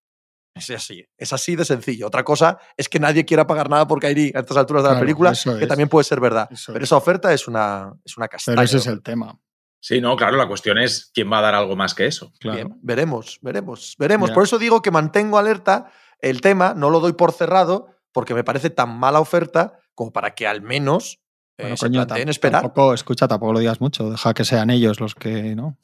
Es 0.55 0.69
así, 0.69 1.03
es 1.17 1.34
así 1.34 1.58
de 1.58 1.65
sencillo. 1.65 2.08
Otra 2.08 2.23
cosa 2.23 2.58
es 2.77 2.88
que 2.88 2.97
nadie 2.99 3.25
quiera 3.25 3.45
pagar 3.45 3.69
nada 3.69 3.86
por 3.88 3.99
Kairi 3.99 4.31
a 4.34 4.39
estas 4.39 4.55
alturas 4.55 4.84
de 4.84 4.88
la 4.89 4.93
Claro, 4.93 5.05
película, 5.05 5.31
eso 5.31 5.58
que 5.58 5.63
es. 5.63 5.67
también 5.67 5.89
puede 5.89 6.05
ser 6.05 6.21
verdad. 6.21 6.47
Eso 6.49 6.71
Pero 6.71 6.84
es. 6.84 6.88
esa 6.89 6.95
oferta 6.95 7.34
es 7.34 7.45
una, 7.49 7.91
es 8.05 8.15
una 8.15 8.29
castaña. 8.29 8.55
Pero 8.55 8.65
ese 8.65 8.77
es 8.77 8.88
el 8.88 9.01
tema. 9.03 9.38
Sí, 9.86 10.02
no, 10.02 10.15
claro, 10.15 10.36
la 10.36 10.48
cuestión 10.48 10.80
es 10.80 11.12
quién 11.13 11.32
va 11.32 11.38
a 11.38 11.41
dar 11.41 11.54
algo 11.54 11.76
más 11.76 11.93
que 11.93 12.08
eso. 12.08 12.34
Claro. 12.39 12.58
Bien, 12.58 12.80
veremos, 12.82 13.38
veremos, 13.43 13.93
veremos. 14.00 14.32
Por 14.32 14.41
eso 14.41 14.58
digo 14.58 14.82
que 14.82 14.89
mantengo 14.89 15.38
alerta 15.38 15.91
el 16.17 16.41
tema, 16.41 16.74
no 16.76 16.89
lo 16.89 17.00
doy 17.00 17.13
por 17.13 17.32
cerrado, 17.32 17.89
porque 18.12 18.34
me 18.34 18.43
parece 18.43 18.71
tan 18.71 18.98
mala 18.98 19.19
oferta 19.19 19.78
como 19.93 20.12
para 20.12 20.34
que 20.34 20.48
al 20.48 20.63
menos 20.63 21.19
eh, 21.60 21.65
Bueno, 21.65 21.78
se 21.78 21.86
coño, 21.86 22.04
planteen 22.08 22.30
esperar. 22.30 22.63
Tampoco, 22.63 22.95
escucha, 22.95 23.28
tampoco 23.28 23.54
lo 23.54 23.60
digas 23.60 23.80
mucho. 23.80 24.10
Deja 24.10 24.34
que 24.34 24.43
sean 24.43 24.71
ellos 24.71 25.00
los 25.00 25.13
que, 25.13 25.56
¿no? 25.56 25.78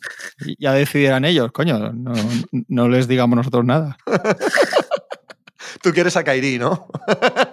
Ya 0.58 0.74
decidieran 0.74 1.24
ellos, 1.24 1.52
coño. 1.52 1.94
No, 1.94 2.14
no 2.52 2.90
les 2.90 3.08
digamos 3.08 3.38
nosotros 3.38 3.66
nada. 3.66 4.00
Tú 5.84 5.92
quieres 5.92 6.18
a 6.18 6.24
Kairi, 6.24 6.58
¿no? 6.58 6.88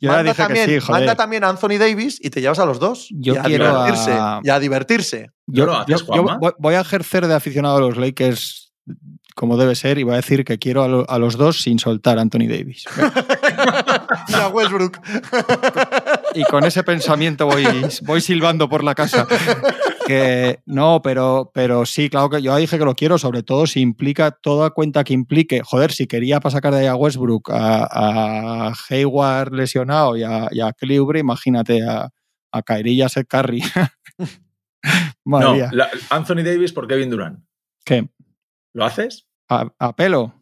Yo 0.00 0.10
manda, 0.10 0.22
dije 0.32 0.42
también, 0.42 0.66
que 0.66 0.80
sí, 0.80 0.86
joder. 0.86 1.00
manda 1.02 1.14
también 1.16 1.44
a 1.44 1.48
Anthony 1.48 1.78
Davis 1.78 2.18
y 2.22 2.30
te 2.30 2.40
llevas 2.40 2.58
a 2.58 2.66
los 2.66 2.78
dos. 2.78 3.08
Yo 3.10 3.34
y 3.34 3.36
a 3.38 3.42
quiero 3.42 3.66
divertirse. 3.68 4.12
a- 4.12 4.40
Y 4.42 4.48
a 4.50 4.58
divertirse. 4.60 5.30
Yo, 5.46 5.66
¿No 5.66 5.72
lo 5.72 5.78
haces, 5.78 6.04
yo- 6.14 6.54
voy 6.58 6.74
a 6.74 6.80
ejercer 6.80 7.26
de 7.26 7.34
aficionado 7.34 7.76
a 7.76 7.80
los 7.80 7.96
Lakers 7.96 8.72
como 9.34 9.56
debe 9.58 9.74
ser 9.74 9.98
y 9.98 10.02
voy 10.02 10.14
a 10.14 10.16
decir 10.16 10.44
que 10.44 10.58
quiero 10.58 10.82
a, 10.82 10.88
lo- 10.88 11.10
a 11.10 11.18
los 11.18 11.36
dos 11.36 11.60
sin 11.60 11.78
soltar 11.78 12.18
a 12.18 12.22
Anthony 12.22 12.48
Davis. 12.48 12.84
y 14.28 14.34
a 14.34 14.48
Westbrook. 14.48 14.98
Y 16.34 16.42
con 16.44 16.64
ese 16.64 16.82
pensamiento 16.82 17.46
voy, 17.46 17.66
voy 18.02 18.20
silbando 18.22 18.68
por 18.68 18.82
la 18.82 18.94
casa. 18.94 19.26
Que 20.06 20.60
no, 20.66 21.00
pero, 21.02 21.50
pero 21.52 21.84
sí, 21.84 22.08
claro 22.08 22.30
que 22.30 22.40
yo 22.42 22.54
dije 22.56 22.78
que 22.78 22.84
lo 22.84 22.94
quiero, 22.94 23.18
sobre 23.18 23.42
todo 23.42 23.66
si 23.66 23.80
implica 23.80 24.30
toda 24.30 24.70
cuenta 24.70 25.02
que 25.04 25.12
implique. 25.14 25.62
Joder, 25.64 25.92
si 25.92 26.06
quería 26.06 26.38
para 26.40 26.52
sacar 26.52 26.72
de 26.72 26.80
ahí 26.80 26.86
a 26.86 26.94
Westbrook, 26.94 27.50
a, 27.50 28.68
a 28.70 28.74
Hayward 28.88 29.52
lesionado 29.52 30.16
y 30.16 30.22
a, 30.22 30.48
y 30.52 30.60
a 30.60 30.72
imagínate 31.18 31.86
a, 31.86 32.08
a 32.52 32.62
Kyrie 32.62 33.02
a 33.02 33.08
Seth 33.08 33.28
Curry. 33.28 33.62
No, 35.24 35.56
la- 35.72 35.90
Anthony 36.10 36.44
Davis 36.44 36.72
por 36.72 36.86
Kevin 36.86 37.10
Durant. 37.10 37.40
¿Qué? 37.84 38.08
¿Lo 38.72 38.84
haces? 38.84 39.26
¿A, 39.48 39.68
a 39.78 39.96
pelo? 39.96 40.32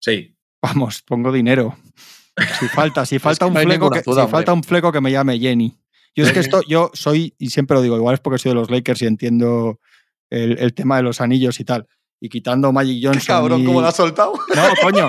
Sí. 0.00 0.36
Vamos, 0.60 1.02
pongo 1.02 1.30
dinero. 1.30 1.76
Si 2.58 2.66
falta, 2.68 3.06
si 3.06 3.18
falta 3.20 3.44
que 3.46 3.48
un 3.48 3.54
no 3.54 3.60
fleco, 3.60 3.90
que, 3.90 4.02
duda, 4.02 4.24
si 4.24 4.30
falta 4.30 4.52
un 4.52 4.64
fleco 4.64 4.90
que 4.90 5.00
me 5.00 5.12
llame 5.12 5.38
Jenny. 5.38 5.78
Yo 6.14 6.24
es 6.24 6.32
que 6.32 6.40
esto, 6.40 6.60
yo 6.68 6.90
soy, 6.92 7.34
y 7.38 7.50
siempre 7.50 7.74
lo 7.74 7.82
digo, 7.82 7.96
igual 7.96 8.14
es 8.14 8.20
porque 8.20 8.38
soy 8.38 8.50
de 8.50 8.56
los 8.56 8.70
Lakers 8.70 9.02
y 9.02 9.06
entiendo 9.06 9.80
el, 10.30 10.58
el 10.58 10.74
tema 10.74 10.96
de 10.96 11.02
los 11.02 11.20
anillos 11.20 11.58
y 11.60 11.64
tal. 11.64 11.86
Y 12.24 12.28
quitando 12.28 12.70
Magic 12.70 13.00
Johnson. 13.02 13.20
Qué 13.20 13.26
cabrón, 13.26 13.60
y... 13.62 13.64
¿cómo 13.64 13.80
lo 13.80 13.88
has 13.88 13.96
soltado? 13.96 14.32
No, 14.54 14.62
coño. 14.80 15.08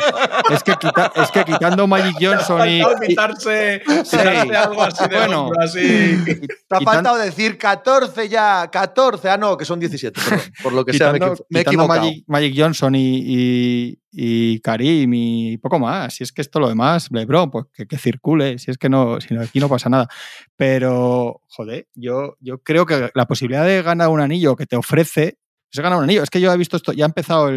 Es 0.50 0.64
que, 0.64 0.74
quita, 0.74 1.12
es 1.16 1.30
que 1.30 1.46
quitando 1.46 1.86
Magic 1.86 2.16
Johnson 2.20 2.68
y. 2.68 2.82
quitarse, 3.08 3.84
sí. 4.04 4.18
algo 4.18 4.82
así 4.82 5.08
de 5.08 5.18
bueno, 5.18 5.44
hombro, 5.44 5.62
así. 5.62 6.18
Te 6.26 6.76
ha 6.76 6.82
faltado 6.82 7.18
decir 7.18 7.60
14 7.60 8.28
ya, 8.30 8.68
14. 8.72 9.30
Ah, 9.30 9.38
no, 9.38 9.56
que 9.56 9.64
son 9.64 9.80
17. 9.80 10.20
Perdón, 10.20 10.40
por 10.64 10.74
lo 10.74 10.84
que 10.84 10.94
quitando, 10.94 11.36
sea, 11.36 11.46
me, 11.50 11.60
he 11.60 11.66
quitando 11.66 11.88
Magic, 11.88 12.24
Magic, 12.26 12.56
Johnson 12.58 12.96
y, 12.96 13.20
y, 13.24 14.00
y, 14.12 14.60
Karim 14.62 15.14
y 15.14 15.58
poco 15.58 15.78
más. 15.78 16.16
Si 16.16 16.24
es 16.24 16.32
que 16.32 16.42
esto 16.42 16.60
lo 16.60 16.68
demás, 16.68 17.10
LeBron, 17.12 17.52
pues 17.52 17.66
que, 17.76 17.86
que 17.86 18.00
circule. 18.00 18.58
Si 18.58 18.72
es 18.72 18.80
que 18.80 18.90
no, 18.90 19.22
si 19.22 19.36
aquí 19.38 19.60
no 19.60 19.70
pasa 19.70 19.88
nada. 19.88 20.08
Pero, 20.56 21.42
joder, 21.48 21.88
yo, 21.94 22.38
yo 22.40 22.58
creo 22.58 22.88
que 22.88 23.12
la 23.14 23.28
posibilidad 23.28 23.66
de 23.66 23.84
ganar 23.84 24.10
un 24.10 24.20
anillo 24.20 24.56
que 24.56 24.66
te 24.66 24.76
ofrece 24.76 25.38
se 25.74 25.82
gana 25.82 25.98
un 25.98 26.04
anillo. 26.04 26.24
Es 26.24 26.30
que 26.30 26.40
yo 26.40 26.52
he 26.52 26.58
visto 26.58 26.78
esto, 26.78 26.94
ya 26.94 27.06
ha 27.06 27.08
empezado 27.08 27.50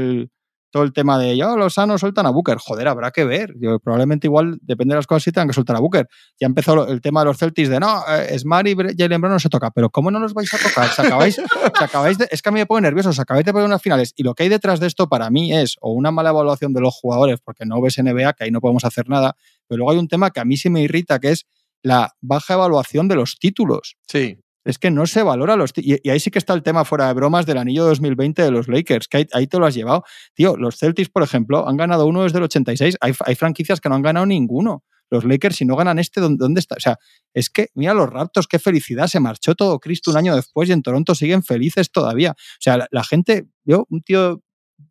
todo 0.71 0.83
el 0.83 0.93
tema 0.93 1.19
de, 1.19 1.37
ya 1.37 1.55
los 1.55 1.75
sanos 1.75 2.01
sueltan 2.01 2.27
a 2.27 2.31
Booker. 2.31 2.59
Joder, 2.59 2.89
habrá 2.89 3.11
que 3.11 3.25
ver. 3.25 3.55
Probablemente 3.83 4.27
igual, 4.27 4.59
depende 4.63 4.95
de 4.95 4.97
las 4.97 5.07
cosas, 5.07 5.23
si 5.23 5.33
tengan 5.33 5.49
que 5.49 5.55
soltar 5.55 5.77
a 5.77 5.81
Booker. 5.81 6.09
Ya 6.41 6.47
ha 6.47 6.49
empezado 6.49 6.89
el 6.89 7.01
tema 7.01 7.21
de 7.21 7.27
los 7.27 7.39
Celtics 7.39 7.69
de, 7.69 7.79
no, 7.79 8.03
eh, 8.09 8.39
Smart 8.39 8.67
y 8.67 8.75
Jalen 8.75 9.21
Brown 9.21 9.35
no 9.35 9.39
se 9.39 9.49
toca. 9.49 9.71
Pero 9.71 9.91
¿cómo 9.91 10.11
no 10.11 10.19
los 10.19 10.35
vais 10.35 10.53
a 10.53 10.59
tocar? 10.59 10.89
Se 10.89 11.03
acabáis, 11.03 11.41
acabáis 11.81 12.19
de, 12.19 12.27
es 12.31 12.41
que 12.41 12.49
a 12.49 12.53
mí 12.53 12.59
me 12.59 12.67
pone 12.67 12.83
nervioso, 12.83 13.11
os 13.11 13.19
acabáis 13.19 13.45
de 13.45 13.53
poner 13.53 13.67
unas 13.67 13.83
finales. 13.83 14.13
Y 14.17 14.23
lo 14.23 14.35
que 14.35 14.45
hay 14.45 14.49
detrás 14.49 14.81
de 14.81 14.87
esto 14.87 15.09
para 15.09 15.31
mí 15.31 15.55
es 15.55 15.77
o 15.81 15.93
una 15.93 16.11
mala 16.11 16.31
evaluación 16.31 16.73
de 16.73 16.81
los 16.81 16.95
jugadores, 16.95 17.39
porque 17.45 17.65
no 17.67 17.81
ves 17.81 17.99
NBA, 17.99 18.33
que 18.33 18.45
ahí 18.45 18.51
no 18.51 18.61
podemos 18.61 18.85
hacer 18.85 19.09
nada. 19.09 19.37
Pero 19.69 19.79
luego 19.79 19.93
hay 19.93 19.99
un 19.99 20.09
tema 20.09 20.31
que 20.31 20.41
a 20.41 20.45
mí 20.45 20.57
sí 20.57 20.71
me 20.71 20.81
irrita, 20.81 21.19
que 21.19 21.33
es 21.33 21.47
la 21.83 22.13
baja 22.21 22.55
evaluación 22.55 23.09
de 23.09 23.15
los 23.15 23.39
títulos. 23.39 23.97
Sí 24.07 24.39
es 24.67 24.79
que 24.79 24.91
no 24.91 25.07
se 25.07 25.23
valora 25.23 25.57
los 25.57 25.73
y, 25.77 25.97
y, 26.03 26.11
ahí 26.11 26.21
sí 26.21 26.31
que 26.31 26.39
está 26.39 26.53
el 26.53 26.63
tema 26.63 26.85
fuera 26.85 27.07
de 27.07 27.15
bromas 27.15 27.47
del 27.47 27.59
anillo 27.59 27.85
2020 27.85 28.43
de 28.43 28.51
los 28.51 28.69
Lakers, 28.69 29.09
que 29.09 29.27
ahí, 29.33 29.47
te 29.47 29.59
lo 29.59 29.67
has 29.67 29.75
llevado. 29.75 30.05
Tío, 30.35 30.57
los 30.57 30.77
Celtics, 30.77 31.09
por 31.09 31.23
ejemplo, 31.23 31.69
han 31.69 31.77
ganado 31.77 32.07
uno 32.07 32.25
desde 32.25 32.39
el 32.39 32.45
86. 32.45 32.97
Hay, 33.01 33.35
franquicias 33.37 33.81
que 33.81 33.89
no 33.89 33.95
han 33.95 34.03
ganado 34.03 34.27
ninguno. 34.27 34.85
Los 35.09 35.25
Lakers, 35.25 35.57
si 35.57 35.65
no 35.65 35.77
ganan 35.77 36.01
este, 36.01 36.21
¿dónde, 36.21 36.39
¿dónde, 36.41 36.59
está? 36.59 36.75
O 36.75 36.81
sea, 36.81 36.99
es 37.33 37.49
que, 37.49 37.69
mira 37.75 37.95
los 37.95 38.11
Raptors, 38.11 38.49
qué 38.49 38.59
felicidad. 38.59 39.07
Se 39.07 39.21
marchó 39.21 39.55
todo 39.55 39.79
Cristo 39.79 40.11
un 40.11 40.17
año 40.17 40.35
después 40.35 40.69
y 40.69 40.73
en 40.73 40.83
Toronto 40.83 41.15
siguen 41.15 41.45
felices 41.45 41.93
todavía. 41.93 42.33
O 42.33 42.61
sea, 42.61 42.77
la, 42.77 42.89
la 42.91 43.05
gente, 43.05 43.47
yo, 43.65 43.87
un 43.89 44.03
tío 44.03 44.43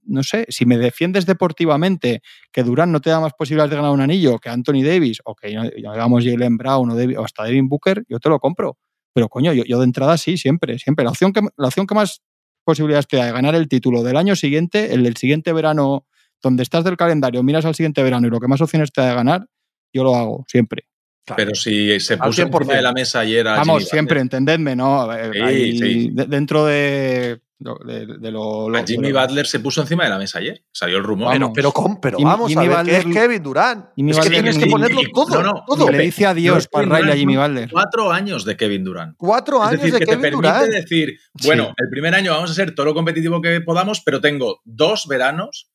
no 0.04 0.24
sé, 0.24 0.46
si 0.50 0.66
me 0.66 0.78
defiendes 0.78 1.26
deportivamente 1.26 2.22
que 2.52 2.64
Durán 2.64 2.92
no 2.92 3.02
te 3.02 3.10
da 3.10 3.20
más 3.20 3.34
posibilidades 3.34 3.72
de 3.72 3.76
ganar 3.76 3.92
un 3.92 4.02
anillo 4.02 4.40
que 4.40 4.50
Anthony 4.50 4.84
Davis 4.84 5.20
o 5.26 5.36
que 5.36 5.50
digamos 5.76 6.24
Jalen 6.24 6.58
Brown 6.58 6.92
o, 6.92 6.96
David, 6.96 7.20
o 7.20 7.26
hasta 7.26 7.44
Devin 7.44 7.68
Booker, 7.68 8.04
yo 8.08 8.20
te 8.20 8.30
lo 8.30 8.40
compro. 8.40 8.78
Pero 9.16 9.30
coño, 9.30 9.54
yo, 9.54 9.64
yo, 9.64 9.80
de 9.80 9.86
entrada 9.86 10.18
sí, 10.18 10.38
siempre, 10.38 10.78
siempre. 10.78 11.06
La 11.06 11.12
opción, 11.12 11.32
que, 11.32 11.40
la 11.56 11.68
opción 11.68 11.88
que 11.88 11.96
más 11.96 12.22
posibilidades 12.66 13.08
te 13.08 13.16
da 13.16 13.28
de 13.28 13.32
ganar 13.32 13.56
el 13.56 13.70
título 13.70 14.04
del 14.04 14.18
año 14.18 14.36
siguiente, 14.36 14.94
el 14.94 15.04
del 15.04 15.16
siguiente 15.16 15.54
verano, 15.54 16.06
donde 16.42 16.64
estás 16.64 16.84
del 16.84 16.98
calendario, 16.98 17.42
miras 17.42 17.64
al 17.64 17.76
siguiente 17.76 18.04
verano 18.04 18.28
y 18.28 18.30
lo 18.30 18.42
que 18.42 18.50
más 18.50 18.60
opciones 18.60 18.92
te 18.92 19.00
da 19.00 19.08
de 19.08 19.16
ganar, 19.16 19.48
yo 19.94 20.04
lo 20.04 20.18
hago, 20.18 20.44
siempre. 20.50 20.90
Claro. 21.26 21.38
Pero 21.38 21.56
si 21.56 21.98
se 22.02 22.18
puso 22.18 22.42
encima 22.42 22.76
de 22.76 22.82
la 22.82 22.92
mesa 22.92 23.22
ayer 23.22 23.46
Vamos, 23.46 23.84
Jimmy 23.84 23.90
siempre, 23.90 24.16
Butler. 24.16 24.22
entendedme, 24.22 24.76
¿no? 24.76 25.08
Sí, 25.32 25.40
Ahí, 25.40 25.78
sí. 25.78 26.10
De, 26.12 26.26
dentro 26.26 26.66
de, 26.66 27.40
de, 27.58 28.06
de 28.20 28.32
lo, 28.32 28.70
lo, 28.70 28.78
a 28.78 28.84
Jimmy 28.84 29.12
lo, 29.12 29.22
Butler 29.22 29.48
se 29.48 29.60
puso 29.60 29.82
encima 29.82 30.04
de 30.04 30.10
la 30.10 30.18
mesa 30.18 30.40
ayer. 30.40 30.64
Salió 30.72 30.98
el 30.98 31.04
rumor. 31.04 31.30
Bueno, 31.30 31.52
pero, 31.54 31.72
pero, 31.74 32.00
pero 32.02 32.18
vamos 32.20 32.50
Jimmy 32.50 32.66
a 32.66 32.70
ver, 32.70 32.78
Butler, 32.78 33.04
¿qué 33.04 33.10
es 33.10 33.16
Kevin 33.16 33.44
Durant? 33.44 33.86
Jimmy 33.96 34.12
es 34.12 34.18
que 34.18 34.24
Butler, 34.24 34.44
tienes 34.44 34.58
que 34.64 34.70
ponerlo 34.70 35.02
y, 35.02 35.12
todo. 35.12 35.42
No, 35.42 35.44
no, 35.44 35.66
todo. 35.66 35.90
le 35.90 36.00
dice 36.00 36.26
adiós 36.26 36.68
para 36.68 36.98
Riley 36.98 37.12
a 37.12 37.16
Jimmy 37.16 37.38
Butler. 37.38 37.72
Cuatro 37.72 38.12
años 38.12 38.46
de 38.46 38.58
Kevin 38.58 38.84
Durant. 38.84 39.16
Cuatro 39.18 39.64
años 39.64 39.74
es 39.76 39.80
decir, 39.80 39.94
de 39.94 40.00
que 40.00 40.06
Kevin 40.06 40.22
te 40.22 40.28
permite 40.30 40.48
Durant. 40.48 40.74
decir, 40.74 41.20
bueno, 41.44 41.66
sí. 41.68 41.74
el 41.78 41.90
primer 41.90 42.16
año 42.16 42.34
vamos 42.34 42.52
a 42.52 42.54
ser 42.54 42.76
todo 42.76 42.86
lo 42.86 42.94
competitivo 42.94 43.42
que 43.42 43.62
podamos, 43.62 44.02
pero 44.02 44.22
tengo 44.22 44.62
dos 44.66 45.06
veranos 45.08 45.72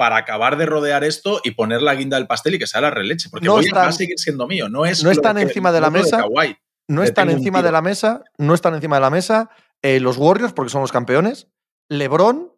para 0.00 0.16
acabar 0.16 0.56
de 0.56 0.64
rodear 0.64 1.04
esto 1.04 1.42
y 1.44 1.50
poner 1.50 1.82
la 1.82 1.94
guinda 1.94 2.16
del 2.16 2.26
pastel 2.26 2.54
y 2.54 2.58
que 2.58 2.66
sea 2.66 2.80
la 2.80 2.90
releche. 2.90 3.28
Porque 3.30 3.46
no 3.46 3.52
voy 3.52 3.66
están, 3.66 3.88
a, 3.88 3.92
seguir 3.92 4.18
siendo 4.18 4.46
mío. 4.46 4.68
No, 4.70 4.86
es 4.86 5.04
no 5.04 5.10
están 5.10 5.36
encima 5.36 5.72
de 5.72 5.80
la 5.82 5.90
mesa. 5.90 6.22
De 6.22 6.56
no 6.88 7.02
están 7.02 7.30
encima 7.30 7.62
de 7.62 7.70
la 7.70 7.82
mesa. 7.82 8.24
No 8.38 8.54
están 8.54 8.74
encima 8.74 8.96
de 8.96 9.00
la 9.02 9.10
mesa. 9.10 9.50
Eh, 9.82 10.00
los 10.00 10.16
Warriors, 10.16 10.52
porque 10.52 10.70
son 10.70 10.82
los 10.82 10.92
campeones. 10.92 11.48
LeBron, 11.88 12.52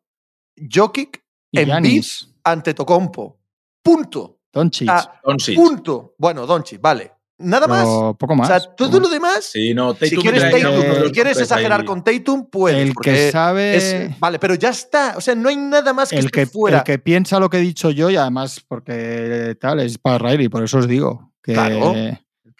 Jokic, 0.73 1.25
Embiid, 1.53 2.05
Antetokounmpo. 2.45 3.41
Punto. 3.83 4.41
Doncic. 4.53 4.89
Ah, 4.91 5.21
punto. 5.55 6.15
Bueno, 6.19 6.47
Doncic, 6.47 6.81
vale. 6.81 7.13
Nada 7.39 7.67
más. 7.67 7.85
No, 7.85 8.17
poco 8.19 8.37
más. 8.37 8.49
O 8.49 8.53
sea, 8.53 8.75
todo 8.75 9.01
lo 9.01 9.09
demás. 9.09 9.45
Sí, 9.45 9.75
no, 9.75 9.95
si 9.95 10.17
quieres, 10.17 10.43
Tatum, 10.43 11.07
si 11.07 11.13
quieres 11.13 11.41
exagerar 11.41 11.81
ahí. 11.81 11.87
con 11.87 12.05
Tatum, 12.05 12.49
puedes. 12.49 12.89
El 12.89 12.95
que 12.95 13.31
sabe. 13.31 13.77
Es, 13.77 14.21
vale, 14.21 14.39
pero 14.39 14.55
ya 14.55 14.71
está. 14.71 15.15
O 15.17 15.21
sea, 15.21 15.35
no 15.35 15.49
hay 15.49 15.57
nada 15.57 15.93
más 15.93 16.11
que 16.11 16.19
el 16.19 16.31
que, 16.31 16.47
fuera. 16.47 16.79
El 16.79 16.85
que 16.85 16.99
piensa 16.99 17.41
lo 17.41 17.51
que 17.51 17.59
he 17.59 17.61
dicho 17.61 17.91
yo, 17.91 18.11
y 18.11 18.17
además, 18.17 18.61
porque 18.67 19.57
tal, 19.61 19.81
es 19.81 19.99
para 19.99 20.19
Riley, 20.19 20.49
por 20.49 20.63
eso 20.63 20.79
os 20.79 20.87
digo. 20.87 21.33
Que, 21.43 21.55
claro. 21.55 21.95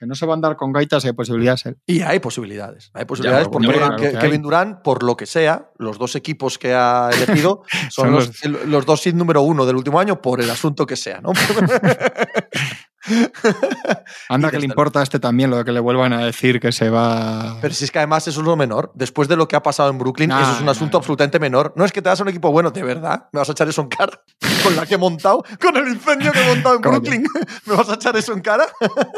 Que 0.03 0.07
no 0.09 0.17
se 0.17 0.27
va 0.27 0.33
a 0.33 0.35
andar 0.35 0.57
con 0.57 0.73
gaitas, 0.73 1.05
hay 1.05 1.13
posibilidades. 1.13 1.65
¿eh? 1.65 1.77
Y 1.87 2.01
hay 2.01 2.19
posibilidades. 2.19 2.91
Hay 2.93 3.05
posibilidades 3.05 3.47
ya, 3.47 3.51
porque 3.53 3.69
que 3.69 4.19
Kevin 4.19 4.33
hay. 4.33 4.39
Durant, 4.39 4.83
por 4.83 5.05
lo 5.05 5.17
que 5.17 5.27
sea, 5.27 5.71
los 5.79 5.97
dos 5.97 6.17
equipos 6.17 6.59
que 6.59 6.75
ha 6.75 7.09
elegido 7.15 7.63
son, 7.89 8.07
son 8.07 8.11
los, 8.11 8.45
los, 8.45 8.67
los, 8.67 8.85
dos 8.85 9.01
sin 9.01 9.17
número 9.17 9.43
uno 9.43 9.65
del 9.65 9.77
último 9.77 10.01
año 10.01 10.21
por 10.21 10.41
el 10.41 10.51
asunto 10.51 10.87
que 10.87 10.97
sea, 10.97 11.21
¿no? 11.21 11.31
Anda 14.29 14.51
que 14.51 14.59
le 14.59 14.67
importa 14.67 15.01
a 15.01 15.03
este 15.03 15.19
también 15.19 15.51
lo 15.51 15.59
de 15.59 15.65
que 15.65 15.73
le 15.73 15.81
vuelvan 15.81 16.13
a 16.13 16.25
decir 16.25 16.61
que 16.61 16.73
se 16.73 16.91
va. 16.91 17.59
Pero 17.61 17.75
si 17.75 17.85
es 17.85 17.91
que 17.91 17.99
además 17.99 18.27
eso 18.29 18.41
es 18.41 18.47
lo 18.47 18.57
menor. 18.57 18.93
Después 18.95 19.29
de 19.29 19.37
lo 19.37 19.49
que 19.49 19.57
ha 19.57 19.63
pasado 19.63 19.91
en 19.91 19.99
Brooklyn, 19.99 20.29
nah, 20.29 20.43
eso 20.43 20.53
es 20.53 20.61
un 20.61 20.69
asunto 20.69 20.99
nah. 20.99 21.01
absolutamente 21.01 21.39
menor. 21.39 21.73
No 21.77 21.85
es 21.85 21.93
que 21.93 22.03
te 22.03 22.09
das 22.09 22.21
un 22.21 22.29
equipo 22.29 22.51
bueno, 22.51 22.71
de 22.71 22.83
verdad. 22.83 23.29
¿Me 23.33 23.39
vas 23.39 23.49
a 23.49 23.53
echar 23.53 23.69
eso 23.69 23.83
en 23.83 23.89
cara? 23.89 24.21
Con 24.63 24.77
la 24.77 24.87
que 24.87 24.95
he 24.95 24.99
montado, 24.99 25.45
con 25.61 25.77
el 25.77 25.89
incendio 25.89 26.31
que 26.31 26.41
he 26.41 26.47
montado 26.47 26.77
en 26.77 26.81
Brooklyn. 26.83 27.25
¿Me 27.67 27.75
vas 27.75 27.89
a 27.89 27.95
echar 27.95 28.17
eso 28.17 28.33
en 28.33 28.41
cara? 28.41 28.67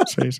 Sí, 0.06 0.32
sí. 0.32 0.38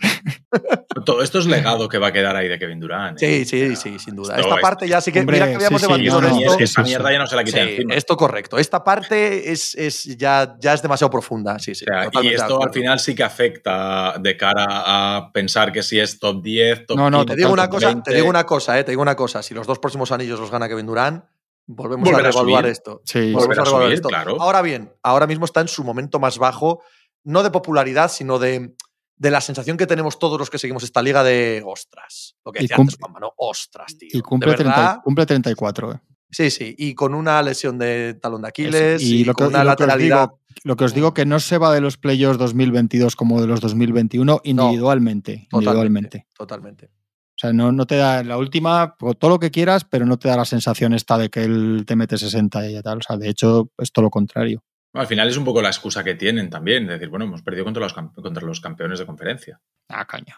Todo 1.05 1.23
esto 1.23 1.39
es 1.41 1.47
legado 1.47 1.89
que 1.89 1.99
va 1.99 2.09
a 2.09 2.13
quedar 2.13 2.37
ahí 2.37 2.49
de 2.49 2.59
Kevin 2.59 2.81
Durant. 2.81 3.23
¿eh? 3.23 3.45
Sí, 3.45 3.45
sí, 3.45 3.77
sí, 3.77 3.99
sin 3.99 4.17
duda. 4.17 4.37
Esto 4.37 4.49
Esta 4.49 4.61
parte 4.61 4.89
ya 4.89 5.01
sí 5.01 5.13
que. 5.13 5.21
Hombre, 5.21 5.37
mira 5.37 5.49
que 5.49 5.57
habíamos 5.57 5.81
sí, 5.81 5.87
debatido 5.87 6.21
sí, 6.21 6.27
no, 6.27 6.39
esto. 6.39 6.51
Es 6.53 6.57
que 6.57 6.65
esa 6.65 6.83
mierda 6.83 7.13
ya 7.13 7.19
no 7.19 7.27
se 7.27 7.37
la 7.37 7.45
quita 7.45 7.59
sí, 7.59 7.71
encima. 7.71 7.95
Esto 7.95 8.17
correcto. 8.17 8.59
Esta 8.59 8.83
parte 8.83 9.53
es, 9.53 9.75
es 9.75 10.05
ya, 10.17 10.57
ya 10.59 10.73
es 10.73 10.81
demasiado 10.81 11.11
profunda. 11.11 11.59
Sí, 11.59 11.75
sí. 11.75 11.85
O 11.85 12.11
sea, 12.11 12.23
y 12.23 12.29
esto 12.29 12.63
al 12.63 12.73
final 12.73 12.99
sí 12.99 13.15
que 13.15 13.25
afecta 13.25 13.44
de 13.51 14.37
cara 14.37 14.67
a 14.69 15.31
pensar 15.33 15.73
que 15.73 15.83
si 15.83 15.99
es 15.99 16.19
top 16.19 16.43
10, 16.43 16.87
top 16.87 16.97
No, 16.97 17.11
no, 17.11 17.19
15, 17.21 17.33
te 17.35 17.37
digo 17.37 17.53
una 17.53 17.69
cosa, 17.69 17.87
20. 17.89 18.11
te 18.11 18.17
digo 18.17 18.29
una 18.29 18.45
cosa, 18.47 18.79
eh, 18.79 18.85
te 18.85 18.93
digo 18.93 19.03
una 19.03 19.17
cosa. 19.17 19.43
Si 19.43 19.55
los 19.55 19.67
dos 19.67 19.79
próximos 19.79 20.13
anillos 20.13 20.41
los 20.41 20.51
gana 20.51 20.69
Kevin 20.69 20.87
Durant, 20.87 21.25
volvemos 21.67 22.09
a 22.09 22.19
revaluar 22.19 22.67
esto. 22.67 23.03
Sí, 23.05 23.33
volvemos 23.33 23.59
a 23.59 23.63
a 23.63 23.65
revaluar 23.65 23.93
esto. 23.93 24.09
claro. 24.09 24.37
Ahora 24.41 24.63
bien, 24.63 24.93
ahora 25.03 25.27
mismo 25.27 25.45
está 25.45 25.61
en 25.61 25.69
su 25.69 25.85
momento 25.85 26.19
más 26.19 26.39
bajo, 26.39 26.83
no 27.25 27.43
de 27.43 27.51
popularidad, 27.51 28.11
sino 28.11 28.39
de, 28.39 28.75
de 29.17 29.31
la 29.31 29.41
sensación 29.41 29.77
que 29.77 29.87
tenemos 29.87 30.19
todos 30.19 30.39
los 30.39 30.51
que 30.51 30.59
seguimos 30.59 30.83
esta 30.83 31.03
liga 31.03 31.23
de 31.23 31.63
ostras. 31.65 32.37
Lo 32.45 32.53
que 32.53 32.61
decía 32.61 32.77
antes, 32.79 32.97
Juanma, 33.01 33.21
¿no? 33.21 33.33
Ostras, 33.37 33.97
tío. 33.99 34.11
Y 34.13 34.21
cumple, 34.21 34.51
de 34.53 34.57
verdad, 34.59 34.75
30 34.75 35.03
cumple 35.03 35.27
34. 35.27 35.93
eh. 35.93 36.01
Sí, 36.35 36.51
sí. 36.51 36.75
Y 36.77 36.95
con 36.95 37.15
una 37.15 37.41
lesión 37.43 37.79
de 37.79 38.15
talón 38.21 38.43
de 38.43 38.49
Aquiles 38.49 38.75
Es- 38.75 39.03
y, 39.03 39.25
lo 39.25 39.35
que, 39.35 39.45
con 39.45 39.53
una 39.55 39.63
y 39.63 39.67
lo 39.67 39.77
que 39.77 39.83
os 39.85 39.89
lateralidad. 39.89 40.23
digo, 40.31 40.41
lo 40.65 40.77
que 40.77 40.85
os 40.85 40.95
digo 40.95 41.15
que 41.15 41.27
no 41.27 41.39
se 41.39 41.59
va 41.59 41.73
de 41.73 41.81
los 41.81 41.97
playoffs 41.97 42.39
2022 42.39 43.15
como 43.15 43.41
de 43.41 43.47
los 43.47 43.61
2021 43.61 44.41
individualmente. 44.45 45.47
individualmente. 45.53 46.27
Totalmente. 46.37 46.87
O 46.87 47.37
sea, 47.37 47.53
no, 47.53 47.71
no 47.73 47.87
te 47.87 47.97
da 47.97 48.23
la 48.25 48.37
última, 48.39 48.97
todo 49.19 49.31
lo 49.31 49.39
que 49.39 49.51
quieras, 49.51 49.85
pero 49.85 50.07
no 50.07 50.19
te 50.19 50.29
da 50.29 50.37
la 50.37 50.45
sensación 50.45 50.93
esta 50.95 51.19
de 51.19 51.31
que 51.31 51.45
él 51.45 51.85
te 51.87 51.97
mete 51.97 52.17
60 52.19 52.69
y 52.69 52.81
tal. 52.83 52.99
O 52.99 53.03
sea, 53.03 53.17
de 53.17 53.29
hecho, 53.29 53.71
es 53.79 53.93
todo 53.93 54.05
lo 54.05 54.11
contrario. 54.11 54.63
Bueno, 54.93 55.03
al 55.03 55.09
final 55.09 55.29
es 55.29 55.37
un 55.37 55.45
poco 55.45 55.61
la 55.61 55.69
excusa 55.69 56.05
que 56.05 56.15
tienen 56.15 56.49
también. 56.51 56.85
Es 56.85 56.91
decir, 56.91 57.09
bueno, 57.09 57.25
hemos 57.25 57.43
perdido 57.43 57.65
contra 57.65 57.83
los, 57.83 57.93
contra 57.93 58.45
los 58.45 58.61
campeones 58.61 58.99
de 59.01 59.07
conferencia. 59.07 59.61
Ah, 59.89 60.05
caña. 60.05 60.37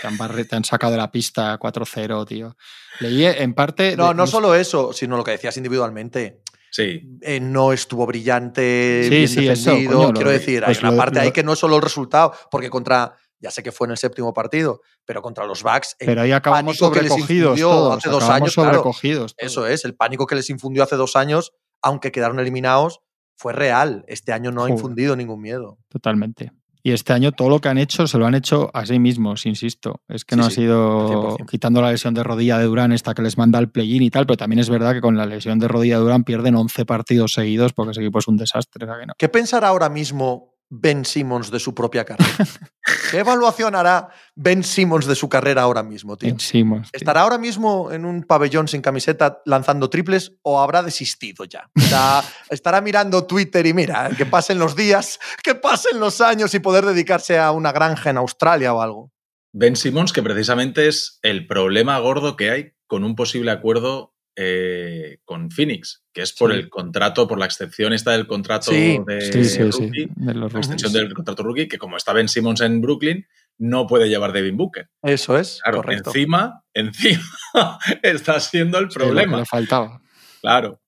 Te 0.00 0.06
han, 0.08 0.16
te 0.48 0.56
han 0.56 0.64
sacado 0.64 0.92
de 0.92 0.98
la 0.98 1.10
pista 1.10 1.58
4-0, 1.58 2.26
tío. 2.26 2.56
Leí 3.00 3.24
en 3.26 3.54
parte. 3.54 3.96
No, 3.96 4.08
de- 4.08 4.14
no 4.14 4.26
solo 4.26 4.54
eso, 4.54 4.92
sino 4.92 5.16
lo 5.16 5.24
que 5.24 5.32
decías 5.32 5.56
individualmente. 5.56 6.40
Sí. 6.74 7.18
eh, 7.20 7.38
no 7.38 7.74
estuvo 7.74 8.06
brillante, 8.06 9.02
Sí, 9.04 9.10
bien 9.10 9.28
sí, 9.28 9.46
eso, 9.46 9.70
defendido. 9.72 9.92
coño, 9.98 10.06
lo 10.08 10.12
Quiero 10.14 10.30
de- 10.30 10.38
decir, 10.38 10.62
pues 10.64 10.78
hay 10.78 10.82
una 10.84 10.90
lo- 10.92 10.96
parte 10.96 11.16
lo- 11.16 11.20
ahí 11.20 11.30
que 11.30 11.42
no 11.42 11.52
es 11.52 11.58
solo 11.58 11.76
el 11.76 11.82
resultado, 11.82 12.32
porque 12.50 12.70
contra, 12.70 13.14
ya 13.38 13.50
sé 13.50 13.62
que 13.62 13.72
fue 13.72 13.86
en 13.86 13.90
el 13.90 13.98
séptimo 13.98 14.32
partido, 14.32 14.80
pero 15.04 15.20
contra 15.20 15.44
los 15.44 15.62
Bucks, 15.62 15.96
el 15.98 16.06
Pero 16.06 16.22
ahí 16.22 16.32
acabamos 16.32 16.78
sobrecogidos 16.78 17.60
todos. 17.60 17.98
hace 17.98 18.08
dos 18.08 18.22
acabamos 18.24 18.42
años, 18.42 18.54
sobrecogidos. 18.54 19.34
eso 19.36 19.66
es, 19.66 19.84
el 19.84 19.94
pánico 19.94 20.26
que 20.26 20.34
les 20.34 20.48
infundió 20.48 20.82
hace 20.82 20.96
dos 20.96 21.14
años, 21.14 21.52
aunque 21.82 22.10
quedaron 22.10 22.40
eliminados, 22.40 23.00
fue 23.36 23.52
real. 23.52 24.02
Este 24.08 24.32
año 24.32 24.50
no 24.50 24.64
ha 24.64 24.70
infundido 24.70 25.14
ningún 25.14 25.42
miedo. 25.42 25.76
Totalmente. 25.90 26.52
Y 26.84 26.90
este 26.92 27.12
año 27.12 27.30
todo 27.32 27.48
lo 27.48 27.60
que 27.60 27.68
han 27.68 27.78
hecho 27.78 28.06
se 28.08 28.18
lo 28.18 28.26
han 28.26 28.34
hecho 28.34 28.70
a 28.74 28.84
sí 28.86 28.98
mismos, 28.98 29.46
insisto. 29.46 30.00
Es 30.08 30.24
que 30.24 30.34
Sí, 30.34 30.40
no 30.40 30.50
sí, 30.50 30.52
ha 30.52 30.54
sido 30.64 31.36
100%. 31.38 31.46
quitando 31.48 31.80
la 31.80 31.90
lesión 31.92 32.12
de 32.14 32.22
rodilla 32.24 32.58
de 32.58 32.64
Durán, 32.64 32.90
esta 32.92 33.14
que 33.14 33.22
les 33.22 33.38
manda 33.38 33.58
al 33.58 33.70
play-in 33.70 34.02
y 34.02 34.10
tal, 34.10 34.26
pero 34.26 34.36
también 34.36 34.58
es 34.58 34.68
verdad 34.68 34.92
que 34.92 35.00
con 35.00 35.16
la 35.16 35.24
lesión 35.26 35.58
de 35.60 35.68
rodilla 35.68 35.96
de 35.98 36.02
Durán 36.02 36.24
pierden 36.24 36.56
11 36.56 36.84
partidos 36.84 37.34
seguidos 37.34 37.72
porque 37.72 37.92
ese 37.92 38.00
equipo 38.00 38.18
es 38.18 38.26
un 38.28 38.36
desastre. 38.36 38.90
¿a 38.90 38.98
que 38.98 39.06
no? 39.06 39.14
¿Qué 39.16 39.28
pensar 39.28 39.64
ahora 39.64 39.88
mismo 39.88 40.51
Ben 40.74 41.04
Simmons 41.04 41.50
de 41.50 41.60
su 41.60 41.74
propia 41.74 42.06
carrera? 42.06 42.46
¿Qué 43.10 43.18
evaluación 43.18 43.74
hará 43.74 44.08
Ben 44.34 44.64
Simmons 44.64 45.04
de 45.04 45.14
su 45.14 45.28
carrera 45.28 45.60
ahora 45.60 45.82
mismo, 45.82 46.16
tío? 46.16 46.30
Ben 46.30 46.40
Simmons, 46.40 46.90
tío. 46.90 46.98
¿Estará 46.98 47.20
ahora 47.20 47.36
mismo 47.36 47.92
en 47.92 48.06
un 48.06 48.22
pabellón 48.22 48.68
sin 48.68 48.80
camiseta 48.80 49.42
lanzando 49.44 49.90
triples 49.90 50.32
o 50.40 50.58
habrá 50.62 50.82
desistido 50.82 51.44
ya? 51.44 51.68
Sea, 51.76 52.24
estará 52.50 52.80
mirando 52.80 53.26
Twitter 53.26 53.66
y 53.66 53.74
mira, 53.74 54.08
que 54.16 54.24
pasen 54.24 54.58
los 54.58 54.74
días, 54.74 55.20
que 55.42 55.54
pasen 55.54 56.00
los 56.00 56.22
años 56.22 56.54
y 56.54 56.58
poder 56.58 56.86
dedicarse 56.86 57.38
a 57.38 57.52
una 57.52 57.70
granja 57.70 58.08
en 58.08 58.16
Australia 58.16 58.72
o 58.72 58.80
algo. 58.80 59.12
Ben 59.52 59.76
Simmons, 59.76 60.14
que 60.14 60.22
precisamente 60.22 60.88
es 60.88 61.18
el 61.20 61.46
problema 61.46 61.98
gordo 61.98 62.34
que 62.34 62.50
hay 62.50 62.72
con 62.86 63.04
un 63.04 63.14
posible 63.14 63.50
acuerdo 63.50 64.11
eh, 64.36 65.18
con 65.24 65.50
Phoenix, 65.50 66.02
que 66.12 66.22
es 66.22 66.32
por 66.32 66.52
Sí. 66.52 66.58
el 66.58 66.68
contrato, 66.70 67.28
por 67.28 67.38
la 67.38 67.44
excepción 67.46 67.92
esta 67.92 68.12
del 68.12 68.26
contrato 68.26 68.70
Sí, 68.70 68.98
de 69.06 69.20
Sí, 69.44 69.58
rookie, 69.62 70.08
De 70.16 70.34
los 70.34 70.52
la 70.52 70.58
extensión 70.60 70.92
del 70.92 71.12
contrato 71.12 71.42
rookie, 71.42 71.68
que 71.68 71.78
como 71.78 71.96
está 71.96 72.12
Ben 72.12 72.28
Simmons 72.28 72.60
en 72.62 72.80
Brooklyn, 72.80 73.26
no 73.58 73.86
puede 73.86 74.08
llevar 74.08 74.32
Devin 74.32 74.56
Booker. 74.56 74.88
Eso 75.02 75.36
es, 75.38 75.60
Claro, 75.62 75.78
correcto. 75.82 76.10
encima, 76.10 76.64
encima 76.74 77.22
está 78.02 78.40
siendo 78.40 78.78
el 78.78 78.88
problema. 78.88 79.38
le 79.38 79.44
faltaba. 79.44 80.00
Claro. 80.40 80.80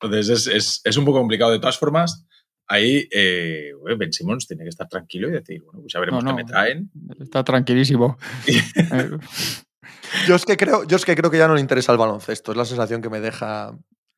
Entonces 0.00 0.28
es, 0.28 0.46
es- 0.54 0.80
es 0.84 0.96
un 0.96 1.04
poco 1.04 1.18
complicado. 1.18 1.50
De 1.52 1.58
todas 1.58 1.78
formas, 1.78 2.26
ahí 2.68 3.08
eh, 3.10 3.72
Ben 3.98 4.12
Simmons 4.12 4.46
tiene 4.46 4.62
que 4.64 4.68
estar 4.70 4.88
tranquilo 4.88 5.28
y 5.28 5.32
decir, 5.32 5.62
bueno, 5.64 5.80
pues 5.80 5.92
ya 5.92 6.00
veremos 6.00 6.22
No, 6.22 6.30
no. 6.30 6.36
qué 6.36 6.44
me 6.44 6.48
traen. 6.48 6.90
Está 7.20 7.42
tranquilísimo. 7.42 8.16
Yo 10.26 10.34
es, 10.36 10.44
que 10.44 10.56
creo, 10.56 10.84
yo 10.84 10.96
es 10.96 11.04
que 11.04 11.14
creo 11.16 11.30
que 11.30 11.38
ya 11.38 11.48
no 11.48 11.54
le 11.54 11.60
interesa 11.60 11.92
el 11.92 11.98
baloncesto, 11.98 12.52
es 12.52 12.56
la 12.58 12.64
sensación 12.64 13.00
que 13.02 13.08
me 13.10 13.20
deja. 13.20 13.72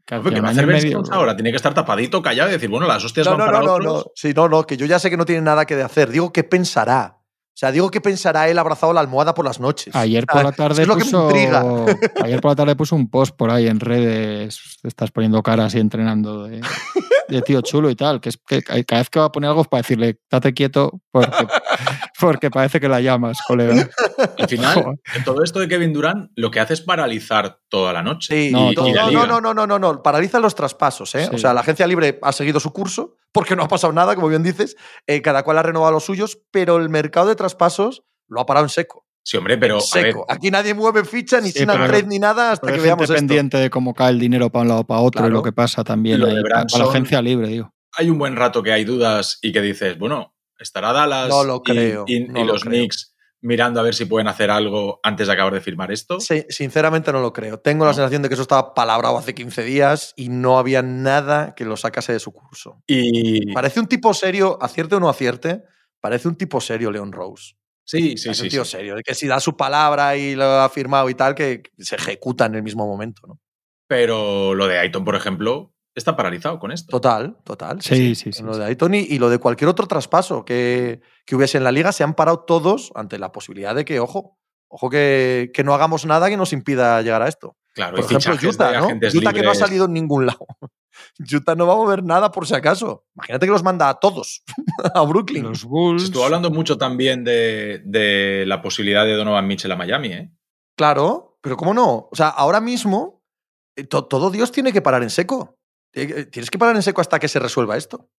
que 0.04 0.14
¿Qué 0.14 0.28
hacía 0.28 0.40
va 0.42 0.48
a 0.48 0.50
hacer 0.52 0.66
medio- 0.66 1.02
ahora? 1.10 1.34
Tiene 1.36 1.50
que 1.50 1.56
estar 1.56 1.74
tapadito, 1.74 2.22
callado 2.22 2.48
y 2.50 2.52
decir, 2.52 2.68
bueno, 2.70 2.86
las 2.86 3.04
hostias 3.04 3.26
No, 3.26 3.32
van 3.32 3.40
no, 3.40 3.46
para 3.46 3.58
no, 3.60 3.64
no, 3.66 3.72
otros. 3.74 3.94
no. 4.06 4.12
Sí, 4.14 4.32
no, 4.34 4.48
no, 4.48 4.64
que 4.64 4.76
yo 4.76 4.86
ya 4.86 4.98
sé 4.98 5.10
que 5.10 5.16
no 5.16 5.24
tiene 5.24 5.42
nada 5.42 5.64
que 5.66 5.74
hacer. 5.82 6.10
Digo, 6.10 6.32
¿qué 6.32 6.44
pensará? 6.44 7.18
O 7.18 7.58
sea, 7.58 7.72
digo, 7.72 7.90
¿qué 7.90 8.02
pensará 8.02 8.48
él 8.50 8.58
abrazado 8.58 8.90
a 8.90 8.94
la 8.94 9.00
almohada 9.00 9.32
por 9.32 9.46
las 9.46 9.58
noches? 9.60 9.96
Ayer 9.96 10.26
por 10.26 10.44
la 10.44 10.52
tarde 10.52 10.82
es 10.82 10.88
lo 10.88 10.94
que 10.94 11.04
me 11.04 11.10
puso. 11.10 11.86
Ayer 12.22 12.38
por 12.42 12.50
la 12.50 12.54
tarde 12.54 12.76
puso 12.76 12.94
un 12.94 13.08
post 13.08 13.34
por 13.34 13.50
ahí 13.50 13.66
en 13.66 13.80
redes. 13.80 14.78
te 14.82 14.88
Estás 14.88 15.10
poniendo 15.10 15.42
caras 15.42 15.74
y 15.74 15.78
entrenando 15.80 16.44
de, 16.44 16.60
de 17.28 17.42
tío 17.42 17.60
chulo 17.60 17.90
y 17.90 17.96
tal. 17.96 18.20
Que 18.20 18.30
es 18.30 18.38
que 18.38 18.62
cada 18.62 19.00
vez 19.00 19.10
que 19.10 19.18
va 19.18 19.26
a 19.26 19.32
poner 19.32 19.48
algo 19.48 19.62
es 19.62 19.68
para 19.68 19.82
decirle, 19.82 20.18
estate 20.22 20.54
quieto, 20.54 21.00
porque, 21.10 21.30
porque 22.20 22.50
parece 22.50 22.80
que 22.80 22.88
la 22.88 23.00
llamas, 23.00 23.38
colega. 23.46 23.88
Al 24.38 24.48
final, 24.48 25.00
todo 25.24 25.42
esto 25.42 25.60
de 25.60 25.68
Kevin 25.68 25.92
Durant, 25.92 26.30
lo 26.36 26.50
que 26.50 26.60
hace 26.60 26.74
es 26.74 26.80
paralizar 26.80 27.60
toda 27.68 27.92
la 27.92 28.02
noche. 28.02 28.46
Sí, 28.46 28.52
No, 28.52 28.72
y, 28.72 28.74
no, 28.74 28.88
y 28.88 28.92
la 28.92 29.10
no, 29.10 29.26
no, 29.26 29.40
no, 29.40 29.54
no, 29.54 29.66
no, 29.66 29.78
no, 29.78 30.02
paralizan 30.02 30.42
los 30.42 30.54
traspasos, 30.54 31.14
¿eh? 31.14 31.26
Sí. 31.26 31.34
O 31.34 31.38
sea, 31.38 31.54
la 31.54 31.60
agencia 31.60 31.86
libre 31.86 32.18
ha 32.22 32.32
seguido 32.32 32.60
su 32.60 32.72
curso, 32.72 33.16
porque 33.32 33.56
no 33.56 33.62
ha 33.62 33.68
pasado 33.68 33.92
nada, 33.92 34.14
como 34.14 34.28
bien 34.28 34.42
dices, 34.42 34.76
eh, 35.06 35.22
cada 35.22 35.42
cual 35.42 35.58
ha 35.58 35.62
renovado 35.62 35.92
los 35.92 36.04
suyos, 36.04 36.40
pero 36.50 36.76
el 36.76 36.88
mercado 36.88 37.28
de 37.28 37.36
traspasos 37.36 38.04
lo 38.28 38.40
ha 38.40 38.46
parado 38.46 38.66
en 38.66 38.70
seco. 38.70 39.05
Sí, 39.28 39.36
hombre, 39.36 39.58
pero 39.58 39.74
a 39.74 39.78
ver, 39.78 40.04
seco. 40.12 40.24
Aquí 40.28 40.52
nadie 40.52 40.72
mueve 40.72 41.04
ficha, 41.04 41.40
ni 41.40 41.50
Sí, 41.50 41.58
sin 41.58 41.66
pero- 41.66 41.88
red 41.88 42.06
ni 42.06 42.20
nada, 42.20 42.52
hasta 42.52 42.68
que 42.72 42.78
veamos 42.78 43.06
gente 43.08 43.14
esto. 43.14 43.14
pendiente 43.26 43.56
de 43.56 43.70
cómo 43.70 43.92
cae 43.92 44.10
el 44.10 44.20
dinero 44.20 44.50
para 44.50 44.62
un 44.62 44.68
lado 44.68 44.80
o 44.82 44.86
para 44.86 45.00
otro 45.00 45.18
y 45.18 45.22
Claro. 45.24 45.34
lo 45.34 45.42
que 45.42 45.50
pasa 45.52 45.82
también 45.82 46.20
Lo 46.20 46.26
ahí, 46.26 46.36
de 46.36 46.42
para, 46.42 46.64
para 46.64 46.84
la 46.84 46.90
agencia 46.90 47.20
libre, 47.20 47.48
digo. 47.48 47.74
hay 47.98 48.08
un 48.08 48.18
buen 48.18 48.36
rato 48.36 48.62
que 48.62 48.72
hay 48.72 48.84
dudas 48.84 49.38
y 49.42 49.50
que 49.52 49.60
dices, 49.62 49.98
bueno, 49.98 50.32
estará 50.60 50.92
Dallas 50.92 51.28
No 51.28 51.42
lo 51.42 51.56
y- 51.56 51.62
creo, 51.72 52.04
y, 52.06 52.20
no 52.20 52.40
y 52.40 52.44
lo 52.44 52.52
los 52.52 52.62
creo. 52.62 52.70
Knicks 52.82 53.14
mirando 53.40 53.80
a 53.80 53.82
ver 53.82 53.94
si 53.96 54.04
pueden 54.04 54.28
hacer 54.28 54.48
algo 54.50 55.00
antes 55.02 55.26
de 55.26 55.32
acabar 55.32 55.52
de 55.54 55.60
firmar 55.60 55.90
esto. 55.90 56.20
Sí, 56.20 56.44
sinceramente 56.48 57.10
no 57.12 57.20
lo 57.20 57.32
creo. 57.32 57.58
Tengo 57.58 57.84
la 57.84 57.94
sensación 57.94 58.22
de 58.22 58.28
que 58.28 58.34
eso 58.34 58.42
estaba 58.42 58.74
palabrado 58.74 59.18
hace 59.18 59.34
15 59.34 59.62
días 59.64 60.14
y 60.16 60.28
no 60.28 60.56
había 60.58 60.82
nada 60.82 61.54
que 61.56 61.64
lo 61.64 61.76
sacase 61.76 62.12
de 62.12 62.20
su 62.20 62.32
curso. 62.32 62.80
Y 62.86 63.52
Parece 63.52 63.80
un 63.80 63.86
tipo 63.88 64.14
serio, 64.14 64.56
acierte 64.60 64.94
o 64.94 65.00
no 65.00 65.08
acierte, 65.08 65.62
parece 66.00 66.28
un 66.28 66.36
tipo 66.36 66.60
serio 66.60 66.90
Leon 66.92 67.10
Rose. 67.12 67.54
Sí, 67.86 68.16
sí, 68.18 68.28
es 68.30 68.40
un 68.40 68.44
sí, 68.44 68.48
tío 68.50 68.64
sí. 68.64 68.72
serio, 68.72 68.96
de 68.96 69.02
que 69.02 69.14
si 69.14 69.26
da 69.26 69.40
su 69.40 69.56
palabra 69.56 70.16
y 70.16 70.34
lo 70.34 70.44
ha 70.44 70.68
firmado 70.68 71.08
y 71.08 71.14
tal, 71.14 71.34
que 71.34 71.62
se 71.78 71.96
ejecuta 71.96 72.46
en 72.46 72.56
el 72.56 72.62
mismo 72.62 72.86
momento, 72.86 73.26
¿no? 73.26 73.40
Pero 73.88 74.54
lo 74.54 74.66
de 74.66 74.78
Aiton, 74.78 75.04
por 75.04 75.14
ejemplo, 75.14 75.72
está 75.94 76.16
paralizado 76.16 76.58
con 76.58 76.72
esto. 76.72 76.90
Total, 76.90 77.36
total. 77.44 77.80
Sí, 77.80 78.14
sí, 78.14 78.32
sí, 78.32 78.42
Lo 78.42 78.54
sí. 78.54 78.60
de 78.60 78.66
Ayton 78.66 78.94
y, 78.94 78.98
y 78.98 79.18
lo 79.18 79.30
de 79.30 79.38
cualquier 79.38 79.68
otro 79.68 79.86
traspaso 79.86 80.44
que, 80.44 81.00
que 81.24 81.36
hubiese 81.36 81.58
en 81.58 81.64
la 81.64 81.72
liga 81.72 81.92
se 81.92 82.04
han 82.04 82.14
parado 82.14 82.40
todos 82.40 82.92
ante 82.94 83.18
la 83.18 83.32
posibilidad 83.32 83.74
de 83.74 83.84
que, 83.84 84.00
ojo, 84.00 84.38
ojo 84.68 84.90
que, 84.90 85.50
que 85.54 85.64
no 85.64 85.72
hagamos 85.72 86.04
nada 86.04 86.28
que 86.28 86.36
nos 86.36 86.52
impida 86.52 87.00
llegar 87.02 87.22
a 87.22 87.28
esto. 87.28 87.56
Claro, 87.74 87.96
Por 87.96 88.10
y 88.12 88.16
ejemplo, 88.16 88.48
Utah, 88.50 88.80
¿no? 88.80 88.88
Utah 88.88 89.32
que 89.32 89.42
no 89.42 89.50
ha 89.50 89.54
salido 89.54 89.84
en 89.84 89.92
ningún 89.92 90.26
lado. 90.26 90.46
Utah 91.32 91.54
no 91.54 91.66
va 91.66 91.74
a 91.74 91.76
mover 91.76 92.02
nada 92.04 92.30
por 92.30 92.46
si 92.46 92.54
acaso. 92.54 93.04
Imagínate 93.14 93.46
que 93.46 93.52
los 93.52 93.62
manda 93.62 93.88
a 93.88 93.94
todos 94.00 94.42
a 94.94 95.02
Brooklyn. 95.02 95.44
Los 95.44 95.60
Se 95.60 95.66
Bulls. 95.66 96.04
estuvo 96.04 96.24
hablando 96.24 96.50
mucho 96.50 96.76
también 96.78 97.24
de, 97.24 97.82
de 97.84 98.44
la 98.46 98.60
posibilidad 98.62 99.04
de 99.04 99.14
Donovan 99.14 99.46
Mitchell 99.46 99.72
a 99.72 99.76
Miami, 99.76 100.08
¿eh? 100.12 100.30
Claro, 100.76 101.38
pero 101.40 101.56
¿cómo 101.56 101.72
no? 101.74 102.08
O 102.10 102.16
sea, 102.16 102.28
ahora 102.28 102.60
mismo 102.60 103.22
eh, 103.76 103.84
to- 103.84 104.04
todo 104.06 104.30
Dios 104.30 104.52
tiene 104.52 104.72
que 104.72 104.82
parar 104.82 105.02
en 105.02 105.10
seco. 105.10 105.58
Tienes 105.92 106.50
que 106.50 106.58
parar 106.58 106.76
en 106.76 106.82
seco 106.82 107.00
hasta 107.00 107.18
que 107.18 107.28
se 107.28 107.38
resuelva 107.38 107.76
esto. 107.76 108.10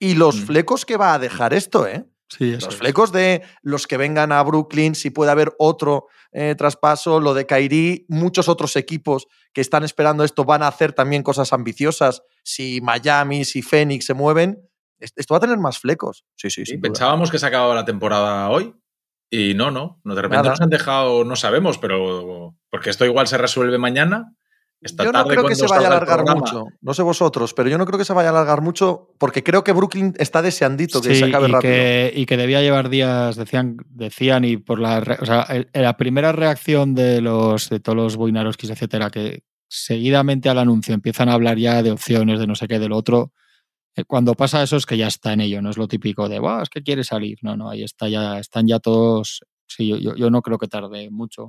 Y 0.00 0.14
los 0.14 0.36
Mm. 0.36 0.46
flecos 0.46 0.84
que 0.86 0.96
va 0.96 1.14
a 1.14 1.18
dejar 1.18 1.52
esto, 1.52 1.86
¿eh? 1.86 2.06
Sí, 2.28 2.52
eso 2.54 2.66
Los 2.66 2.76
flecos 2.76 3.12
de 3.12 3.42
los 3.62 3.86
que 3.86 3.96
vengan 3.96 4.32
a 4.32 4.42
Brooklyn, 4.42 4.94
si 4.94 5.10
puede 5.10 5.30
haber 5.30 5.52
otro 5.58 6.06
eh, 6.32 6.54
traspaso, 6.56 7.20
lo 7.20 7.32
de 7.34 7.46
Kairi, 7.46 8.06
muchos 8.08 8.48
otros 8.48 8.74
equipos 8.76 9.26
que 9.52 9.60
están 9.60 9.84
esperando 9.84 10.24
esto 10.24 10.44
van 10.44 10.62
a 10.62 10.68
hacer 10.68 10.92
también 10.92 11.22
cosas 11.22 11.52
ambiciosas. 11.52 12.22
Si 12.42 12.80
Miami, 12.80 13.44
si 13.44 13.62
Phoenix 13.62 14.06
se 14.06 14.14
mueven, 14.14 14.58
es- 14.98 15.12
esto 15.16 15.34
va 15.34 15.38
a 15.38 15.40
tener 15.42 15.58
más 15.58 15.78
flecos. 15.78 16.24
Sí, 16.36 16.50
sí, 16.50 16.64
Sí, 16.66 16.78
pensábamos 16.78 17.30
que 17.30 17.38
se 17.38 17.46
acababa 17.46 17.74
la 17.74 17.84
temporada 17.84 18.48
hoy 18.50 18.74
y 19.30 19.54
no, 19.54 19.70
no. 19.70 20.00
no 20.02 20.14
de 20.14 20.22
repente 20.22 20.38
Nada. 20.42 20.50
nos 20.50 20.60
han 20.60 20.70
dejado, 20.70 21.24
no 21.24 21.36
sabemos, 21.36 21.78
pero 21.78 22.56
porque 22.70 22.90
esto 22.90 23.04
igual 23.04 23.28
se 23.28 23.38
resuelve 23.38 23.78
mañana. 23.78 24.34
Esta 24.84 25.02
Yo 25.04 25.12
no 25.12 25.20
tarde 25.20 25.34
creo 25.34 25.46
que 25.48 25.54
se 25.54 25.66
vaya 25.66 25.84
a 25.88 25.96
alargar 25.96 26.24
mucho. 26.36 26.66
No 26.82 26.92
sé 26.94 27.02
vosotros, 27.02 27.54
pero 27.54 27.68
yo 27.70 27.78
no 27.78 27.86
creo 27.86 27.98
que 27.98 28.04
se 28.04 28.12
vaya 28.12 28.28
a 28.28 28.32
alargar 28.32 28.60
mucho 28.60 29.08
porque 29.18 29.42
creo 29.42 29.64
que 29.64 29.72
Brooklyn 29.72 30.12
está 30.18 30.42
deseandito 30.42 31.00
que 31.00 31.14
Sí, 31.14 31.20
se 31.20 31.24
acabe 31.24 31.48
y 31.48 31.52
rápido. 31.52 31.72
que, 31.72 32.12
y 32.14 32.26
que 32.26 32.36
debía 32.36 32.60
llevar 32.60 32.90
días, 32.90 33.34
decían, 33.36 33.78
decían 33.88 34.44
y 34.44 34.58
por 34.58 34.78
la, 34.78 35.00
re- 35.00 35.18
o 35.20 35.24
sea, 35.26 35.42
el- 35.44 35.68
la 35.72 35.96
primera 35.96 36.32
reacción 36.32 36.94
de 36.94 37.20
los 37.22 37.70
de 37.70 37.80
todos 37.80 37.96
los 37.96 38.16
Boinaroskis, 38.16 38.70
etcétera, 38.70 39.08
que 39.10 39.42
seguidamente 39.68 40.48
al 40.48 40.58
anuncio 40.58 40.94
empiezan 40.94 41.28
a 41.28 41.32
hablar 41.32 41.58
ya 41.58 41.82
de 41.82 41.90
opciones, 41.90 42.38
de 42.38 42.46
no 42.46 42.54
sé 42.54 42.68
qué, 42.68 42.78
del 42.78 42.92
otro. 42.92 43.32
eh, 43.96 44.04
Cuando 44.04 44.34
pasa 44.34 44.62
eso 44.62 44.76
es 44.76 44.86
que 44.86 44.96
ya 44.96 45.06
está 45.06 45.32
en 45.32 45.40
ello, 45.40 45.62
no 45.62 45.70
es 45.70 45.78
lo 45.78 45.88
típico 45.88 46.28
de, 46.28 46.38
"Buah, 46.40 46.62
es 46.62 46.68
que 46.68 46.82
quiere 46.82 47.04
salir. 47.04 47.38
No, 47.42 47.56
no, 47.56 47.70
ahí 47.70 47.82
está 47.84 48.08
ya, 48.08 48.38
están 48.38 48.66
ya 48.66 48.80
todos. 48.80 49.40
Sí, 49.66 49.88
yo, 50.00 50.14
yo 50.14 50.30
no 50.30 50.42
creo 50.42 50.58
que 50.58 50.68
tarde 50.68 51.08
mucho. 51.10 51.48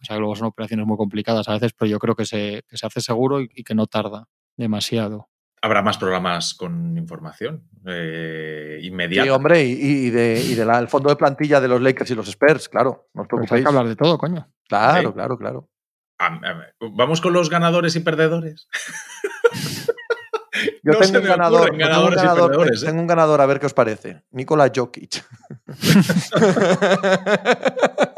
O 0.00 0.04
sea, 0.04 0.16
luego 0.18 0.34
son 0.36 0.46
operaciones 0.48 0.86
muy 0.86 0.96
complicadas 0.96 1.48
a 1.48 1.52
veces, 1.52 1.72
pero 1.76 1.90
yo 1.90 1.98
creo 1.98 2.14
que 2.16 2.24
se, 2.24 2.62
que 2.68 2.76
se 2.76 2.86
hace 2.86 3.00
seguro 3.00 3.40
y, 3.40 3.50
y 3.54 3.64
que 3.64 3.74
no 3.74 3.86
tarda 3.86 4.26
demasiado. 4.56 5.28
habrá 5.62 5.82
más 5.82 5.98
programas 5.98 6.54
con 6.54 6.96
información 6.96 7.64
eh, 7.86 8.78
Sí, 8.80 8.86
inmediata. 8.88 9.34
hombre, 9.34 9.62
y, 9.64 9.72
y 10.06 10.10
de, 10.10 10.40
y 10.42 10.54
del 10.54 10.88
fondo 10.88 11.10
de 11.10 11.16
plantilla 11.16 11.60
de 11.60 11.68
los 11.68 11.80
Lakers 11.82 12.10
y 12.10 12.14
los 12.14 12.28
Spurs, 12.28 12.68
claro, 12.70 13.08
no 13.14 13.22
os 13.22 13.28
Pues 13.28 13.42
hay 13.42 13.46
preocupéis. 13.48 13.64
que 13.64 13.68
hablar 13.68 13.88
de 13.88 13.96
todo, 13.96 14.16
coño. 14.18 14.48
Claro, 14.68 15.08
Sí. 15.10 15.14
claro, 15.14 15.38
claro. 15.38 15.68
Vamos 16.92 17.20
con 17.20 17.32
los 17.32 17.50
ganadores 17.50 17.94
y 17.96 18.00
perdedores. 18.00 18.68
Yo 20.82 20.92
No 20.92 20.98
tengo 20.98 21.18
un 21.20 21.24
ganador, 21.24 21.70
tengo 21.70 22.04
un 22.04 22.10
perdedores, 22.14 22.82
¿eh? 22.82 22.86
tengo 22.86 23.00
un 23.00 23.06
ganador, 23.06 23.40
a 23.40 23.46
ver 23.46 23.60
qué 23.60 23.66
os 23.66 23.72
parece. 23.74 24.22
Nikola 24.30 24.70
Jokic. 24.74 25.24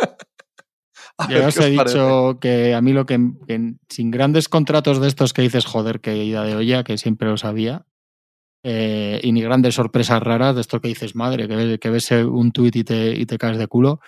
Yo 1.31 1.47
os 1.47 1.57
he 1.59 1.75
parece. 1.77 1.99
dicho 1.99 2.39
que 2.41 2.75
a 2.75 2.81
mí 2.81 2.93
lo 2.93 3.07
que, 3.07 3.19
que 3.47 3.75
sin 3.89 4.11
grandes 4.11 4.49
contratos 4.49 5.01
de 5.01 5.09
estos 5.09 5.33
que 5.33 5.43
dices, 5.43 5.65
joder, 5.65 6.01
que 6.01 6.25
ida 6.25 6.45
de 6.45 6.57
olla, 6.57 6.85
que 6.85 6.99
siempre 6.99 7.29
lo 7.29 7.37
sabía, 7.37 7.85
eh, 8.65 9.21
y 9.23 9.33
ni 9.33 9.43
grandes 9.43 9.75
sorpresas 9.75 10.23
raras 10.23 10.55
de 10.55 10.61
esto 10.61 10.81
que 10.81 10.89
dices, 10.89 11.15
madre, 11.17 11.49
que, 11.49 11.57
ves- 11.57 11.79
que 11.81 11.91
ves 11.91 12.11
un 12.13 12.53
tuit 12.53 12.77
y 12.77 12.85
te, 12.85 13.11
y 13.19 13.27
te 13.27 13.39
caes 13.39 13.59
de 13.59 13.67
culo. 13.67 14.01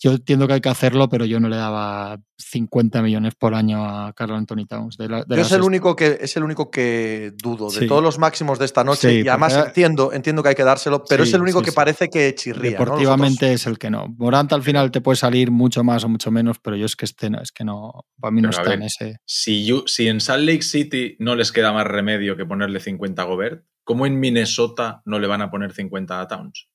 Yo 0.00 0.12
entiendo 0.12 0.46
que 0.46 0.54
hay 0.54 0.60
que 0.62 0.68
hacerlo, 0.70 1.08
pero 1.10 1.26
yo 1.26 1.40
no 1.40 1.48
le 1.50 1.56
daba 1.56 2.18
50 2.38 3.02
millones 3.02 3.34
por 3.34 3.54
año 3.54 3.84
a 3.84 4.12
Carl 4.14 4.32
Anthony 4.34 4.64
Towns. 4.66 4.96
De 4.96 5.08
la- 5.08 5.24
de 5.24 5.36
Yo 5.36 5.42
es 5.42 5.52
el, 5.52 5.60
único 5.62 5.94
que, 5.94 6.18
es 6.20 6.36
el 6.38 6.42
único 6.42 6.70
que 6.70 7.32
dudo 7.36 7.70
de 7.70 7.80
Sí. 7.80 7.86
todos 7.86 8.02
los 8.02 8.18
máximos 8.18 8.58
de 8.58 8.64
esta 8.64 8.82
noche. 8.82 9.10
Sí, 9.10 9.22
y 9.24 9.28
además 9.28 9.52
porque- 9.54 9.68
entiendo, 9.68 10.12
entiendo 10.14 10.42
que 10.42 10.48
hay 10.50 10.54
que 10.54 10.64
dárselo, 10.64 11.04
pero 11.04 11.24
Sí, 11.24 11.28
es 11.30 11.34
el 11.34 11.42
único 11.42 11.58
sí, 11.58 11.66
que 11.66 11.70
sí. 11.70 11.74
parece 11.76 12.08
que 12.08 12.34
chirría. 12.34 12.78
¿no? 12.78 12.84
Deportivamente 12.84 13.52
es 13.52 13.66
el 13.66 13.78
que 13.78 13.90
no. 13.90 14.06
Morant 14.16 14.52
al 14.54 14.62
final 14.62 14.90
te 14.90 15.00
puede 15.02 15.16
salir 15.16 15.50
mucho 15.50 15.84
más 15.84 16.02
o 16.04 16.08
mucho 16.08 16.30
menos, 16.30 16.58
pero 16.60 16.76
yo 16.76 16.86
es 16.86 16.96
que 16.96 17.04
este 17.04 17.28
no, 17.28 17.40
es 17.42 17.52
que 17.52 17.64
no, 17.64 18.06
para 18.18 18.30
mí 18.30 18.40
no 18.40 18.48
Pero 18.50 18.58
a 18.58 18.62
está 18.62 18.70
ver, 18.70 18.78
en 18.80 18.86
ese. 18.86 19.16
Si, 19.26 19.66
you- 19.66 19.84
si 19.86 20.08
en 20.08 20.20
Salt 20.20 20.44
Lake 20.44 20.62
City 20.62 21.16
no 21.18 21.34
les 21.36 21.52
queda 21.52 21.72
más 21.72 21.86
remedio 21.86 22.36
que 22.36 22.46
ponerle 22.46 22.80
50 22.80 23.20
a 23.22 23.26
Gobert, 23.26 23.64
¿cómo 23.84 24.06
en 24.06 24.18
Minnesota 24.18 25.02
no 25.04 25.18
le 25.18 25.26
van 25.26 25.42
a 25.42 25.50
poner 25.50 25.72
50 25.72 26.20
a 26.22 26.26
Towns? 26.26 26.68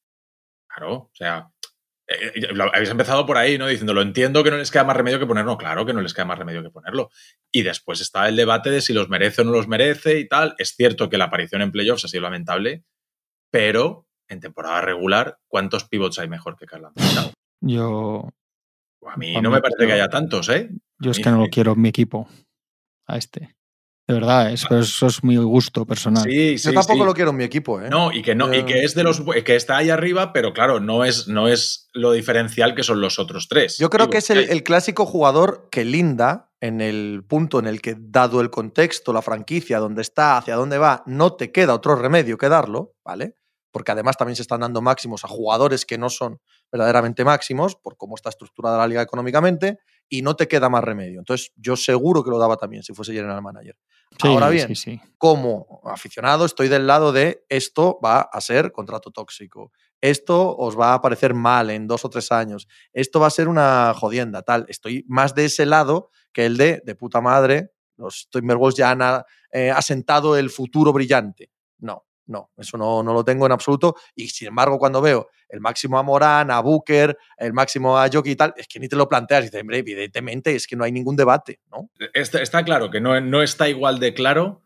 Claro, 0.68 0.93
o 0.95 1.12
sea, 1.14 1.49
eh, 2.10 2.32
eh, 2.36 2.47
habéis 2.74 2.89
empezado 2.89 3.26
por 3.26 3.38
ahí, 3.38 3.57
¿no? 3.57 3.68
Diciendo, 3.68 3.93
lo 3.93 4.01
entiendo 4.01 4.43
que 4.43 4.49
no 4.49 4.57
les 4.57 4.72
queda 4.72 4.84
más 4.84 4.97
remedio 4.97 5.20
que 5.20 5.28
ponerlo. 5.28 5.57
Claro 5.57 5.86
que 5.86 5.93
no 5.93 6.01
les 6.01 6.14
queda 6.14 6.26
más 6.26 6.39
remedio 6.39 6.64
que 6.64 6.72
ponerlo. 6.72 7.10
Y 7.51 7.62
después 7.62 8.01
está 8.01 8.28
el 8.28 8.36
debate 8.36 8.72
de 8.72 8.82
si 8.82 8.93
los 8.93 9.10
merece 9.10 9.41
o 9.41 9.45
no 9.45 9.51
los 9.51 9.68
merece 9.68 10.20
y 10.20 10.28
tal. 10.28 10.55
Es 10.57 10.76
cierto 10.76 11.10
que 11.10 11.18
la 11.18 11.26
aparición 11.26 11.62
en 11.62 11.72
playoffs 11.72 12.05
ha 12.05 12.07
sido 12.07 12.24
lamentable, 12.24 12.84
pero 13.51 14.07
en 14.28 14.39
temporada 14.39 14.82
regular, 14.82 15.38
¿cuántos 15.47 15.84
pivots 15.84 16.20
hay 16.20 16.30
mejor 16.30 16.55
que 16.55 16.66
Carl 16.66 16.86
Anthony 16.86 17.32
Yo. 17.62 18.30
A 19.07 19.18
mí 19.18 19.39
no 19.41 19.49
me 19.49 19.62
parece 19.62 19.86
que 19.86 19.93
haya 19.93 20.10
tantos, 20.10 20.49
¿eh? 20.49 20.70
Yo 20.99 21.12
es 21.12 21.20
que 21.20 21.30
no 21.30 21.38
lo 21.38 21.47
quiero 21.47 21.74
en 21.74 21.82
mi 21.82 21.89
equipo. 21.89 22.28
A 23.07 23.18
este. 23.18 23.55
De 24.10 24.16
verdad, 24.16 24.51
eso, 24.51 25.05
es 25.05 25.24
mi 25.24 25.38
gusto 25.38 25.86
personal. 25.86 26.24
Sí, 26.24 26.57
sí, 26.57 26.70
Yo 26.70 26.74
tampoco 26.74 27.05
lo 27.05 27.14
quiero 27.14 27.30
en 27.30 27.38
mi 27.38 27.43
equipo, 27.43 27.80
¿eh? 27.80 27.91
No, 27.91 28.12
y 28.12 28.24
que 28.24 28.34
no, 28.34 28.51
y 28.51 28.66
que 28.66 28.84
es 28.84 28.95
de 28.95 29.03
los 29.03 29.22
que 29.45 29.55
está 29.55 29.78
ahí 29.78 29.91
arriba, 29.91 30.34
pero 30.34 30.51
claro, 30.51 30.80
no 30.80 31.05
es, 31.05 31.28
no 31.28 31.47
es 31.47 31.91
lo 31.93 32.14
diferencial 32.14 32.74
que 32.74 32.82
son 32.82 33.01
los 33.01 33.20
otros 33.20 33.47
tres. 33.47 33.78
Yo 33.78 33.91
creo 33.91 34.10
que 34.10 34.18
es 34.18 34.32
el, 34.32 34.49
el, 34.49 34.64
clásico 34.64 35.05
jugador 35.05 35.68
que 35.70 35.86
linda 35.86 36.49
en 36.60 36.82
el 36.82 37.24
punto 37.28 37.60
en 37.60 37.68
el 37.68 37.84
que, 37.84 37.97
dado 37.99 38.41
el 38.41 38.49
contexto, 38.49 39.14
la 39.14 39.22
franquicia, 39.22 39.78
donde 39.78 40.01
está, 40.01 40.39
hacia 40.39 40.55
dónde 40.55 40.80
va, 40.80 41.03
no 41.05 41.36
te 41.36 41.51
queda 41.51 41.76
otro 41.76 41.95
remedio 41.95 42.39
que 42.39 42.49
darlo, 42.49 42.95
¿vale? 43.05 43.36
Porque 43.70 43.91
además 43.91 44.18
también 44.18 44.38
se 44.38 44.41
están 44.41 44.62
dando 44.62 44.82
máximos 44.82 45.24
a 45.24 45.28
jugadores 45.28 45.86
que 45.86 45.99
no 45.99 46.10
son 46.10 46.39
verdaderamente 46.72 47.24
máximos, 47.24 47.76
por 47.76 47.95
cómo 47.95 48.16
está 48.16 48.30
estructurada 48.30 48.80
la 48.80 48.88
liga 48.88 49.03
económicamente, 49.03 49.78
y 50.10 50.22
no 50.24 50.36
te 50.36 50.47
queda 50.47 50.70
más 50.70 50.84
remedio. 50.84 51.20
Entonces, 51.20 51.51
yo 51.55 51.76
seguro 51.76 52.24
que 52.24 52.32
lo 52.32 52.39
daba 52.39 52.57
también 52.57 52.84
si 52.84 52.93
fuese 52.93 53.14
general 53.14 53.41
manager. 53.41 53.78
Ahora 54.22 54.49
bien, 54.49 54.74
como 55.18 55.82
aficionado 55.86 56.45
estoy 56.45 56.68
del 56.68 56.88
lado 56.88 57.12
de 57.12 57.45
esto 57.47 57.99
va 58.03 58.22
a 58.22 58.41
ser 58.41 58.72
contrato 58.72 59.12
tóxico, 59.12 59.72
esto 60.01 60.57
os 60.57 60.78
va 60.78 60.93
a 60.93 61.01
parecer 61.01 61.34
mal 61.34 61.70
en 61.70 61.88
dos 61.88 62.05
o 62.05 62.10
tres 62.10 62.32
años, 62.32 62.68
esto 62.91 63.20
va 63.20 63.28
a 63.28 63.32
ser 63.32 63.47
una 63.47 63.93
jodienda, 63.93 64.41
tal. 64.41 64.66
Estoy 64.68 65.05
más 65.07 65.36
de 65.36 65.45
ese 65.45 65.66
lado 65.66 66.10
que 66.34 66.45
el 66.45 66.57
de, 66.57 66.82
de 66.84 66.95
puta 66.95 67.22
madre, 67.22 67.72
los 67.97 68.30
Timberwolves 68.32 68.76
ya 68.76 68.91
han 68.91 69.24
eh, 69.51 69.70
asentado 69.72 70.38
el 70.38 70.49
futuro 70.49 70.91
brillante. 70.91 71.51
No, 71.78 72.05
no, 72.30 72.51
eso 72.57 72.77
no, 72.77 73.03
no, 73.03 73.13
lo 73.13 73.23
tengo 73.23 73.45
en 73.45 73.51
absoluto. 73.51 73.95
Y 74.15 74.27
sin 74.27 74.49
embargo, 74.49 74.77
cuando 74.77 75.01
veo 75.01 75.30
el 75.49 75.59
máximo 75.59 75.97
a 75.97 76.03
Morán, 76.03 76.51
a 76.51 76.59
Booker, 76.59 77.17
el 77.38 77.53
máximo 77.53 77.97
a 77.97 78.07
Jockey 78.11 78.34
y 78.34 78.36
tal, 78.36 78.53
es 78.55 78.67
que 78.67 78.80
ni 78.80 78.88
te 78.88 78.95
lo 78.95 79.09
planteas. 79.09 79.41
Y 79.41 79.45
dices, 79.45 79.61
hombre, 79.61 79.80
evidentemente 79.80 80.55
es 80.55 80.67
que 80.67 80.75
no 80.75 80.84
hay 80.84 80.91
ningún 80.91 81.15
debate, 81.15 81.59
¿no? 81.71 81.89
Está, 82.13 82.41
está 82.41 82.63
claro 82.63 82.89
que 82.89 83.01
no, 83.01 83.19
no, 83.19 83.41
está 83.41 83.67
igual 83.67 83.99
de 83.99 84.13
claro, 84.13 84.61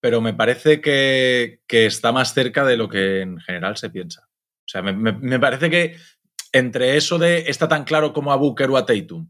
pero 0.00 0.20
me 0.20 0.34
parece 0.34 0.80
que, 0.80 1.60
que, 1.66 1.86
está 1.86 2.12
más 2.12 2.34
cerca 2.34 2.64
de 2.64 2.76
lo 2.76 2.88
que 2.88 3.20
en 3.20 3.38
general 3.40 3.76
se 3.76 3.90
piensa. 3.90 4.28
O 4.28 4.68
sea, 4.68 4.82
me, 4.82 4.92
me, 4.92 5.12
me, 5.12 5.38
parece 5.38 5.70
que 5.70 5.96
entre 6.52 6.96
eso 6.96 7.18
de 7.18 7.44
está 7.48 7.68
tan 7.68 7.84
claro 7.84 8.12
como 8.12 8.32
a 8.32 8.36
Booker 8.36 8.70
o 8.70 8.76
a 8.76 8.86
Tatum 8.86 9.28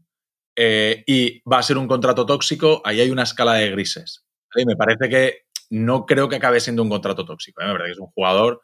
eh, 0.55 1.03
y 1.05 1.41
va 1.49 1.59
a 1.59 1.63
ser 1.63 1.77
un 1.77 1.87
contrato 1.87 2.25
tóxico, 2.25 2.81
ahí 2.85 3.01
hay 3.01 3.11
una 3.11 3.23
escala 3.23 3.55
de 3.55 3.71
grises. 3.71 4.25
Y 4.55 4.65
me 4.65 4.75
parece 4.75 5.09
que 5.09 5.45
no 5.69 6.05
creo 6.05 6.29
que 6.29 6.37
acabe 6.37 6.59
siendo 6.59 6.83
un 6.83 6.89
contrato 6.89 7.25
tóxico. 7.25 7.61
¿eh? 7.61 7.65
Me 7.65 7.73
parece 7.73 7.87
que 7.87 7.93
es 7.93 7.99
un 7.99 8.07
jugador 8.07 8.61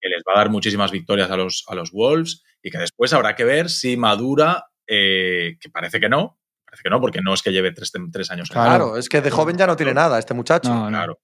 que 0.00 0.08
les 0.08 0.22
va 0.26 0.34
a 0.34 0.38
dar 0.38 0.50
muchísimas 0.50 0.90
victorias 0.90 1.30
a 1.30 1.36
los, 1.36 1.64
a 1.68 1.74
los 1.74 1.92
Wolves 1.92 2.42
y 2.62 2.70
que 2.70 2.78
después 2.78 3.12
habrá 3.12 3.36
que 3.36 3.44
ver 3.44 3.68
si 3.68 3.96
madura, 3.96 4.66
eh, 4.86 5.56
que 5.60 5.68
parece 5.68 6.00
que 6.00 6.08
no, 6.08 6.38
parece 6.64 6.82
que 6.82 6.90
no, 6.90 7.00
porque 7.00 7.20
no 7.22 7.34
es 7.34 7.42
que 7.42 7.52
lleve 7.52 7.72
tres, 7.72 7.92
tres 8.12 8.30
años. 8.30 8.48
Claro, 8.48 8.96
es 8.96 9.08
que 9.08 9.20
de 9.20 9.30
joven 9.30 9.56
ya 9.56 9.66
no 9.66 9.76
tiene 9.76 9.94
nada 9.94 10.18
este 10.18 10.34
muchacho. 10.34 10.72
No, 10.72 10.88
claro. 10.88 11.20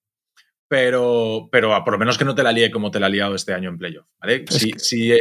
Pero, 0.68 1.49
pero 1.51 1.85
por 1.85 1.93
lo 1.93 1.99
menos 1.99 2.18
que 2.18 2.24
no 2.24 2.35
te 2.35 2.43
la 2.43 2.53
líe 2.53 2.70
como 2.70 2.91
te 2.91 2.99
la 2.99 3.07
ha 3.07 3.11
liado 3.11 3.35
este 3.35 3.55
año 3.55 3.70
en 3.70 3.79
playoff. 3.79 4.07
¿vale? 4.18 4.45
Si, 4.49 4.72
que... 4.72 4.79
si, 4.79 5.12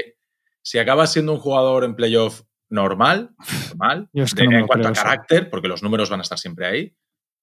si, 0.62 0.80
acabas 0.80 1.14
siendo 1.14 1.34
un 1.34 1.40
jugador 1.40 1.84
en 1.84 1.96
playoff 1.96 2.42
normal, 2.70 3.36
normal 3.70 4.10
es 4.14 4.34
que 4.34 4.42
de, 4.42 4.50
no 4.50 4.58
en 4.58 4.68
cuanto 4.68 4.88
a 4.88 4.92
eso. 4.92 5.04
carácter, 5.04 5.50
porque 5.52 5.68
los 5.68 5.84
números 5.84 6.10
van 6.10 6.20
a 6.20 6.24
estar 6.24 6.40
siempre 6.40 6.66
ahí, 6.66 6.96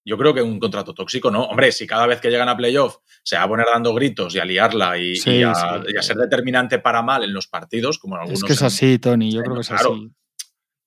yo 0.05 0.19
creo 0.19 0.35
que 0.35 0.43
un 0.43 0.59
contrato 0.59 0.95
tóxico 0.95 1.31
no. 1.31 1.45
Hombre, 1.45 1.71
si 1.73 1.87
cada 1.87 2.07
vez 2.07 2.21
que 2.21 2.31
llegan 2.31 2.49
a 2.49 2.57
playoff 2.57 2.97
se 3.23 3.37
va 3.37 3.45
a 3.45 3.49
poner 3.49 3.67
dando 3.73 3.95
gritos 3.95 4.35
y 4.35 4.39
a 4.41 4.45
liarla 4.45 4.99
y, 4.99 5.17
Sí, 5.17 5.31
y 5.39 5.43
a, 5.43 5.55
sí. 5.55 5.67
y 5.89 5.97
a 5.97 6.03
ser 6.03 6.17
determinante 6.17 6.79
para 6.79 7.03
mal 7.03 7.23
en 7.25 7.33
los 7.33 7.47
partidos, 7.47 7.99
como 7.99 8.17
en 8.17 8.23
algunos. 8.23 8.41
Es 8.41 8.45
que 8.47 8.53
es 8.55 8.63
así, 8.63 8.99
Tony. 8.99 9.31
Yo 9.33 9.39
Sí, 9.41 9.45
creo 9.45 9.55
que 9.55 9.61
es 9.61 9.69
claro. 9.69 9.93
así. 9.95 10.11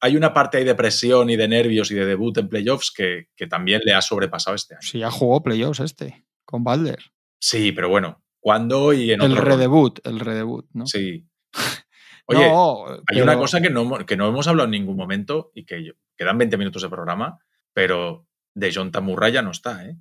Hay 0.02 0.16
una 0.18 0.34
parte 0.34 0.58
ahí 0.58 0.64
de 0.66 0.76
presión 0.76 1.30
y 1.30 1.36
de 1.38 1.48
nervios 1.48 1.90
y 1.90 1.96
de 1.96 2.06
debut 2.06 2.38
en 2.38 2.50
playoffs 2.50 2.92
que, 2.92 3.30
que 3.36 3.48
también 3.48 3.82
le 3.86 3.94
ha 3.94 4.02
sobrepasado 4.02 4.56
este 4.56 4.76
año. 4.76 4.82
Si 4.82 5.00
ya 5.00 5.10
jugó 5.10 5.42
playoffs 5.42 5.80
este, 5.80 6.26
con 6.44 6.64
Balder. 6.64 7.00
Sí, 7.40 7.72
pero 7.72 7.90
bueno, 7.90 8.22
¿cuándo 8.40 8.92
y 8.94 9.12
en 9.12 9.22
El 9.22 9.32
otro 9.32 9.44
rol? 9.44 9.54
redebut, 9.54 10.00
el 10.06 10.20
redebut, 10.20 10.68
¿no? 10.74 10.86
Sí. 10.86 11.26
Oye, 12.28 12.48
No, 12.50 12.86
hay 12.88 13.00
pero- 13.08 13.24
una 13.24 13.38
cosa 13.38 13.62
que 13.62 13.70
no, 13.70 13.82
hemos- 13.84 14.04
que 14.06 14.18
no 14.18 14.28
hemos 14.28 14.48
hablado 14.48 14.66
en 14.66 14.72
ningún 14.72 14.98
momento 14.98 15.52
y 15.56 15.64
que 15.66 15.84
yo- 15.86 15.94
quedan 16.18 16.38
20 16.38 16.58
minutos 16.58 16.82
de 16.82 16.90
programa, 16.90 17.40
pero 17.74 18.28
de 18.56 18.72
John 18.74 18.92
Tamurra 18.92 19.30
ya 19.30 19.42
no 19.44 19.52
está, 19.52 19.86
¿eh? 19.86 19.96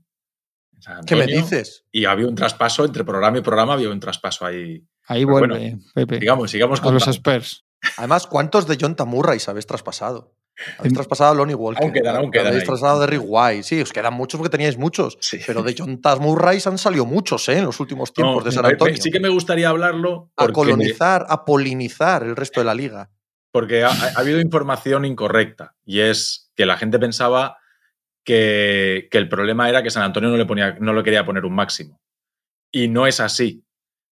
¿Qué 1.07 1.17
me 1.17 1.27
dices? 1.27 1.85
Y 1.93 2.05
había 2.05 2.27
un 2.27 2.35
traspaso 2.35 2.85
entre 2.85 3.05
programa 3.05 3.39
y 3.39 3.41
programa, 3.43 3.75
había 3.75 3.91
un 3.91 4.01
traspaso 4.01 4.45
ahí. 4.45 4.87
Ahí 5.07 5.25
Pues 5.25 5.39
vuelve, 5.47 5.79
Pepe. 5.95 6.19
Sigamos, 6.21 6.51
sigamos 6.51 6.81
con 6.81 6.95
los 6.95 7.07
Spurs. 7.09 7.65
Además, 7.99 8.27
¿cuántos 8.27 8.67
de 8.67 8.77
John 8.81 8.95
Tamurrais 8.97 9.49
habéis 9.49 9.67
traspasado? 9.67 10.35
Habéis 10.79 10.93
En- 10.93 10.95
traspasado 10.95 11.33
a 11.33 11.35
Lonnie 11.35 11.55
Walker. 11.55 11.83
Aún 11.83 11.93
quedan, 11.93 12.17
aún 12.17 12.31
quedan 12.31 12.47
Habéis 12.49 12.63
ahí. 12.63 12.67
traspasado 12.67 12.99
a 12.99 13.01
Derrick 13.07 13.23
White. 13.25 13.63
Sí, 13.65 13.81
os 13.81 13.93
quedan 13.93 14.15
muchos 14.15 14.39
porque 14.39 14.51
teníais 14.51 14.77
muchos. 14.79 15.17
Sí. 15.21 15.41
Pero 15.47 15.63
de 15.63 15.75
John 15.77 16.01
Tamurrais 16.01 16.67
han 16.67 16.79
salido 16.79 17.05
muchos 17.07 17.49
¿eh? 17.49 17.59
en 17.59 17.65
los 17.65 17.81
últimos 17.81 18.13
tiempos 18.13 18.37
No, 18.39 18.45
de 18.45 18.53
San 18.53 18.63
me- 18.63 18.69
me- 18.69 18.73
Antonio. 18.75 18.97
Sí 19.03 19.11
que 19.11 19.21
me 19.21 19.29
gustaría 19.31 19.69
hablarlo 19.69 20.31
A 20.37 20.49
colonizar, 20.49 21.27
a 21.29 21.45
polinizar 21.45 22.23
el 22.25 22.37
resto 22.37 22.61
de 22.61 22.67
la 22.67 22.75
liga. 22.75 23.11
porque 23.53 23.85
ha, 23.85 23.89
ha 23.91 24.19
habido 24.21 24.41
información 24.41 25.05
incorrecta 25.05 25.75
y 25.85 26.01
es 26.01 26.51
que 26.57 26.67
la 26.67 26.77
gente 26.77 26.99
pensaba 26.99 27.59
que, 28.25 29.09
que 29.11 29.19
el 29.19 29.29
problema 29.29 29.69
era 29.69 29.83
que 29.83 29.91
San 29.91 30.03
Antonio 30.03 30.31
no 30.31 30.37
le, 30.37 30.47
ponía, 30.47 30.77
no 30.81 30.93
le 30.93 31.03
quería 31.03 31.25
poner 31.25 31.45
un 31.45 31.55
máximo. 31.55 32.01
Y 32.73 32.89
no 32.89 33.07
es 33.07 33.21
así. 33.21 33.65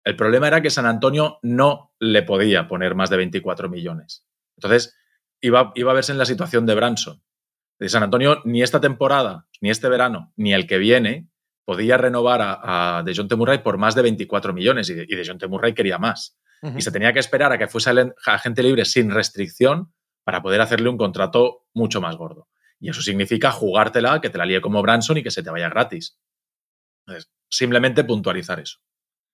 El 0.04 0.16
problema 0.16 0.48
era 0.48 0.62
que 0.62 0.70
San 0.70 0.86
Antonio 0.86 1.40
no 1.42 1.94
le 2.00 2.24
podía 2.24 2.68
poner 2.68 2.96
más 2.96 3.10
de 3.10 3.18
24 3.18 3.70
millones. 3.70 4.26
Entonces, 4.56 4.96
iba, 5.42 5.72
iba 5.76 5.92
a 5.92 5.96
verse 5.96 6.14
en 6.14 6.18
la 6.18 6.26
situación 6.26 6.66
de 6.66 6.76
Branson. 6.76 7.22
De 7.80 7.90
San 7.90 8.04
Antonio, 8.04 8.42
ni 8.46 8.64
esta 8.64 8.80
temporada, 8.80 9.48
ni 9.62 9.70
este 9.70 9.90
verano, 9.90 10.34
ni 10.36 10.54
el 10.54 10.66
que 10.66 10.78
viene, 10.78 11.28
podía 11.66 11.98
renovar 11.98 12.42
a, 12.42 13.00
a 13.00 13.04
DeJounte 13.04 13.36
Murray 13.36 13.58
por 13.60 13.78
más 13.78 13.94
de 13.94 14.02
24 14.02 14.54
millones 14.54 14.90
y, 14.90 14.94
de, 14.94 15.06
y 15.10 15.48
Murray 15.48 15.74
quería 15.74 15.98
más. 15.98 16.40
Y 16.76 16.82
se 16.82 16.92
tenía 16.92 17.14
que 17.14 17.20
esperar 17.20 17.52
a 17.52 17.58
que 17.60 17.68
fuese 17.68 17.92
agente 18.26 18.64
libre 18.64 18.84
sin 18.86 19.12
restricción 19.12 19.94
para 20.24 20.42
poder 20.42 20.62
hacerle 20.62 20.90
un 20.90 20.98
contrato 20.98 21.66
mucho 21.74 22.02
más 22.02 22.16
gordo. 22.16 22.48
Y 22.80 22.90
eso 22.90 23.02
significa 23.02 23.52
jugártela, 23.52 24.22
que 24.22 24.30
te 24.30 24.38
la 24.38 24.46
líe 24.46 24.62
como 24.62 24.82
Branson 24.82 25.18
y 25.18 25.24
que 25.24 25.32
se 25.32 25.42
te 25.44 25.50
vaya 25.50 25.70
gratis. 25.70 26.18
Entonces, 27.06 27.30
simplemente 27.50 28.04
puntualizar 28.04 28.60
eso. 28.60 28.78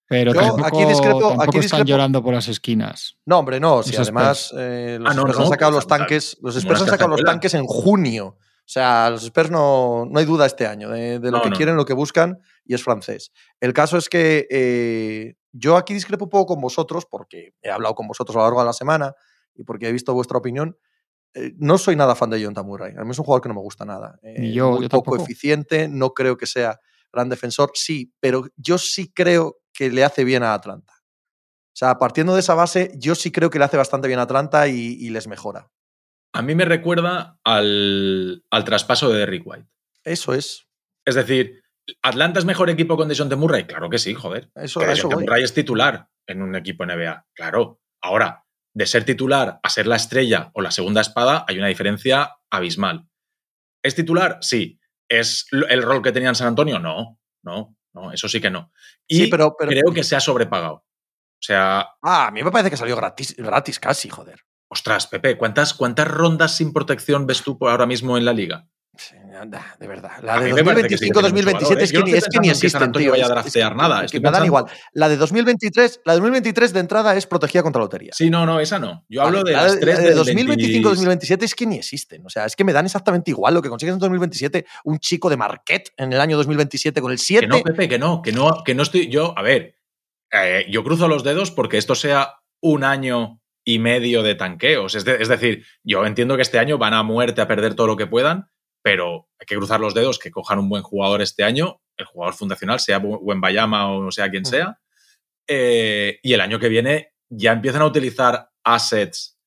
Pero 0.08 0.34
Yo 0.34 0.42
tampoco, 0.42 0.66
aquí 0.68 0.78
discrepo- 0.86 1.20
tampoco 1.30 1.42
aquí 1.44 1.58
están 1.60 1.80
discrepo- 1.82 1.86
llorando 1.88 2.22
por 2.24 2.34
las 2.34 2.48
esquinas. 2.48 3.18
No, 3.26 3.40
hombre, 3.40 3.60
no. 3.60 3.84
Si 3.84 3.96
además 3.96 4.54
eh, 4.58 4.98
los 5.00 5.10
Ah, 5.12 5.14
no, 5.14 5.22
Spurs 5.22 5.38
no, 5.38 5.44
han 5.46 5.50
sacado 5.50 5.72
los 5.72 5.88
tanques, 5.88 6.38
los 6.42 6.56
Spurs 6.56 6.82
han 6.82 6.88
sacado 6.88 7.10
los 7.12 7.24
tanques 7.24 7.54
en 7.54 7.66
junio. 7.66 8.38
O 8.38 8.70
sea, 8.70 9.10
los 9.10 9.24
Spurs 9.24 9.50
no, 9.52 10.06
no 10.10 10.20
hay 10.20 10.26
duda 10.26 10.46
este 10.46 10.68
año 10.68 10.90
de, 10.90 11.20
de 11.20 11.32
lo 11.32 11.38
No, 11.38 11.44
que 11.44 11.50
no. 11.50 11.56
quieren, 11.56 11.76
lo 11.76 11.86
que 11.86 11.94
buscan, 11.94 12.40
y 12.66 12.74
es 12.76 12.84
francés. 12.84 13.32
El 13.60 13.74
caso 13.74 13.98
es 13.98 14.08
que 14.08 14.48
eh, 14.50 15.36
yo 15.52 15.76
aquí 15.78 15.94
discrepo 15.94 16.26
un 16.26 16.30
poco 16.30 16.54
con 16.54 16.62
vosotros, 16.62 17.06
porque 17.10 17.54
he 17.62 17.70
hablado 17.72 17.96
con 17.96 18.08
vosotros 18.08 18.36
a 18.36 18.40
lo 18.40 18.46
largo 18.46 18.60
de 18.62 18.66
la 18.68 18.74
semana 18.74 19.14
y 19.56 19.64
porque 19.64 19.88
he 19.88 19.92
visto 19.92 20.14
vuestra 20.14 20.38
opinión. 20.38 20.78
Eh, 21.34 21.54
no 21.58 21.78
soy 21.78 21.96
nada 21.96 22.16
fan 22.16 22.30
de 22.30 22.44
John 22.44 22.54
Tamurray. 22.54 22.94
A 22.98 23.04
mí 23.04 23.12
es 23.12 23.20
un 23.20 23.26
jugador 23.26 23.42
que 23.42 23.50
no 23.50 23.56
me 23.56 23.62
gusta 23.62 23.86
nada. 23.86 24.20
Eh, 24.22 24.52
yo, 24.52 24.72
muy 24.72 24.84
yo 24.84 24.90
poco 24.90 25.12
tampoco. 25.12 25.24
eficiente, 25.24 25.88
no 25.88 26.14
creo 26.14 26.38
que 26.38 26.46
sea 26.46 26.80
gran 27.12 27.30
defensor, 27.30 27.72
sí, 27.74 28.14
pero 28.20 28.48
yo 28.56 28.78
sí 28.78 29.12
creo 29.14 29.60
que 29.72 29.90
le 29.90 30.04
hace 30.04 30.24
bien 30.24 30.44
a 30.44 30.54
Atlanta. 30.54 30.94
O 30.96 31.76
sea, 31.76 31.98
partiendo 31.98 32.34
de 32.34 32.40
esa 32.40 32.56
base, 32.56 32.92
yo 32.96 33.16
sí 33.16 33.32
creo 33.32 33.50
que 33.50 33.60
le 33.60 33.66
hace 33.66 33.78
bastante 33.78 34.08
bien 34.08 34.20
a 34.20 34.24
Atlanta 34.24 34.68
y, 34.68 34.98
y 35.00 35.10
les 35.10 35.28
mejora. 35.28 35.72
A 36.34 36.42
mí 36.42 36.56
me 36.56 36.66
recuerda 36.66 37.40
al, 37.44 38.44
al 38.50 38.64
traspaso 38.64 39.10
de 39.10 39.20
Derrick 39.20 39.46
White. 39.46 39.68
Eso 40.04 40.34
es. 40.34 40.68
Es 41.06 41.16
decir, 41.16 41.64
¿Atlanta 42.02 42.40
es 42.40 42.46
mejor 42.46 42.70
equipo 42.70 42.96
con 42.98 43.08
DeJounte 43.08 43.36
Murray? 43.36 43.66
Claro 43.66 43.90
que 43.90 44.00
sí, 44.00 44.14
joder. 44.14 44.52
Eso, 44.56 44.80
que 44.80 44.92
eso. 44.92 45.10
Murray 45.10 45.44
es 45.44 45.54
titular 45.54 46.08
en 46.28 46.42
un 46.42 46.56
equipo 46.56 46.86
NBA. 46.86 47.28
Claro. 47.34 47.82
Ahora, 48.02 48.46
de 48.74 48.86
ser 48.88 49.06
titular 49.06 49.60
a 49.62 49.70
ser 49.70 49.88
la 49.88 49.96
estrella 49.96 50.50
o 50.54 50.62
la 50.62 50.72
segunda 50.72 51.02
espada, 51.02 51.46
hay 51.48 51.58
una 51.60 51.68
diferencia 51.68 52.36
abismal. 52.50 53.08
¿Es 53.84 53.96
titular? 53.96 54.38
Sí. 54.42 54.80
¿Es 55.10 55.48
el 55.52 55.84
rol 55.84 56.02
que 56.02 56.12
tenía 56.12 56.30
en 56.30 56.36
San 56.36 56.48
Antonio? 56.48 56.80
No, 56.80 57.20
no, 57.44 57.76
no, 57.94 58.12
eso 58.12 58.28
sí 58.28 58.42
que 58.42 58.50
no. 58.50 58.72
Y 59.08 59.18
Sí, 59.26 59.28
pero- 59.28 59.56
pero- 59.58 59.70
creo 59.72 59.94
que 59.94 60.04
se 60.04 60.16
ha 60.16 60.20
sobrepagado. 60.20 60.76
O 60.76 61.46
sea, 61.46 61.88
Ah, 62.02 62.28
a 62.28 62.32
mí 62.32 62.42
me 62.42 62.52
parece 62.52 62.70
que 62.70 62.78
salió 62.78 62.96
gratis, 62.96 63.36
gratis 63.38 63.80
casi, 63.80 64.10
joder. 64.10 64.40
ostras, 64.70 65.06
Pepe, 65.06 65.38
¿cuántas, 65.38 65.74
¿cuántas 65.76 66.08
rondas 66.08 66.56
sin 66.56 66.74
protección 66.74 67.28
ves 67.28 67.44
tú 67.44 67.60
por 67.60 67.70
ahora 67.70 67.86
mismo 67.86 68.18
en 68.18 68.26
la 68.26 68.34
liga? 68.34 68.68
Sí, 68.96 69.16
anda, 69.40 69.76
de 69.80 69.88
verdad. 69.88 70.12
La 70.22 70.40
de 70.40 70.46
mí 70.50 70.54
me 70.54 70.64
parece 70.64 70.88
que 70.88 70.98
sí 71.00 71.10
que 71.10 71.20
tiene 71.20 71.30
mucho 71.30 71.58
2025-2027 71.58 71.64
valor, 71.64 71.80
¿eh? 71.80 71.84
es, 71.84 71.92
que 71.92 71.98
no 71.98 72.06
es 72.06 72.24
que 72.30 72.40
ni 72.40 72.50
en 72.50 72.92
que 72.92 73.00
tío. 73.00 73.12
vaya 73.12 73.24
a 73.24 73.26
Es- 73.26 73.30
es 73.30 73.34
draftear 73.34 73.72
que- 73.72 73.78
nada, 73.78 74.00
que 74.02 74.06
estoy 74.06 74.20
me 74.20 74.32
dan 74.32 74.46
igual. 74.46 74.66
La 74.94 75.10
de 75.10 75.18
2023, 75.18 76.02
la 76.06 76.14
de 76.14 76.20
2023 76.20 76.74
de 76.74 76.80
entrada 76.80 77.16
es 77.16 77.26
protegida 77.26 77.64
contra 77.64 77.82
lotería. 77.82 78.12
Sí, 78.14 78.30
no, 78.30 78.46
no, 78.46 78.60
esa 78.60 78.78
no. 78.78 79.04
Yo 79.10 79.24
hablo 79.24 79.44
de 79.44 79.54
la 79.54 79.64
las 79.64 79.80
tres 79.80 79.96
la 79.96 80.02
de 80.04 80.10
del 80.10 80.18
2025-2027 80.20 81.44
es 81.44 81.56
que 81.56 81.66
ni 81.66 81.78
existen. 81.78 82.24
O 82.26 82.30
sea, 82.30 82.46
es 82.46 82.56
que 82.56 82.64
me 82.64 82.72
dan 82.72 82.86
exactamente 82.86 83.32
igual 83.32 83.56
lo 83.56 83.62
que 83.64 83.70
consigues 83.70 83.94
en 83.94 84.00
2027 84.00 84.66
un 84.84 85.00
chico 85.00 85.28
de 85.30 85.38
Marquette 85.38 85.92
en 85.98 86.14
el 86.14 86.22
año 86.22 86.38
2027 86.38 87.02
con 87.02 87.12
el 87.12 87.18
7. 87.18 87.48
Que 87.48 87.48
no, 87.48 87.62
Pepe, 87.64 87.90
que 87.90 87.98
no, 87.98 88.22
que 88.22 88.32
no, 88.32 88.64
que 88.64 88.76
no 88.76 88.84
estoy. 88.84 89.08
Yo, 89.10 89.34
a 89.36 89.42
ver, 89.42 89.76
eh, 90.32 90.66
yo 90.70 90.84
cruzo 90.84 91.08
los 91.08 91.24
dedos 91.24 91.50
porque 91.50 91.80
esto 91.80 91.96
sea 91.96 92.36
un 92.62 92.84
año 92.84 93.40
y 93.66 93.80
medio 93.80 94.22
de 94.24 94.36
tanqueos. 94.36 94.94
Es, 94.94 95.08
es, 95.08 95.28
decir, 95.30 95.66
yo 95.84 96.06
entiendo 96.06 96.36
que 96.36 96.42
este 96.44 96.60
año 96.60 96.78
van 96.78 96.94
a 96.94 97.02
muerte 97.02 97.42
a 97.42 97.48
perder 97.48 97.76
todo 97.76 97.88
lo 97.88 97.96
que 97.98 98.08
puedan, 98.08 98.50
pero 98.84 99.30
hay 99.40 99.46
que 99.48 99.56
cruzar 99.56 99.80
los 99.80 99.96
dedos 99.96 100.20
que 100.20 100.30
cojan 100.30 100.60
un 100.60 100.70
buen 100.70 100.84
jugador 100.84 101.24
este 101.24 101.44
año, 101.44 101.82
el 101.98 102.06
jugador 102.06 102.36
fundacional, 102.36 102.80
sea 102.80 103.00
buen 103.00 103.42
Bayama 103.42 103.92
o 103.92 104.12
sea 104.12 104.30
quien 104.30 104.46
sea, 104.46 104.80
eh, 105.48 106.20
y 106.22 106.34
el 106.34 106.42
año 106.42 106.60
que 106.60 106.70
viene 106.70 107.14
ya 107.30 107.54
empiezan 107.54 107.82
a 107.82 107.86
utilizar 107.86 108.50
assets 108.64 109.40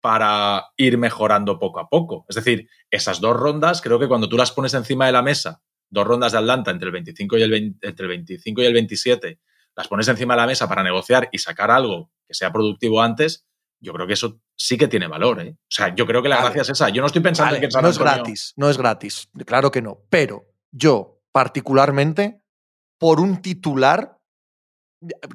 para 0.00 0.66
ir 0.76 0.98
mejorando 0.98 1.58
poco 1.58 1.80
a 1.80 1.88
poco. 1.88 2.26
Es 2.28 2.36
decir, 2.36 2.68
esas 2.90 3.20
dos 3.20 3.34
rondas, 3.34 3.80
creo 3.80 3.98
que 3.98 4.06
cuando 4.06 4.28
tú 4.28 4.36
las 4.36 4.52
pones 4.52 4.74
encima 4.74 5.06
de 5.06 5.12
la 5.12 5.22
mesa, 5.22 5.62
dos 5.88 6.06
rondas 6.06 6.32
de 6.32 6.38
Atlanta 6.38 6.70
entre 6.70 6.86
el 6.86 6.92
25 6.92 7.38
y 7.38 7.42
el, 7.42 7.54
entre 7.80 8.04
el 8.04 8.08
25 8.08 8.62
y 8.62 8.64
el 8.66 8.72
27, 8.74 9.40
las 9.74 9.88
pones 9.88 10.06
encima 10.08 10.34
de 10.34 10.40
la 10.42 10.46
mesa 10.46 10.68
para 10.68 10.82
negociar 10.82 11.30
y 11.32 11.38
sacar 11.38 11.70
algo 11.70 12.10
que 12.28 12.34
sea 12.34 12.52
productivo 12.52 13.00
antes, 13.00 13.46
yo 13.80 13.92
creo 13.92 14.06
que 14.06 14.14
eso 14.14 14.40
sí 14.56 14.78
que 14.78 14.88
tiene 14.88 15.06
valor. 15.06 15.40
¿eh? 15.40 15.56
O 15.56 15.66
sea, 15.68 15.94
yo 15.94 16.06
creo 16.06 16.22
que 16.22 16.28
la 16.28 16.40
gracia 16.40 16.62
es 16.62 16.70
esa. 16.70 16.88
Yo 16.88 17.00
no 17.00 17.06
estoy 17.06 17.22
pensando 17.22 17.54
en 17.54 17.60
que 17.60 17.68
No 17.68 17.88
es 17.88 17.98
gratis, 17.98 18.52
no 18.56 18.70
es 18.70 18.78
gratis. 18.78 19.28
Claro 19.46 19.70
que 19.70 19.82
no. 19.82 20.00
Pero 20.08 20.46
yo, 20.70 21.22
particularmente, 21.32 22.42
por 22.98 23.20
un 23.20 23.42
titular, 23.42 24.18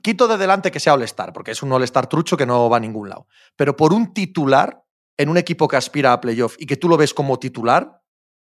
quito 0.02 0.28
de 0.28 0.38
delante 0.38 0.72
que 0.72 0.80
sea 0.80 0.94
All-Star, 0.94 1.34
porque 1.34 1.52
es 1.52 1.62
un 1.62 1.72
All-Star 1.72 2.08
trucho 2.08 2.38
que 2.38 2.46
no 2.46 2.70
va 2.70 2.78
a 2.78 2.80
ningún 2.80 3.10
lado. 3.10 3.28
Pero 3.56 3.76
por 3.76 3.94
un 3.94 4.14
titular 4.14 4.84
en 5.18 5.30
un 5.30 5.38
equipo 5.38 5.68
que 5.68 5.76
aspira 5.76 6.14
a 6.14 6.22
playoff 6.22 6.56
y 6.58 6.66
que 6.66 6.78
tú 6.78 6.88
lo 6.88 6.98
ves 6.98 7.14
como 7.14 7.38
titular, 7.38 8.02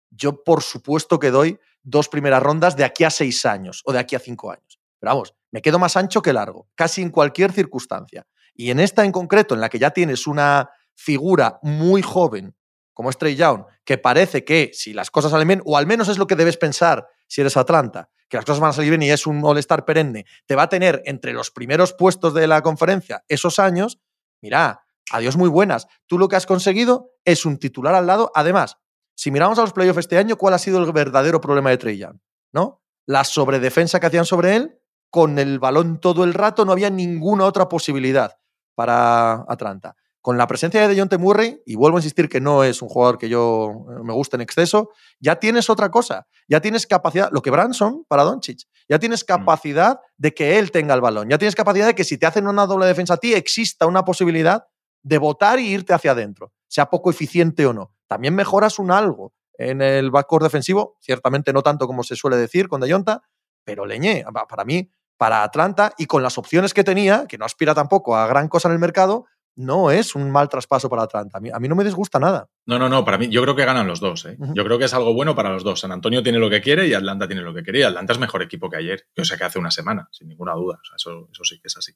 yo 0.09 0.43
por 0.43 0.63
supuesto 0.63 1.19
que 1.19 1.31
doy 1.31 1.59
dos 1.83 2.09
primeras 2.09 2.41
rondas 2.41 2.75
de 2.75 2.83
aquí 2.83 3.03
a 3.03 3.09
seis 3.09 3.45
años 3.45 3.81
o 3.85 3.93
de 3.93 3.99
aquí 3.99 4.15
a 4.15 4.19
cinco 4.19 4.51
años. 4.51 4.79
Pero 4.99 5.13
vamos, 5.13 5.33
me 5.51 5.61
quedo 5.61 5.79
más 5.79 5.97
ancho 5.97 6.21
que 6.21 6.31
largo, 6.31 6.69
casi 6.75 7.01
en 7.01 7.09
cualquier 7.09 7.51
circunstancia. 7.51 8.25
Y 8.53 8.71
en 8.71 8.79
esta 8.79 9.05
en 9.05 9.11
concreto, 9.11 9.55
en 9.55 9.61
la 9.61 9.69
que 9.69 9.79
ya 9.79 9.91
tienes 9.91 10.27
una 10.27 10.69
figura 10.95 11.59
muy 11.61 12.01
joven, 12.01 12.55
como 12.93 13.11
Trey 13.13 13.35
Young, 13.35 13.65
que 13.83 13.97
parece 13.97 14.43
que 14.43 14.71
si 14.73 14.93
las 14.93 15.09
cosas 15.09 15.31
salen 15.31 15.47
bien, 15.47 15.61
o 15.65 15.77
al 15.77 15.87
menos 15.87 16.07
es 16.09 16.17
lo 16.17 16.27
que 16.27 16.35
debes 16.35 16.57
pensar 16.57 17.07
si 17.27 17.41
eres 17.41 17.57
Atlanta, 17.57 18.09
que 18.29 18.37
las 18.37 18.45
cosas 18.45 18.59
van 18.59 18.69
a 18.69 18.73
salir 18.73 18.91
bien 18.91 19.01
y 19.01 19.09
es 19.09 19.25
un 19.25 19.41
All-Star 19.43 19.85
perenne, 19.85 20.25
te 20.45 20.55
va 20.55 20.63
a 20.63 20.69
tener 20.69 21.01
entre 21.05 21.33
los 21.33 21.51
primeros 21.51 21.93
puestos 21.93 22.33
de 22.33 22.47
la 22.47 22.61
conferencia 22.61 23.23
esos 23.27 23.59
años, 23.59 23.99
mira, 24.41 24.83
adiós 25.11 25.37
muy 25.37 25.49
buenas. 25.49 25.87
Tú 26.05 26.19
lo 26.19 26.27
que 26.27 26.35
has 26.35 26.45
conseguido 26.45 27.11
es 27.25 27.45
un 27.45 27.57
titular 27.57 27.95
al 27.95 28.07
lado. 28.07 28.31
Además, 28.35 28.77
si 29.15 29.31
miramos 29.31 29.57
a 29.59 29.63
los 29.63 29.73
playoffs 29.73 29.99
este 29.99 30.17
año, 30.17 30.35
¿cuál 30.35 30.53
ha 30.53 30.59
sido 30.59 30.83
el 30.83 30.91
verdadero 30.91 31.41
problema 31.41 31.69
de 31.69 31.77
Trey 31.77 31.97
Young? 31.97 32.19
¿No? 32.53 32.81
La 33.05 33.23
sobredefensa 33.23 33.99
que 33.99 34.07
hacían 34.07 34.25
sobre 34.25 34.55
él, 34.55 34.79
con 35.09 35.39
el 35.39 35.59
balón 35.59 35.99
todo 35.99 36.23
el 36.23 36.33
rato, 36.33 36.65
no 36.65 36.71
había 36.71 36.89
ninguna 36.89 37.45
otra 37.45 37.67
posibilidad 37.67 38.40
para 38.75 39.45
Atlanta. 39.47 39.95
Con 40.21 40.37
la 40.37 40.45
presencia 40.45 40.81
de 40.81 40.87
Dejounte 40.87 41.17
Murray, 41.17 41.61
y 41.65 41.75
vuelvo 41.75 41.97
a 41.97 41.99
insistir 41.99 42.29
que 42.29 42.39
no 42.39 42.63
es 42.63 42.83
un 42.83 42.89
jugador 42.89 43.17
que 43.17 43.27
yo 43.27 43.85
eh, 43.89 44.03
me 44.03 44.13
guste 44.13 44.35
en 44.35 44.41
exceso, 44.41 44.89
ya 45.19 45.37
tienes 45.37 45.69
otra 45.69 45.89
cosa. 45.89 46.27
Ya 46.47 46.61
tienes 46.61 46.85
capacidad, 46.85 47.29
lo 47.31 47.41
que 47.41 47.49
Branson 47.49 48.05
para 48.07 48.23
Doncic, 48.23 48.67
ya 48.87 48.99
tienes 48.99 49.23
mm. 49.23 49.25
capacidad 49.25 49.99
de 50.17 50.33
que 50.33 50.59
él 50.59 50.69
tenga 50.69 50.93
el 50.93 51.01
balón. 51.01 51.29
Ya 51.29 51.39
tienes 51.39 51.55
capacidad 51.55 51.87
de 51.87 51.95
que 51.95 52.03
si 52.03 52.19
te 52.19 52.27
hacen 52.27 52.47
una 52.47 52.67
doble 52.67 52.85
defensa 52.85 53.15
a 53.15 53.17
ti, 53.17 53.33
exista 53.33 53.87
una 53.87 54.05
posibilidad 54.05 54.65
de 55.01 55.17
votar 55.17 55.59
y 55.59 55.67
irte 55.67 55.93
hacia 55.93 56.11
adentro, 56.11 56.53
sea 56.67 56.89
poco 56.89 57.09
eficiente 57.09 57.65
o 57.65 57.73
no. 57.73 57.95
También 58.07 58.35
mejoras 58.35 58.77
un 58.77 58.91
algo 58.91 59.33
en 59.57 59.81
el 59.81 60.11
backcourt 60.11 60.43
defensivo, 60.43 60.97
ciertamente 61.01 61.53
no 61.53 61.63
tanto 61.63 61.87
como 61.87 62.03
se 62.03 62.15
suele 62.15 62.37
decir 62.37 62.67
con 62.67 62.81
Dejonta, 62.81 63.23
pero 63.63 63.85
leñé, 63.85 64.23
para 64.49 64.65
mí 64.65 64.91
para 65.21 65.43
Atlanta 65.43 65.93
y 65.99 66.07
con 66.07 66.23
las 66.23 66.39
opciones 66.39 66.73
que 66.73 66.83
tenía, 66.83 67.27
que 67.27 67.37
no 67.37 67.45
aspira 67.45 67.75
tampoco 67.75 68.15
a 68.15 68.25
gran 68.25 68.47
cosa 68.47 68.69
en 68.69 68.73
el 68.73 68.79
mercado, 68.79 69.27
no 69.55 69.91
es 69.91 70.15
un 70.15 70.31
mal 70.31 70.49
traspaso 70.49 70.89
para 70.89 71.03
Atlanta. 71.03 71.37
A 71.37 71.39
mí, 71.39 71.51
a 71.53 71.59
mí 71.59 71.67
no 71.67 71.75
me 71.75 71.83
disgusta 71.83 72.17
nada. 72.17 72.49
No, 72.65 72.79
no, 72.79 72.89
no, 72.89 73.05
para 73.05 73.19
mí 73.19 73.29
yo 73.29 73.43
creo 73.43 73.55
que 73.55 73.63
ganan 73.63 73.85
los 73.85 73.99
dos. 73.99 74.25
¿eh? 74.25 74.35
Yo 74.55 74.63
creo 74.63 74.79
que 74.79 74.85
es 74.85 74.93
algo 74.95 75.13
bueno 75.13 75.35
para 75.35 75.51
los 75.51 75.63
dos. 75.63 75.81
San 75.81 75.91
Antonio 75.91 76.23
tiene 76.23 76.39
lo 76.39 76.49
que 76.49 76.59
quiere 76.59 76.87
y 76.87 76.95
Atlanta 76.95 77.27
tiene 77.27 77.43
lo 77.43 77.53
que 77.53 77.61
quiere. 77.61 77.81
Y 77.81 77.83
Atlanta 77.83 78.13
es 78.13 78.19
mejor 78.19 78.41
equipo 78.41 78.67
que 78.67 78.77
ayer, 78.77 79.05
yo 79.15 79.23
sé 79.23 79.37
que 79.37 79.43
hace 79.43 79.59
una 79.59 79.69
semana, 79.69 80.09
sin 80.11 80.27
ninguna 80.27 80.53
duda. 80.53 80.79
eso, 80.95 81.29
eso 81.31 81.43
sí 81.43 81.59
que 81.59 81.67
es 81.67 81.77
así. 81.77 81.91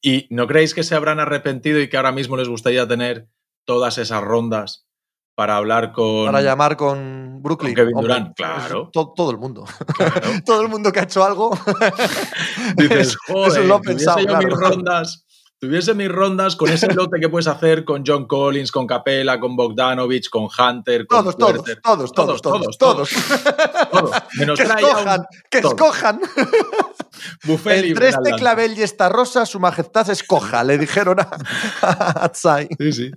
¿Y 0.00 0.28
no 0.30 0.46
creéis 0.46 0.72
que 0.72 0.84
se 0.84 0.94
habrán 0.94 1.18
arrepentido 1.18 1.80
y 1.80 1.88
que 1.88 1.96
ahora 1.96 2.12
mismo 2.12 2.36
les 2.36 2.48
gustaría 2.48 2.86
tener 2.86 3.26
todas 3.64 3.98
esas 3.98 4.22
rondas 4.22 4.85
para 5.36 5.58
hablar 5.58 5.92
con. 5.92 6.26
Para 6.26 6.40
llamar 6.40 6.76
con 6.76 7.42
Brooklyn. 7.42 7.74
Kevin 7.74 8.00
Durant, 8.00 8.34
claro. 8.34 8.90
Todo, 8.90 9.30
el 9.30 9.36
mundo. 9.36 9.64
todo 10.46 10.62
el 10.62 10.68
mundo 10.68 10.90
que 10.90 11.00
ha 11.00 11.02
hecho 11.02 11.22
algo. 11.22 11.56
Dices, 12.76 13.16
joder, 13.28 13.52
eso 13.52 13.62
lo 13.64 13.80
pensado, 13.80 14.16
tuviese 14.16 14.46
mis 14.46 14.58
rondas. 14.58 15.22
Tuviese 15.58 15.94
mis 15.94 16.08
rondas 16.08 16.54
con 16.54 16.68
ese 16.70 16.92
lote 16.92 17.18
que 17.18 17.30
puedes 17.30 17.46
hacer 17.46 17.84
con 17.84 18.02
John 18.06 18.26
Collins, 18.26 18.70
con 18.70 18.86
Capela, 18.86 19.40
con 19.40 19.56
Bogdanovich, 19.56 20.28
con 20.28 20.44
Hunter, 20.44 21.06
con 21.06 21.24
todos, 21.24 21.36
todos, 21.36 21.64
todos, 21.82 22.12
todos, 22.12 22.42
todos, 22.42 22.78
todos, 22.78 23.10
todos, 23.90 24.12
Menos 24.38 24.58
que 24.58 24.64
escojan, 24.64 25.26
que 25.50 25.58
escojan. 25.58 26.20
Entre 27.64 28.08
este 28.08 28.32
clavel 28.32 28.78
y 28.78 28.82
esta 28.82 29.08
rosa, 29.08 29.46
su 29.46 29.58
majestad 29.58 30.08
escoja, 30.10 30.62
le 30.62 30.76
dijeron 30.76 31.20
a, 31.20 31.28
a 31.82 32.32
Sí, 32.34 32.92
sí. 32.92 33.10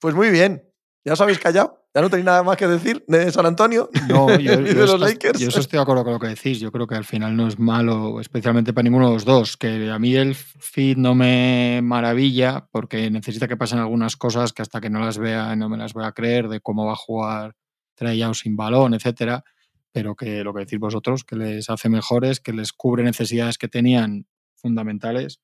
Pues 0.00 0.14
muy 0.14 0.30
bien. 0.30 0.67
¿Ya 1.08 1.14
os 1.14 1.20
habéis 1.22 1.38
callado? 1.38 1.86
¿Ya 1.94 2.02
no 2.02 2.10
tenéis 2.10 2.26
nada 2.26 2.42
más 2.42 2.58
que 2.58 2.66
decir 2.66 3.02
de 3.08 3.32
San 3.32 3.46
Antonio? 3.46 3.88
No, 4.10 4.38
yo, 4.38 4.58
de 4.62 4.74
los 4.74 5.00
Lakers. 5.00 5.38
Yo 5.40 5.48
estoy 5.48 5.78
de 5.78 5.82
acuerdo 5.82 6.04
con 6.04 6.12
lo 6.12 6.18
que 6.18 6.26
decís. 6.26 6.60
Yo 6.60 6.70
creo 6.70 6.86
que 6.86 6.96
al 6.96 7.06
final 7.06 7.34
no 7.34 7.48
es 7.48 7.58
malo, 7.58 8.20
especialmente 8.20 8.74
para 8.74 8.82
ninguno 8.82 9.06
de 9.06 9.14
los 9.14 9.24
dos. 9.24 9.56
Que 9.56 9.90
a 9.90 9.98
mí 9.98 10.14
el 10.14 10.34
feed 10.34 10.98
no 10.98 11.14
me 11.14 11.80
maravilla 11.82 12.68
porque 12.70 13.10
necesita 13.10 13.48
que 13.48 13.56
pasen 13.56 13.78
algunas 13.78 14.18
cosas 14.18 14.52
que 14.52 14.60
hasta 14.60 14.82
que 14.82 14.90
no 14.90 15.00
las 15.00 15.16
vea 15.16 15.56
no 15.56 15.70
me 15.70 15.78
las 15.78 15.94
voy 15.94 16.04
a 16.04 16.12
creer 16.12 16.48
de 16.48 16.60
cómo 16.60 16.84
va 16.84 16.92
a 16.92 16.96
jugar 16.96 17.54
Trey 17.94 18.22
sin 18.34 18.54
balón, 18.54 18.92
etcétera. 18.92 19.42
Pero 19.90 20.14
que 20.14 20.44
lo 20.44 20.52
que 20.52 20.60
decís 20.60 20.78
vosotros, 20.78 21.24
que 21.24 21.36
les 21.36 21.70
hace 21.70 21.88
mejores, 21.88 22.38
que 22.38 22.52
les 22.52 22.74
cubre 22.74 23.02
necesidades 23.02 23.56
que 23.56 23.68
tenían 23.68 24.26
fundamentales 24.56 25.40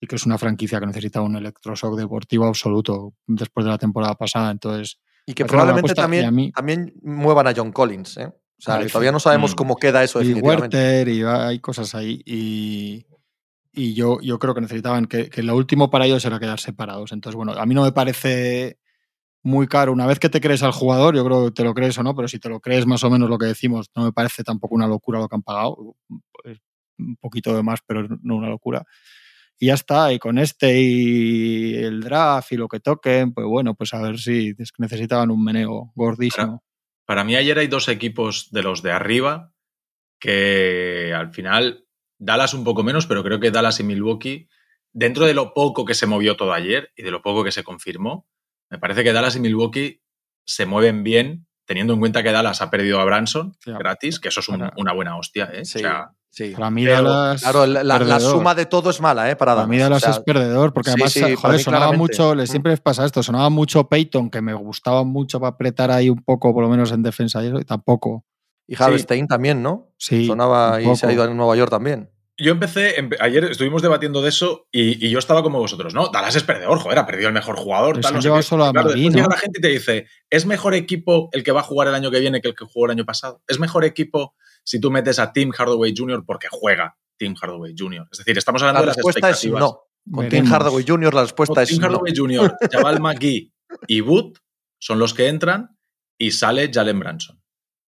y 0.00 0.08
que 0.08 0.16
es 0.16 0.26
una 0.26 0.38
franquicia 0.38 0.80
que 0.80 0.86
necesita 0.86 1.20
un 1.20 1.36
electroshock 1.36 1.96
deportivo 1.96 2.46
absoluto 2.46 3.14
después 3.28 3.64
de 3.64 3.70
la 3.70 3.78
temporada 3.78 4.16
pasada. 4.16 4.50
Entonces, 4.50 4.98
y 5.26 5.34
que 5.34 5.44
probablemente 5.44 5.94
también, 5.94 6.52
también 6.52 6.94
muevan 7.02 7.46
a 7.46 7.54
John 7.54 7.72
Collins. 7.72 8.18
¿eh? 8.18 8.26
O 8.26 8.62
sea, 8.62 8.86
todavía 8.86 9.12
no 9.12 9.20
sabemos 9.20 9.54
cómo 9.54 9.76
queda 9.76 10.04
eso. 10.04 10.22
Y 10.22 10.34
Werther, 10.34 11.08
y 11.08 11.22
hay 11.22 11.58
cosas 11.60 11.94
ahí. 11.94 12.22
Y, 12.26 13.06
y 13.72 13.94
yo, 13.94 14.20
yo 14.20 14.38
creo 14.38 14.54
que 14.54 14.60
necesitaban 14.60 15.06
que, 15.06 15.30
que, 15.30 15.42
lo 15.42 15.56
último 15.56 15.90
para 15.90 16.06
ellos 16.06 16.24
era 16.24 16.38
quedar 16.38 16.60
separados. 16.60 17.12
Entonces, 17.12 17.36
bueno, 17.36 17.52
a 17.52 17.66
mí 17.66 17.74
no 17.74 17.82
me 17.82 17.92
parece 17.92 18.78
muy 19.42 19.66
caro. 19.66 19.92
Una 19.92 20.06
vez 20.06 20.18
que 20.18 20.28
te 20.28 20.40
crees 20.40 20.62
al 20.62 20.72
jugador, 20.72 21.14
yo 21.16 21.24
creo 21.24 21.46
que 21.46 21.50
te 21.52 21.64
lo 21.64 21.74
crees 21.74 21.96
o 21.98 22.02
no, 22.02 22.14
pero 22.14 22.28
si 22.28 22.38
te 22.38 22.48
lo 22.48 22.60
crees 22.60 22.86
más 22.86 23.02
o 23.04 23.10
menos 23.10 23.28
lo 23.28 23.38
que 23.38 23.46
decimos, 23.46 23.90
no 23.94 24.04
me 24.04 24.12
parece 24.12 24.44
tampoco 24.44 24.74
una 24.74 24.86
locura 24.86 25.18
lo 25.18 25.28
que 25.28 25.36
han 25.36 25.42
pagado. 25.42 25.96
Un 26.98 27.16
poquito 27.16 27.54
de 27.54 27.62
más, 27.62 27.80
pero 27.86 28.06
no 28.22 28.36
una 28.36 28.48
locura 28.48 28.84
y 29.58 29.66
ya 29.66 29.74
está, 29.74 30.12
y 30.12 30.18
con 30.18 30.38
este 30.38 30.80
y 30.80 31.76
el 31.76 32.00
draft 32.00 32.52
y 32.52 32.56
lo 32.56 32.68
que 32.68 32.80
toquen, 32.80 33.32
pues 33.32 33.46
bueno, 33.46 33.74
pues 33.74 33.94
a 33.94 34.02
ver 34.02 34.18
si 34.18 34.54
necesitaban 34.78 35.30
un 35.30 35.44
meneo 35.44 35.92
gordísimo. 35.94 36.62
Para, 37.06 37.24
mí 37.24 37.36
ayer 37.36 37.58
hay 37.58 37.66
dos 37.66 37.88
equipos 37.88 38.50
de 38.50 38.62
los 38.62 38.82
de 38.82 38.92
arriba 38.92 39.52
que 40.18 41.12
al 41.14 41.32
final 41.32 41.86
Dallas 42.18 42.54
un 42.54 42.64
poco 42.64 42.82
menos, 42.82 43.06
pero 43.06 43.22
creo 43.22 43.40
que 43.40 43.50
Dallas 43.50 43.80
y 43.80 43.84
Milwaukee, 43.84 44.48
dentro 44.92 45.26
de 45.26 45.34
lo 45.34 45.52
poco 45.54 45.84
que 45.84 45.94
se 45.94 46.06
movió 46.06 46.36
todo 46.36 46.52
ayer 46.52 46.92
y 46.96 47.02
de 47.02 47.10
lo 47.10 47.22
poco 47.22 47.44
que 47.44 47.52
se 47.52 47.62
confirmó, 47.62 48.26
me 48.70 48.78
parece 48.78 49.04
que 49.04 49.12
Dallas 49.12 49.36
y 49.36 49.40
Milwaukee 49.40 50.02
se 50.46 50.66
mueven 50.66 51.04
bien, 51.04 51.46
teniendo 51.64 51.94
en 51.94 52.00
cuenta 52.00 52.22
que 52.22 52.32
Dallas 52.32 52.60
ha 52.60 52.70
perdido 52.70 53.00
a 53.00 53.04
Branson 53.04 53.54
gratis, 53.64 54.18
que 54.18 54.28
eso 54.28 54.40
es 54.40 54.48
una 54.48 54.92
buena 54.92 55.16
hostia. 55.16 55.50
¿eh? 55.52 55.60
O 55.60 55.64
sea, 55.64 56.10
para 56.54 56.70
mí 56.70 56.84
Dallas 56.84 57.42
claro, 57.42 57.66
la, 57.66 58.20
suma 58.20 58.54
de 58.54 58.66
todo 58.66 58.90
es 58.90 59.00
mala, 59.00 59.30
¿eh? 59.30 59.36
Para, 59.36 59.54
para 59.54 59.66
mí 59.66 59.78
Dallas 59.78 60.06
es 60.06 60.18
perdedor, 60.20 60.72
porque 60.72 60.90
además 60.90 61.12
sonaba 61.62 61.92
mucho, 61.92 62.34
le 62.34 62.44
mm. 62.44 62.46
siempre 62.46 62.76
pasa 62.76 63.04
esto, 63.04 63.22
sonaba 63.22 63.50
mucho 63.50 63.88
Peyton, 63.88 64.30
que 64.30 64.40
me 64.40 64.54
gustaba 64.54 65.04
mucho 65.04 65.40
para 65.40 65.50
apretar 65.50 65.90
ahí 65.90 66.10
un 66.10 66.22
poco, 66.22 66.52
por 66.52 66.62
lo 66.62 66.68
menos 66.68 66.92
en 66.92 67.02
defensa, 67.02 67.44
y, 67.44 67.48
y 67.48 67.64
tampoco. 67.64 68.24
Y 68.66 68.80
Harvestein 68.80 69.26
también, 69.26 69.62
¿no? 69.62 69.92
Sí. 69.98 70.26
Sonaba 70.26 70.80
y 70.80 70.96
se 70.96 71.06
ha 71.06 71.12
ido 71.12 71.22
a 71.22 71.26
Nueva 71.28 71.56
York 71.56 71.70
también. 71.70 72.10
Yo 72.36 72.50
empecé, 72.50 72.96
ayer 73.20 73.44
estuvimos 73.44 73.80
debatiendo 73.80 74.20
de 74.20 74.28
eso 74.28 74.66
y, 74.72 75.08
yo 75.08 75.20
estaba 75.20 75.42
como 75.42 75.60
vosotros, 75.60 75.94
¿no? 75.94 76.08
Dallas 76.08 76.34
es 76.34 76.42
perdedor, 76.42 76.78
joder, 76.78 76.98
ha 76.98 77.06
perdido 77.06 77.28
el 77.28 77.34
mejor 77.34 77.56
jugador. 77.56 78.00
Tal, 78.00 78.14
no 78.14 78.42
solo 78.42 78.64
a 78.64 78.72
llega 78.72 79.28
la 79.28 79.36
gente 79.36 79.60
y 79.60 79.62
te 79.62 79.68
dice, 79.68 80.08
¿es 80.28 80.44
mejor 80.44 80.74
equipo 80.74 81.28
el 81.32 81.44
que 81.44 81.52
va 81.52 81.60
a 81.60 81.64
jugar 81.64 81.86
el 81.88 81.94
año 81.94 82.10
que 82.10 82.18
viene 82.18 82.40
que 82.40 82.48
el 82.48 82.54
que 82.56 82.64
jugó 82.64 82.86
el 82.86 82.92
año 82.92 83.04
pasado? 83.04 83.40
¿Es 83.46 83.60
mejor 83.60 83.84
equipo 83.84 84.34
si 84.64 84.80
tú 84.80 84.90
metes 84.90 85.18
a 85.18 85.32
Tim 85.32 85.52
Hardaway 85.52 85.94
Jr. 85.96 86.24
porque 86.26 86.48
juega 86.50 86.96
Tim 87.16 87.34
Hardaway 87.40 87.74
Jr. 87.78 88.08
Es 88.10 88.18
decir, 88.18 88.36
estamos 88.36 88.62
hablando 88.62 88.80
de 88.80 88.86
las 88.88 88.98
expectativas. 88.98 89.42
Es 89.42 89.68
no. 89.68 89.80
Con 90.12 90.28
Tim 90.28 90.46
Hardaway 90.46 90.84
Jr. 90.86 91.14
la 91.14 91.22
respuesta 91.22 91.62
es 91.62 91.68
Tim 91.68 91.82
Hardaway 91.82 92.12
Jr., 92.14 92.56
Jabal 92.70 93.00
McGee 93.00 93.52
y 93.86 94.00
Wood 94.00 94.34
son 94.78 94.98
los 94.98 95.14
que 95.14 95.28
entran 95.28 95.78
y 96.18 96.32
sale 96.32 96.70
Jalen 96.72 96.98
Branson. 96.98 97.43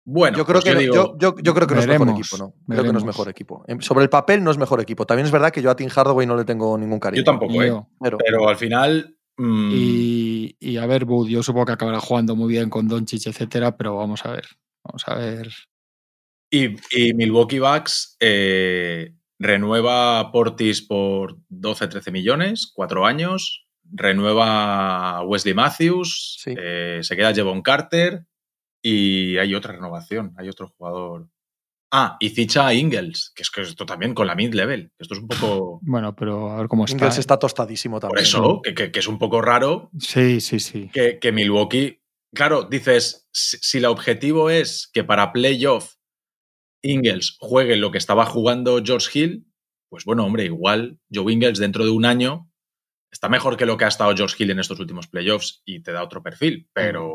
Bueno, 0.10 0.38
yo 0.38 0.46
creo, 0.46 0.62
pues 0.62 0.74
que, 0.74 0.80
digo, 0.80 0.96
yo, 0.96 1.18
yo- 1.20 1.36
yo 1.44 1.54
creo 1.54 1.68
que 1.68 1.76
no 1.76 1.82
es 1.82 1.88
mejor 1.88 2.08
veremos, 2.08 2.20
equipo, 2.30 2.38
¿no? 2.38 2.52
Creo 2.54 2.62
que 2.66 2.74
no 2.76 2.76
es 2.76 2.86
veremos. 2.86 3.04
mejor 3.06 3.28
equipo. 3.30 3.66
Sobre 3.82 4.04
el 4.04 4.10
papel 4.10 4.42
no 4.42 4.52
es 4.52 4.58
mejor 4.58 4.80
equipo. 4.80 5.06
También 5.06 5.26
es 5.26 5.32
verdad 5.34 5.52
que 5.52 5.62
yo 5.62 5.70
a 5.70 5.76
Tim 5.76 5.90
Hardaway 5.90 6.26
no 6.26 6.38
le 6.38 6.46
tengo 6.46 6.78
ningún 6.78 7.00
cariño. 7.00 7.22
yo 7.22 7.26
tampoco, 7.26 7.62
¿eh? 7.62 7.74
Pero, 8.02 8.18
Pero 8.18 8.48
al 8.48 8.56
final. 8.56 9.18
mm, 9.36 9.70
Y, 9.74 10.56
y 10.62 10.78
a 10.78 10.86
ver, 10.86 11.04
Bud, 11.04 11.28
yo 11.28 11.44
supongo 11.44 11.66
que 11.66 11.72
acabará 11.74 12.00
jugando 12.00 12.36
muy 12.38 12.48
bien 12.54 12.70
con 12.70 12.88
Doncic, 12.88 13.28
etcétera, 13.28 13.76
pero 13.76 13.98
vamos 13.98 14.26
a 14.26 14.32
ver. 14.32 14.46
Vamos 14.86 15.04
a 15.08 15.16
ver. 15.16 15.50
Y, 16.50 16.78
y 16.92 17.14
Milwaukee 17.14 17.60
Bucks 17.60 18.16
eh, 18.22 19.14
renueva 19.38 20.20
a 20.22 20.32
Portis 20.32 20.82
por 20.84 21.38
12-13 21.50 22.12
millones, 22.14 22.72
cuatro 22.74 23.06
años. 23.06 23.68
Renueva 23.92 25.18
a 25.18 25.24
Wesley 25.24 25.54
Matthews, 25.54 26.38
Sí. 26.44 26.54
eh, 26.58 27.00
se 27.04 27.16
queda 27.18 27.34
Jevon 27.34 27.62
Carter 27.62 28.26
y 28.90 29.38
hay 29.38 29.54
otra 29.56 29.74
renovación, 29.74 30.34
hay 30.38 30.50
otro 30.50 30.68
jugador. 30.70 31.28
Ah, 31.92 32.18
y 32.20 32.30
ficha 32.30 32.68
a 32.68 32.74
Ingles, 32.74 33.32
que 33.36 33.44
es 33.44 33.50
que 33.50 33.62
esto 33.62 33.86
también 33.86 34.14
con 34.14 34.28
la 34.28 34.36
mid-level. 34.36 34.92
Esto 35.00 35.14
es 35.14 35.20
un 35.22 35.28
poco. 35.28 35.80
Bueno, 35.84 36.16
pero 36.16 36.52
a 36.52 36.58
ver 36.58 36.68
cómo 36.68 36.84
está. 36.86 36.96
Ingles 36.98 37.18
¿eh? 37.18 37.20
está 37.22 37.40
tostadísimo 37.40 38.00
también. 38.00 38.16
Por 38.16 38.22
eso, 38.24 38.62
que, 38.62 38.74
que- 38.74 38.92
que 38.92 39.00
es 39.00 39.08
un 39.08 39.18
poco 39.18 39.42
raro 39.42 39.90
Sí, 40.00 40.42
sí, 40.42 40.60
sí. 40.60 40.90
que, 40.94 41.18
que 41.20 41.32
Milwaukee. 41.32 42.02
Claro, 42.36 42.64
dices, 42.64 43.28
si, 43.32 43.58
si 43.62 43.78
el 43.78 43.86
objetivo 43.86 44.50
es 44.50 44.90
que 44.94 45.04
para 45.06 45.32
playoff 45.32 45.96
Ingles 46.84 47.38
juegue 47.40 47.78
lo 47.78 47.90
que 47.92 47.98
estaba 47.98 48.26
jugando 48.26 48.82
George 48.84 49.18
Hill, 49.20 49.48
pues 49.90 50.04
bueno, 50.06 50.26
hombre, 50.26 50.44
igual 50.46 51.00
Joe 51.12 51.32
Ingles 51.32 51.58
dentro 51.60 51.86
de 51.86 51.92
un 51.92 52.06
año 52.06 52.52
está 53.12 53.30
mejor 53.30 53.56
que 53.56 53.66
lo 53.66 53.78
que 53.78 53.86
ha 53.86 53.88
estado 53.88 54.14
George 54.16 54.36
Hill 54.38 54.52
en 54.52 54.60
estos 54.60 54.80
últimos 54.82 55.08
playoffs 55.08 55.62
y 55.66 55.80
te 55.82 55.94
da 55.94 56.04
otro 56.04 56.22
perfil, 56.22 56.68
pero, 56.74 57.10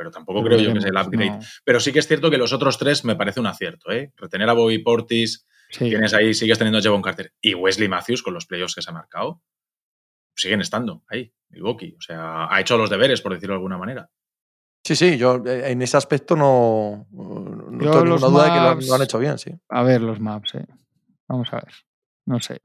pero 0.00 0.10
tampoco 0.10 0.42
creo 0.42 0.58
yo 0.58 0.72
que 0.72 0.80
sea 0.80 0.88
el 0.88 0.96
upgrade. 0.96 1.30
no. 1.32 1.38
Pero 1.62 1.78
sí 1.78 1.92
que 1.92 1.98
es 1.98 2.08
cierto 2.08 2.30
que 2.30 2.38
los 2.38 2.54
otros 2.54 2.78
tres 2.78 3.04
me 3.04 3.16
parece 3.16 3.38
un 3.38 3.46
acierto, 3.46 3.90
¿eh? 3.92 4.10
Retener 4.16 4.48
a 4.48 4.54
Bobby 4.54 4.78
Portis, 4.78 5.46
Sí. 5.68 5.90
tienes 5.90 6.14
ahí, 6.14 6.32
sigues 6.32 6.56
teniendo 6.56 6.78
a 6.78 6.82
Javon 6.82 7.02
Carter 7.02 7.34
y 7.42 7.52
Wesley 7.52 7.86
Matthews 7.86 8.22
con 8.22 8.32
los 8.32 8.46
playoffs 8.46 8.74
que 8.74 8.80
se 8.80 8.88
ha 8.88 8.94
marcado, 8.94 9.42
siguen 10.34 10.62
estando 10.62 11.04
ahí, 11.06 11.34
Milwaukee. 11.50 11.94
O 11.98 12.00
sea, 12.00 12.46
ha 12.50 12.58
hecho 12.62 12.78
los 12.78 12.88
deberes, 12.88 13.20
por 13.20 13.34
decirlo 13.34 13.52
de 13.54 13.58
alguna 13.58 13.76
manera. 13.76 14.08
Sí, 14.82 14.96
sí, 14.96 15.18
yo 15.18 15.36
eh, 15.44 15.70
en 15.70 15.82
ese 15.82 15.98
aspecto 15.98 16.34
no, 16.34 17.06
no 17.12 17.78
tengo 17.78 18.04
ninguna 18.04 18.26
duda 18.28 18.44
de 18.46 18.50
que 18.50 18.56
lo, 18.56 18.62
han- 18.62 18.76
maps- 18.78 18.88
lo 18.88 18.94
han 18.94 19.02
hecho 19.02 19.18
bien, 19.18 19.36
sí. 19.38 19.50
A 19.68 19.82
ver 19.82 20.00
los 20.00 20.18
maps, 20.18 20.54
eh. 20.54 20.64
Vamos 21.28 21.48
a 21.52 21.56
ver. 21.56 21.74
No 22.24 22.40
sé. 22.40 22.62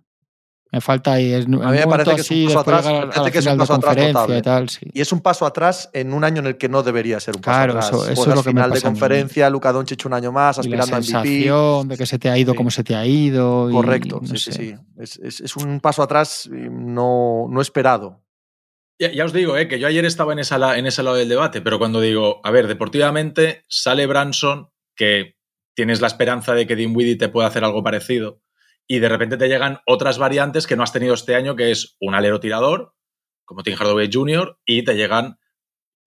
Me 0.71 0.81
falta 0.81 1.13
ahí. 1.13 1.31
Es, 1.31 1.45
A 1.45 1.47
mí 1.47 1.57
me 1.57 1.87
parece 1.87 2.15
que 2.15 2.21
es 2.21 2.31
un 2.31 2.45
paso 2.47 2.59
atrás, 2.59 2.85
me 2.85 3.07
parece 3.07 3.31
que 3.31 3.37
es 3.39 3.45
un 3.45 3.57
paso 3.57 3.73
atrás 3.75 3.95
notable. 3.97 4.37
y 4.37 4.41
tal, 4.41 4.69
sí. 4.69 4.85
Y 4.93 4.99
es 5.01 5.11
un 5.13 5.21
paso 5.21 5.45
atrás 5.45 5.89
en 5.93 6.11
un 6.11 6.23
año 6.25 6.39
en 6.41 6.47
el 6.47 6.57
que 6.57 6.67
no 6.67 6.83
debería 6.83 7.19
ser 7.21 7.35
un 7.37 7.41
paso 7.41 7.55
Claro, 7.57 7.71
atrás. 7.73 7.87
eso- 7.89 8.09
eso 8.09 8.21
es 8.29 8.35
lo 8.35 8.43
que 8.43 8.49
me 8.49 8.51
final 8.61 8.69
de 8.71 8.75
pasa 8.75 8.87
a 8.87 8.91
mí. 8.91 8.99
conferencia, 8.99 9.49
Luka 9.49 9.71
Doncic 9.71 10.05
un 10.05 10.13
año 10.13 10.31
más, 10.33 10.57
Y 10.57 10.59
aspirando 10.61 10.95
a 10.95 10.99
MVP. 10.99 11.11
sensación 11.29 11.87
de 11.87 11.97
que 11.97 12.05
se 12.05 12.19
te 12.19 12.29
ha 12.29 12.37
ido 12.37 12.51
Sí. 12.53 12.57
como 12.57 12.71
se 12.71 12.83
te 12.83 12.95
ha 12.95 13.05
ido. 13.05 13.69
y 13.69 13.73
Correcto, 13.73 14.19
no 14.21 14.27
sí, 14.27 14.37
sí, 14.37 14.51
sé. 14.51 14.57
sí. 14.57 14.75
Es, 14.99 15.17
es- 15.17 15.39
es 15.41 15.55
un 15.55 15.79
paso 15.79 16.03
atrás 16.03 16.47
eh, 16.51 16.67
no, 16.69 17.47
no 17.49 17.61
esperado. 17.61 18.21
Ya, 18.99 19.11
ya 19.11 19.23
os 19.25 19.33
digo, 19.33 19.57
¿eh? 19.57 19.67
que 19.67 19.77
yo 19.79 19.87
ayer 19.87 20.03
estaba 20.05 20.33
en, 20.33 20.39
esa, 20.39 20.57
la- 20.57 20.77
en 20.77 20.87
ese 20.87 21.03
lado 21.03 21.15
del 21.17 21.29
debate, 21.29 21.61
pero 21.61 21.77
cuando 21.79 22.01
digo, 22.01 22.41
a 22.43 22.51
ver, 22.51 22.67
deportivamente 22.67 23.63
sale 23.69 24.07
Branson, 24.07 24.69
que 24.95 25.35
tienes 25.75 26.01
la 26.01 26.07
esperanza 26.07 26.53
de 26.53 26.65
que 26.65 26.75
Dinwiddie 26.75 27.17
te 27.17 27.29
pueda 27.29 27.47
hacer 27.47 27.63
algo 27.65 27.83
parecido, 27.83 28.41
y 28.87 28.99
de 28.99 29.09
repente 29.09 29.37
te 29.37 29.47
llegan 29.47 29.79
otras 29.85 30.17
variantes 30.17 30.67
que 30.67 30.75
no 30.75 30.83
has 30.83 30.91
tenido 30.93 31.13
este 31.13 31.35
año, 31.35 31.55
que 31.55 31.71
es 31.71 31.95
un 31.99 32.15
alero 32.15 32.39
tirador, 32.39 32.93
como 33.45 33.63
Tim 33.63 33.75
Hardaway 33.75 34.09
Jr., 34.11 34.59
y 34.65 34.83
te 34.83 34.95
llegan 34.95 35.37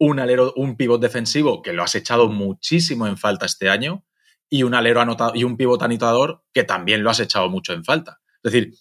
un 0.00 0.20
alero, 0.20 0.52
un 0.56 0.76
pivot 0.76 1.00
defensivo, 1.00 1.60
que 1.62 1.72
lo 1.72 1.82
has 1.82 1.94
echado 1.96 2.28
muchísimo 2.28 3.06
en 3.06 3.16
falta 3.16 3.46
este 3.46 3.68
año, 3.68 4.04
y 4.48 4.62
un 4.62 4.74
alero 4.74 5.00
anotado, 5.00 5.32
y 5.34 5.44
un 5.44 5.56
pivot 5.56 5.82
anotador, 5.82 6.44
que 6.52 6.64
también 6.64 7.02
lo 7.02 7.10
has 7.10 7.20
echado 7.20 7.48
mucho 7.48 7.72
en 7.72 7.84
falta. 7.84 8.20
Es 8.42 8.52
decir, 8.52 8.74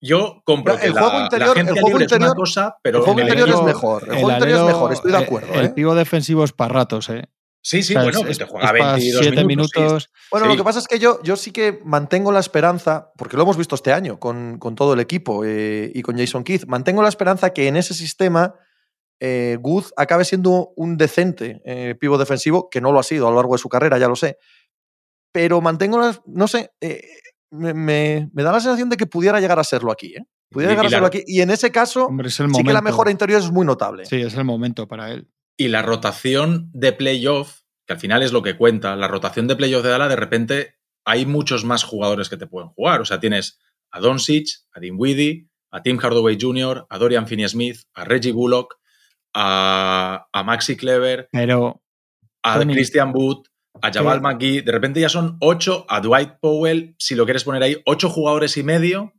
yo 0.00 0.42
compro 0.44 0.74
No, 0.74 0.80
que 0.80 0.86
el 0.86 0.94
la, 0.94 1.00
juego 1.02 1.18
la 1.18 1.24
interior- 1.24 1.58
el 1.58 1.64
juego 1.66 1.88
libre 1.88 2.04
es 2.06 2.12
una 2.12 2.16
interior- 2.26 2.36
cosa, 2.36 2.76
pero 2.82 2.98
el 2.98 3.04
juego 3.04 3.20
el 3.20 3.24
interior 3.26 3.48
es 3.50 3.62
mejor. 3.62 4.02
El 4.08 4.14
juego 4.16 4.30
interior 4.32 4.58
es 4.60 4.66
mejor, 4.66 4.92
estoy 4.92 5.12
de 5.12 5.18
acuerdo, 5.18 5.54
El, 5.54 5.66
¿eh? 5.66 5.68
pivo 5.70 5.94
defensivo 5.94 6.44
es 6.44 6.52
para 6.52 6.72
ratos, 6.74 7.08
¿eh? 7.10 7.28
Sí, 7.66 7.82
sí, 7.82 7.94
O 7.94 7.96
sea, 7.96 8.02
bueno, 8.02 8.18
es- 8.18 8.24
que 8.26 8.32
es- 8.32 8.38
te 8.38 8.44
juega 8.44 8.66
es 8.66 8.72
para 8.78 8.92
22 8.92 9.20
siete 9.22 9.44
minutos. 9.44 9.70
sí. 9.72 9.80
minutos. 9.80 10.10
Bueno, 10.30 10.46
Sí. 10.46 10.52
lo 10.52 10.56
que 10.58 10.64
pasa 10.64 10.78
es 10.80 10.86
que 10.86 10.98
yo, 10.98 11.22
yo 11.22 11.34
sí 11.36 11.50
que 11.50 11.80
mantengo 11.84 12.30
la 12.30 12.40
esperanza, 12.40 13.10
porque 13.16 13.36
lo 13.38 13.42
hemos 13.44 13.56
visto 13.56 13.74
este 13.74 13.92
año 13.92 14.20
con, 14.20 14.58
con 14.58 14.74
todo 14.74 14.92
el 14.92 15.00
equipo 15.00 15.44
eh, 15.46 15.90
y 15.94 16.02
con 16.02 16.18
Jason 16.18 16.44
Keith, 16.44 16.66
mantengo 16.66 17.02
la 17.02 17.08
esperanza 17.08 17.54
que 17.54 17.66
en 17.66 17.76
ese 17.76 17.94
sistema 17.94 18.54
eh, 19.20 19.56
Good 19.60 19.84
acabe 19.96 20.24
siendo 20.26 20.72
un 20.76 20.96
decente 20.98 21.62
eh, 21.64 21.94
pivo 21.98 22.18
defensivo, 22.18 22.68
que 22.68 22.80
no 22.82 22.92
lo 22.92 22.98
ha 22.98 23.02
sido 23.02 23.26
a 23.26 23.30
lo 23.30 23.36
largo 23.36 23.54
de 23.54 23.58
su 23.58 23.68
carrera, 23.70 23.96
ya 23.96 24.08
lo 24.08 24.16
sé. 24.16 24.36
Pero 25.32 25.60
mantengo, 25.60 25.98
la, 25.98 26.20
no 26.26 26.46
sé, 26.48 26.72
eh, 26.80 27.00
me, 27.50 27.72
me- 27.72 28.28
me 28.32 28.42
da 28.42 28.52
la 28.52 28.60
sensación 28.60 28.90
de 28.90 28.96
que 28.96 29.06
pudiera 29.06 29.40
llegar 29.40 29.58
a 29.58 29.64
serlo 29.64 29.90
aquí, 29.90 30.14
¿eh? 30.16 30.24
Pudiera 30.50 30.72
Y- 30.72 30.74
llegar 30.76 30.84
y 30.84 30.88
a 30.88 30.90
la- 30.90 30.96
serlo 30.96 31.06
aquí. 31.06 31.22
Y 31.26 31.40
en 31.40 31.50
ese 31.50 31.70
caso, 31.72 32.06
Hombre, 32.06 32.28
es 32.28 32.38
el 32.40 32.54
sí 32.54 32.62
que 32.62 32.72
la 32.72 32.82
mejora 32.82 33.10
interior 33.10 33.40
es 33.40 33.50
muy 33.50 33.64
notable. 33.64 34.04
Sí, 34.04 34.20
es 34.20 34.34
el 34.34 34.44
momento 34.44 34.86
para 34.86 35.10
él. 35.12 35.28
Y 35.56 35.68
la 35.68 35.82
rotación 35.82 36.70
de 36.72 36.92
playoff, 36.92 37.60
que 37.86 37.94
al 37.94 38.00
final 38.00 38.22
es 38.22 38.32
lo 38.32 38.42
que 38.42 38.56
cuenta, 38.56 38.96
la 38.96 39.08
rotación 39.08 39.46
de 39.46 39.56
playoff 39.56 39.82
de 39.82 39.90
Dala, 39.90 40.08
de 40.08 40.16
repente 40.16 40.74
hay 41.04 41.26
muchos 41.26 41.64
más 41.64 41.84
jugadores 41.84 42.28
que 42.28 42.36
te 42.36 42.46
pueden 42.46 42.70
jugar. 42.70 43.00
O 43.00 43.04
sea, 43.04 43.20
tienes 43.20 43.60
a 43.90 44.00
Doncic, 44.00 44.48
a 44.72 44.80
Dinwiddie, 44.80 45.48
a 45.70 45.82
Tim 45.82 45.98
Hardaway 45.98 46.38
Jr., 46.40 46.86
a 46.88 46.98
Dorian 46.98 47.26
Finney-Smith, 47.26 47.82
a 47.94 48.04
Reggie 48.04 48.32
Bullock, 48.32 48.76
a, 49.34 50.26
a 50.32 50.42
Maxi 50.42 50.76
Clever, 50.76 51.28
Pero 51.30 51.82
a 52.42 52.58
Tony, 52.58 52.74
Christian 52.74 53.12
Wood, 53.14 53.46
a 53.80 53.92
Jabal. 53.92 54.20
McGee. 54.20 54.62
De 54.62 54.72
repente 54.72 55.00
ya 55.00 55.08
son 55.08 55.36
ocho, 55.40 55.84
a 55.88 56.00
Dwight 56.00 56.34
Powell, 56.40 56.94
si 56.98 57.14
lo 57.14 57.24
quieres 57.24 57.44
poner 57.44 57.62
ahí, 57.62 57.82
ocho 57.86 58.08
jugadores 58.08 58.56
y 58.56 58.62
medio 58.62 59.12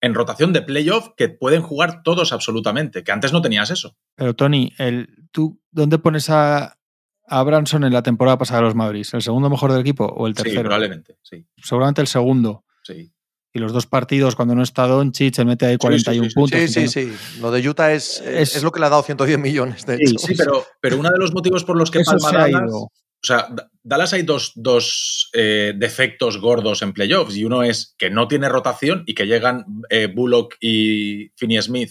en 0.00 0.14
rotación 0.14 0.52
de 0.52 0.62
playoff 0.62 1.08
que 1.16 1.28
pueden 1.28 1.62
jugar 1.62 2.02
todos 2.02 2.32
absolutamente, 2.32 3.04
que 3.04 3.12
antes 3.12 3.32
no 3.32 3.42
tenías 3.42 3.70
eso. 3.70 3.96
Pero 4.14 4.34
Tony, 4.34 4.72
el, 4.78 5.08
¿tú 5.30 5.60
dónde 5.70 5.98
pones 5.98 6.30
a, 6.30 6.78
a 7.26 7.42
Branson 7.42 7.84
en 7.84 7.92
la 7.92 8.02
temporada 8.02 8.38
pasada 8.38 8.60
de 8.60 8.66
los 8.66 8.74
Madrid? 8.74 9.06
¿El 9.12 9.22
segundo 9.22 9.50
mejor 9.50 9.72
del 9.72 9.80
equipo 9.82 10.04
o 10.06 10.26
el 10.26 10.34
Sí, 10.36 10.42
tercero? 10.42 10.62
probablemente, 10.62 11.18
sí. 11.22 11.46
Seguramente 11.62 12.00
el 12.00 12.06
segundo. 12.06 12.64
sí. 12.82 13.12
Y 13.52 13.58
los 13.58 13.72
dos 13.72 13.84
partidos, 13.86 14.36
cuando 14.36 14.54
no 14.54 14.62
está 14.62 14.86
Doncic, 14.86 15.34
se 15.34 15.44
mete 15.44 15.66
ahí 15.66 15.76
41 15.76 16.22
sí, 16.22 16.30
sí. 16.30 16.34
puntos. 16.36 16.60
Sí, 16.60 16.68
sí, 16.68 16.86
51. 16.86 17.18
sí. 17.18 17.40
Lo 17.40 17.50
de 17.50 17.68
Utah 17.68 17.92
es, 17.92 18.20
es, 18.20 18.62
lo 18.62 18.70
que 18.70 18.78
le 18.78 18.86
ha 18.86 18.90
dado 18.90 19.02
110 19.02 19.40
millones, 19.40 19.84
de 19.86 19.96
hecho. 19.96 20.18
Sí, 20.18 20.34
pero, 20.38 20.64
pero 20.80 20.96
uno 21.00 21.10
de 21.10 21.18
los 21.18 21.34
motivos 21.34 21.64
por 21.64 21.76
los 21.76 21.90
que 21.90 21.98
Eso 21.98 22.12
palma 22.12 22.30
se 22.30 22.36
ha 22.36 22.38
Dallas, 22.42 22.62
ido. 22.70 22.92
O 23.22 23.26
sea, 23.26 23.46
Da- 23.50 23.70
Dallas 23.82 24.12
hay 24.12 24.22
dos, 24.22 24.52
dos, 24.54 25.30
eh, 25.32 25.72
defectos 25.76 26.38
gordos 26.38 26.82
en 26.82 26.92
playoffs 26.92 27.36
y 27.36 27.44
uno 27.44 27.62
es 27.62 27.94
que 27.98 28.10
no 28.10 28.28
tiene 28.28 28.48
rotación 28.48 29.04
y 29.06 29.14
que 29.14 29.26
llegan 29.26 29.64
eh, 29.88 30.06
Bullock 30.06 30.56
y 30.60 31.30
Finney 31.36 31.60
Smith 31.62 31.90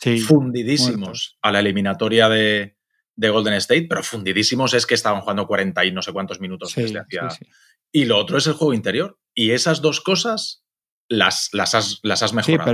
Sí, 0.00 0.18
fundidísimos 0.18 0.98
muertos. 0.98 1.38
a 1.42 1.52
la 1.52 1.60
eliminatoria 1.60 2.28
de, 2.28 2.76
de 3.16 3.28
Golden 3.30 3.54
State, 3.54 3.86
pero 3.88 4.02
fundidísimos 4.02 4.74
es 4.74 4.84
que 4.86 4.94
estaban 4.94 5.22
jugando 5.22 5.46
40 5.46 5.84
y 5.84 5.92
no 5.92 6.02
sé 6.02 6.12
cuántos 6.12 6.40
minutos 6.40 6.72
sí, 6.72 6.82
desde 6.82 6.98
hacía. 6.98 7.30
sí. 7.30 7.46
Y 7.92 8.04
lo 8.04 8.18
otro 8.18 8.36
es 8.38 8.46
el 8.46 8.52
juego 8.54 8.74
interior. 8.74 9.18
Y 9.34 9.52
esas 9.52 9.80
dos 9.80 10.00
cosas 10.00 10.64
las, 11.08 11.48
las, 11.52 11.74
has, 11.74 12.00
las 12.02 12.22
has 12.22 12.32
mejorado. 12.34 12.64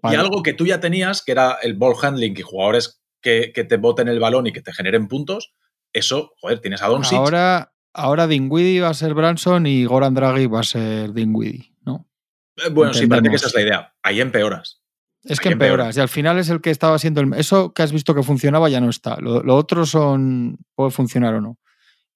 pero 0.00 0.12
Y 0.12 0.16
algo 0.16 0.42
que 0.42 0.54
tú 0.54 0.66
ya 0.66 0.80
tenías, 0.80 1.22
que 1.22 1.32
era 1.32 1.58
el 1.62 1.74
ball 1.74 1.96
handling 2.00 2.34
y 2.38 2.42
jugadores 2.42 3.02
que, 3.20 3.52
que 3.54 3.64
te 3.64 3.76
boten 3.76 4.08
el 4.08 4.20
balón 4.20 4.46
y 4.46 4.52
que 4.52 4.62
te 4.62 4.72
generen 4.72 5.08
puntos, 5.08 5.52
eso, 5.92 6.32
joder, 6.40 6.60
tienes 6.60 6.82
a 6.82 6.88
Doncic. 6.88 7.16
ahora, 7.18 7.72
ahora 7.92 8.26
Dinwiddie 8.26 8.80
va 8.80 8.88
a 8.88 8.94
ser 8.94 9.14
Branson 9.14 9.66
y 9.66 9.84
Goran 9.84 10.14
Draghi 10.14 10.46
va 10.46 10.60
a 10.60 10.64
ser 10.64 11.12
Dinwiddie, 11.12 11.74
¿no? 11.82 12.08
Eh, 12.56 12.70
bueno, 12.70 12.94
sí, 12.94 13.06
parece 13.06 13.30
que 13.30 13.36
esa 13.36 13.48
es 13.48 13.54
la 13.54 13.62
idea. 13.62 13.94
Ahí 14.02 14.20
empeoras. 14.20 14.80
Es 15.24 15.40
que 15.40 15.50
empeoras. 15.50 15.96
Y 15.96 16.00
al 16.00 16.08
final 16.08 16.38
es 16.38 16.48
el 16.48 16.60
que 16.60 16.70
estaba 16.70 16.98
siendo 16.98 17.20
el. 17.20 17.32
Eso 17.34 17.72
que 17.72 17.82
has 17.82 17.92
visto 17.92 18.14
que 18.14 18.22
funcionaba 18.22 18.68
ya 18.68 18.80
no 18.80 18.88
está. 18.88 19.20
Lo, 19.20 19.42
lo 19.42 19.56
otro 19.56 19.84
son. 19.84 20.58
puede 20.74 20.90
funcionar 20.90 21.34
o 21.34 21.40
no. 21.40 21.58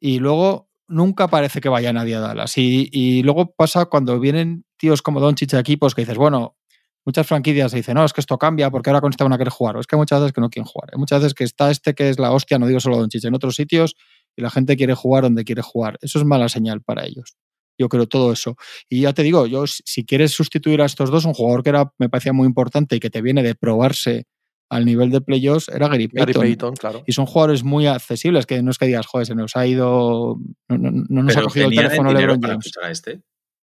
Y 0.01 0.19
luego 0.19 0.71
nunca 0.89 1.29
parece 1.29 1.61
que 1.61 1.69
vaya 1.69 1.93
nadie 1.93 2.15
a 2.17 2.21
Dallas. 2.21 2.57
Y, 2.59 2.89
y 2.93 3.23
luego 3.23 3.55
pasa 3.55 3.87
cuando 3.87 4.19
vienen 4.19 4.65
tíos 4.77 5.03
como 5.03 5.21
Doncic 5.21 5.55
a 5.55 5.61
equipos 5.61 5.95
que 5.95 6.03
dices, 6.03 6.17
bueno, 6.17 6.57
muchas 7.05 7.27
franquicias 7.27 7.73
dicen, 7.73 7.95
no, 7.95 8.05
es 8.05 8.13
que 8.13 8.21
esto 8.21 8.39
cambia 8.39 8.71
porque 8.71 8.91
ahora 8.91 9.01
con 9.01 9.11
este 9.11 9.25
van 9.25 9.33
a 9.33 9.39
querer 9.39 9.53
jugar. 9.53 9.77
O 9.77 9.81
es 9.81 9.87
que 9.87 9.97
hay 9.97 9.99
muchas 10.01 10.21
veces 10.21 10.33
que 10.33 10.41
no 10.41 10.51
quieren 10.51 10.67
jugar. 10.67 10.91
Hay 10.93 10.99
muchas 10.99 11.21
veces 11.21 11.35
que 11.35 11.45
está 11.45 11.71
este 11.71 11.95
que 11.95 12.09
es 12.09 12.19
la 12.19 12.33
hostia, 12.33 12.59
no 12.59 12.67
digo 12.67 12.81
solo 12.81 12.97
Doncic, 12.99 13.25
en 13.25 13.35
otros 13.35 13.55
sitios 13.57 13.95
y 14.37 14.43
la 14.43 14.51
gente 14.51 14.77
quiere 14.77 14.95
jugar 14.95 15.25
donde 15.25 15.45
quiere 15.45 15.63
jugar. 15.63 15.99
Eso 16.01 16.19
es 16.19 16.25
mala 16.25 16.49
señal 16.49 16.81
para 16.83 17.05
ellos. 17.05 17.35
Yo 17.79 17.89
creo 17.89 18.07
todo 18.07 18.33
eso. 18.33 18.57
Y 18.89 19.01
ya 19.03 19.13
te 19.13 19.23
digo, 19.23 19.47
yo 19.47 19.65
si 19.67 20.05
quieres 20.05 20.33
sustituir 20.33 20.81
a 20.83 20.85
estos 20.85 21.11
dos, 21.11 21.25
un 21.25 21.35
jugador 21.35 21.63
que 21.63 21.71
era, 21.71 21.93
me 21.99 22.09
parecía 22.09 22.33
muy 22.33 22.47
importante 22.47 22.97
y 22.97 23.01
que 23.01 23.11
te 23.11 23.23
viene 23.23 23.43
de 23.43 23.55
probarse 23.55 24.25
al 24.71 24.85
nivel 24.87 25.11
de 25.11 25.21
playoffs 25.21 25.69
era 25.69 25.87
Gary 25.89 26.09
Gary 26.11 26.33
Payton. 26.33 26.43
Payton, 26.43 26.75
claro. 26.77 27.03
Y 27.07 27.13
son 27.13 27.27
jugadores 27.27 27.63
muy 27.65 27.87
accesibles, 27.87 28.47
que 28.47 28.63
no 28.63 28.71
es 28.71 28.79
que 28.79 28.87
digas, 28.87 29.07
joder, 29.07 29.27
se 29.27 29.35
nos 29.35 29.55
ha 29.57 29.67
ido, 29.67 30.39
no, 30.69 30.79
no- 30.79 30.91
no 31.09 31.23
nos 31.25 31.37
ha 31.37 31.43
cogido 31.43 31.67
el 31.69 31.73
teléfono 31.89 32.11
LeBron 32.21 32.41
James. 32.63 32.73
este. 32.91 33.23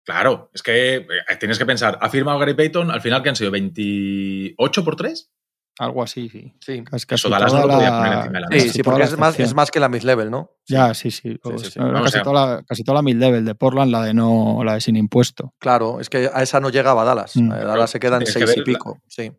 Claro, 0.09 0.50
es 0.54 0.62
que 0.62 0.94
eh, 0.96 1.06
tienes 1.38 1.59
que 1.59 1.66
pensar, 1.66 1.98
ha 2.00 2.09
firmado 2.09 2.38
Gary 2.38 2.54
Payton, 2.54 2.90
al 2.90 3.02
final 3.02 3.22
que 3.22 3.28
han 3.28 3.36
sido 3.36 3.50
28 3.50 4.82
por 4.82 4.96
3. 4.96 5.30
Algo 5.80 6.02
así, 6.02 6.30
sí. 6.30 6.54
Sí, 6.61 6.82
Casi, 6.82 7.06
casi 7.06 7.20
Eso 7.26 7.28
Dallas 7.28 7.52
no 7.52 7.66
lo 7.66 7.74
podía 7.74 7.90
la- 7.90 7.98
poner 7.98 8.12
encima 8.14 8.32
de 8.32 8.40
la 8.40 8.46
sí, 8.48 8.54
mesa. 8.54 8.72
sí, 8.72 8.78
toda 8.82 8.94
porque 8.96 9.04
es 9.04 9.18
más, 9.18 9.38
es 9.38 9.54
más 9.54 9.70
que 9.70 9.80
la 9.80 9.90
mid-level, 9.90 10.30
¿no? 10.30 10.56
Ya, 10.66 10.94
sí, 10.94 11.11
sí. 11.11 11.32
Sí, 11.34 11.38
Pues, 11.42 11.61
sí, 11.61 11.70
sí. 11.72 11.78
o 11.78 11.92
casi, 11.92 12.12
sea- 12.12 12.22
toda 12.22 12.46
la, 12.56 12.62
casi 12.62 12.82
toda 12.84 12.94
la 12.96 13.02
mid-level 13.02 13.44
de 13.44 13.54
Portland, 13.54 13.92
la 13.92 14.02
de 14.02 14.14
no, 14.14 14.62
la 14.64 14.72
de 14.74 14.80
sin 14.80 14.96
impuesto. 14.96 15.52
Claro, 15.61 16.00
es 16.00 16.09
que 16.09 16.30
a 16.32 16.42
esa 16.42 16.59
no 16.59 16.70
llegaba 16.70 17.04
Dallas. 17.04 17.36
Mm. 17.36 17.50
Dallas 17.50 17.90
se 17.90 18.00
queda 18.00 18.16
en 18.16 18.24
Tienes 18.24 18.34
que 18.34 18.46
seis 18.46 18.56
y 18.56 18.61
la- 18.61 18.64
pico. 18.64 18.98
Sí. 19.06 19.30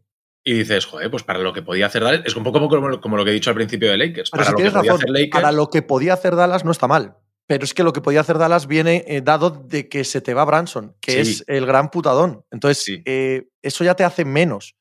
Y 0.46 0.54
dices, 0.54 0.86
joder, 0.86 1.10
pues 1.10 1.24
para 1.24 1.40
lo 1.40 1.52
que 1.52 1.64
podía 1.64 1.88
hacer 1.88 2.04
Dallas, 2.04 2.22
es 2.26 2.36
un 2.36 2.44
poco 2.44 2.60
como, 2.70 3.02
como 3.02 3.18
lo 3.18 3.26
que 3.26 3.32
he 3.32 3.34
dicho 3.34 3.50
al 3.50 3.56
principio 3.56 3.90
de 3.90 3.98
Lakers. 3.98 4.30
Pero 4.30 4.44
para 4.44 4.46
si 4.46 4.52
lo 4.52 4.58
que 4.58 4.62
tienes 4.64 4.74
podía 4.78 4.92
razón, 4.92 5.02
hacer 5.04 5.10
Lakers, 5.10 5.32
para 5.42 5.52
lo 5.52 5.70
que 5.72 5.82
podía 5.82 6.14
hacer 6.14 6.36
Dallas 6.36 6.64
no 6.64 6.72
está 6.72 6.88
mal. 6.88 7.16
Pero 7.50 7.64
es 7.64 7.74
que 7.74 7.82
lo 7.82 7.94
que 7.94 8.02
podía 8.02 8.22
hacer 8.22 8.38
Dallas 8.38 8.68
viene 8.68 9.04
eh, 9.08 9.22
dado 9.22 9.50
de 9.50 9.90
que 9.90 10.04
se 10.04 10.22
te 10.22 10.36
va 10.36 10.46
Branson, 10.46 10.96
que 11.02 11.26
Sí. 11.26 11.32
es 11.32 11.44
el 11.48 11.66
gran 11.66 11.90
putadón. 11.90 12.46
Entonces, 12.52 12.84
Sí. 12.84 13.02
eh, 13.06 13.48
eso 13.64 13.84
ya 13.84 13.96
te 13.96 14.04
hace 14.04 14.24
menos. 14.24 14.76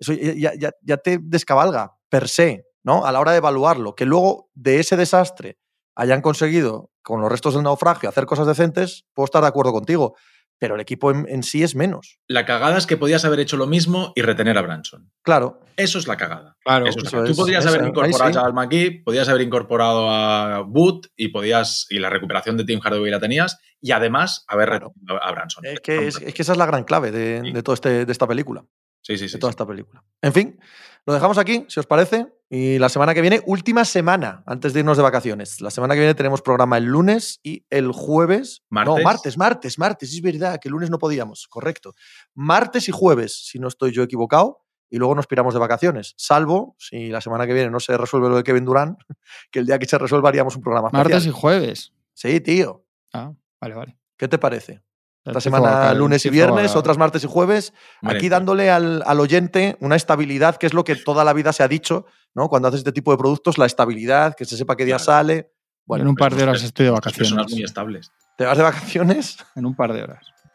Eso 0.00 0.14
ya, 0.14 0.54
ya- 0.54 0.72
ya 0.80 0.96
te 0.96 1.18
descabalga, 1.20 1.98
per 2.08 2.26
se, 2.30 2.64
¿no? 2.82 3.04
A 3.04 3.12
la 3.12 3.20
hora 3.20 3.32
de 3.32 3.36
evaluarlo. 3.38 3.94
Que 3.94 4.06
luego 4.06 4.48
de 4.54 4.80
ese 4.80 4.96
desastre 4.96 5.58
hayan 5.96 6.22
conseguido, 6.22 6.90
con 7.02 7.20
los 7.20 7.30
restos 7.30 7.52
del 7.52 7.62
naufragio, 7.64 8.08
hacer 8.08 8.24
cosas 8.24 8.46
decentes, 8.46 9.04
puedo 9.12 9.26
estar 9.26 9.42
de 9.42 9.48
acuerdo 9.48 9.72
contigo. 9.74 10.16
Pero 10.58 10.76
el 10.76 10.80
equipo 10.80 11.10
en, 11.10 11.26
en 11.28 11.42
sí 11.42 11.62
es 11.62 11.74
menos. 11.74 12.18
la 12.28 12.46
cagada 12.46 12.78
es 12.78 12.86
que 12.86 12.96
podías 12.96 13.24
haber 13.24 13.40
hecho 13.40 13.56
lo 13.56 13.66
mismo 13.66 14.12
y 14.14 14.22
retener 14.22 14.56
a 14.56 14.62
Branson. 14.62 15.10
Claro. 15.22 15.60
Eso 15.76 15.98
es 15.98 16.06
la 16.06 16.16
cagada. 16.16 16.56
Claro, 16.64 16.86
Eso 16.86 16.98
es 17.00 17.04
la 17.06 17.10
cagada. 17.10 17.28
Tú 17.28 17.36
podrías 17.36 17.64
esa- 17.64 17.74
haber 17.74 17.88
incorporado 17.88 18.32
sí. 18.32 18.38
a 18.38 18.40
Jabal 18.40 18.54
McGee, 18.54 19.02
podías 19.02 19.28
haber 19.28 19.42
incorporado 19.42 20.08
a 20.10 20.62
Wood 20.62 21.06
y 21.16 21.28
podías 21.28 21.86
y 21.90 21.98
la 21.98 22.08
recuperación 22.10 22.56
de 22.56 22.64
Tim 22.64 22.80
Hardaway 22.80 23.10
la 23.10 23.20
tenías 23.20 23.58
y 23.80 23.90
además 23.92 24.44
haber 24.48 24.68
Claro. 24.68 24.88
retenido 24.94 25.22
a 25.22 25.32
Branson. 25.32 25.66
Es 25.66 25.80
que, 25.80 26.06
es, 26.06 26.20
es 26.22 26.32
que 26.34 26.42
esa 26.42 26.52
es 26.52 26.58
la 26.58 26.66
gran 26.66 26.84
clave 26.84 27.10
de, 27.10 27.40
Sí. 27.44 27.52
de 27.52 27.62
todo 27.62 27.74
este, 27.74 28.06
de 28.06 28.12
esta 28.12 28.26
película. 28.26 28.64
sí, 29.02 29.18
sí, 29.18 29.28
sí, 29.28 29.34
de 29.34 29.40
toda 29.40 29.50
sí. 29.50 29.54
esta 29.54 29.66
película. 29.66 30.02
En 30.22 30.32
fin, 30.32 30.58
lo 31.06 31.12
dejamos 31.12 31.38
aquí, 31.38 31.66
si 31.68 31.80
os 31.80 31.86
parece. 31.86 32.26
Y 32.48 32.78
la 32.78 32.88
semana 32.88 33.14
que 33.14 33.20
viene, 33.20 33.42
última 33.46 33.84
semana 33.84 34.42
antes 34.46 34.72
de 34.72 34.80
irnos 34.80 34.96
de 34.96 35.02
vacaciones. 35.02 35.60
La 35.60 35.70
semana 35.70 35.94
que 35.94 36.00
viene 36.00 36.14
tenemos 36.14 36.40
programa 36.40 36.78
el 36.78 36.84
lunes 36.84 37.40
y 37.42 37.66
el 37.68 37.90
jueves. 37.92 38.62
No, 38.70 38.84
¿Martes? 38.84 39.04
martes, 39.04 39.38
martes, 39.38 39.78
martes. 39.78 40.12
Es 40.12 40.22
verdad 40.22 40.58
que 40.60 40.68
el 40.68 40.72
lunes 40.72 40.90
no 40.90 40.98
podíamos, 40.98 41.46
correcto. 41.48 41.94
Martes 42.34 42.88
y 42.88 42.92
jueves, 42.92 43.46
si 43.46 43.58
no 43.58 43.68
estoy 43.68 43.92
yo 43.92 44.02
equivocado. 44.02 44.60
Y 44.90 44.98
luego 44.98 45.16
nos 45.16 45.26
piramos 45.26 45.54
de 45.54 45.60
vacaciones. 45.60 46.14
Salvo 46.16 46.76
si 46.78 47.08
la 47.08 47.20
semana 47.20 47.46
que 47.46 47.54
viene 47.54 47.70
no 47.70 47.80
se 47.80 47.96
resuelve 47.96 48.28
lo 48.28 48.36
de 48.36 48.44
Kevin 48.44 48.64
Durán, 48.64 48.96
que 49.50 49.58
el 49.58 49.66
día 49.66 49.78
que 49.78 49.86
se 49.86 49.98
resuelva 49.98 50.28
haríamos 50.28 50.54
un 50.54 50.62
programa 50.62 50.88
especial. 50.88 51.10
Martes 51.10 51.26
y 51.26 51.30
jueves. 51.30 51.92
Sí, 52.12 52.40
tío. 52.40 52.86
Ah, 53.12 53.32
vale, 53.60 53.74
vale. 53.74 53.98
¿Qué 54.16 54.28
te 54.28 54.38
parece? 54.38 54.82
Esta 55.24 55.40
semana 55.40 55.94
lunes 55.94 56.24
y 56.26 56.30
viernes, 56.30 56.76
otras 56.76 56.98
martes 56.98 57.24
y 57.24 57.26
jueves, 57.26 57.72
aquí 58.02 58.28
dándole 58.28 58.70
al, 58.70 59.02
al 59.06 59.20
oyente 59.20 59.76
una 59.80 59.96
estabilidad, 59.96 60.56
que 60.56 60.66
es 60.66 60.74
lo 60.74 60.84
que 60.84 60.96
toda 60.96 61.24
la 61.24 61.32
vida 61.32 61.52
se 61.52 61.62
ha 61.62 61.68
dicho, 61.68 62.04
¿no? 62.34 62.48
Cuando 62.48 62.68
haces 62.68 62.78
este 62.80 62.92
tipo 62.92 63.10
de 63.10 63.16
productos, 63.16 63.56
la 63.56 63.64
estabilidad, 63.66 64.34
que 64.36 64.44
se 64.44 64.56
sepa 64.56 64.76
qué 64.76 64.84
día 64.84 64.96
Claro. 64.96 65.04
sale. 65.04 65.50
en 65.88 66.06
un 66.08 66.14
par 66.14 66.34
de 66.34 66.42
horas 66.42 66.62
estoy 66.62 66.86
de 66.86 66.92
Estas 66.94 67.12
personas 67.14 67.36
vacaciones. 67.44 67.52
muy 67.54 67.64
estables. 67.64 68.10
¿te 68.36 68.44
vas 68.44 68.56
de 68.58 68.62
vacaciones? 68.64 69.36
En 69.54 69.64
un 69.66 69.74
par 69.74 69.92
de 69.92 70.02
horas. 70.02 70.26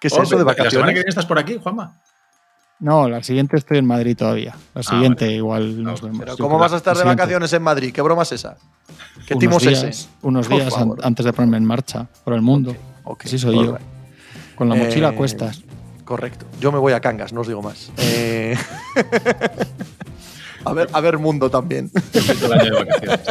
¿Qué 0.00 0.08
es 0.08 0.12
Hombre, 0.14 0.26
eso 0.26 0.38
de 0.38 0.44
¿La 0.44 0.50
semana 0.52 0.54
que 0.54 0.60
vacaciones? 0.62 0.94
viene 0.94 1.08
estás 1.08 1.26
por 1.26 1.38
aquí, 1.38 1.58
Juanma? 1.62 2.00
No, 2.80 3.08
la 3.08 3.22
siguiente 3.24 3.56
estoy 3.56 3.78
en 3.78 3.86
Madrid 3.86 4.16
todavía. 4.16 4.54
La 4.74 4.82
siguiente 4.84 5.24
vale. 5.26 5.36
igual 5.36 5.82
nos 5.82 6.00
Ah, 6.00 6.06
vemos. 6.06 6.20
Pero 6.20 6.36
¿cómo 6.38 6.58
vas 6.58 6.72
a 6.72 6.76
estar 6.76 6.94
de 6.94 7.00
siguiente. 7.00 7.20
vacaciones 7.22 7.52
en 7.52 7.62
Madrid? 7.62 7.92
¿Qué 7.92 8.00
broma 8.02 8.22
es 8.22 8.32
esa? 8.32 8.56
¿Qué 9.26 9.34
Unos 9.34 9.40
timo 9.40 9.56
es 9.58 9.62
días, 9.64 9.82
ese? 9.82 10.08
Unos 10.22 10.48
días 10.48 10.76
an- 10.76 10.94
antes 11.02 11.24
de 11.26 11.32
ponerme 11.32 11.56
en 11.56 11.64
marcha 11.64 12.06
por 12.24 12.34
el 12.34 12.40
mundo. 12.42 12.76
Ok, 13.10 13.22
Así 13.24 13.38
soy 13.38 13.64
yo. 13.64 13.78
Con 14.54 14.68
la 14.68 14.74
mochila 14.74 15.08
Eh, 15.08 15.12
a 15.12 15.16
cuestas. 15.16 15.62
Correcto. 16.04 16.44
Yo 16.60 16.70
me 16.72 16.78
voy 16.78 16.92
a 16.92 17.00
Cangas, 17.00 17.32
no 17.32 17.40
os 17.40 17.48
digo 17.48 17.62
más. 17.62 17.90
Eh, 17.96 18.54
a, 20.64 20.72
ver, 20.74 20.90
a 20.92 21.00
ver 21.00 21.16
mundo 21.18 21.50
también. 21.50 21.90
Yo 22.12 22.20
estoy 22.20 22.36
todo 22.36 22.52
el 22.52 22.60
año 22.60 22.74
de 22.74 22.84
vacaciones. 22.84 23.20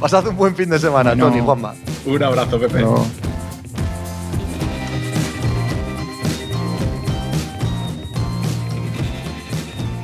Pasad 0.00 0.26
un 0.28 0.36
buen 0.36 0.54
fin 0.56 0.70
de 0.70 0.78
semana, 0.78 1.10
Bueno. 1.10 1.28
Tony, 1.28 1.40
Juanma. 1.40 1.74
Un 2.06 2.22
abrazo, 2.22 2.58
Pepe. 2.58 2.74
Pero 2.74 3.04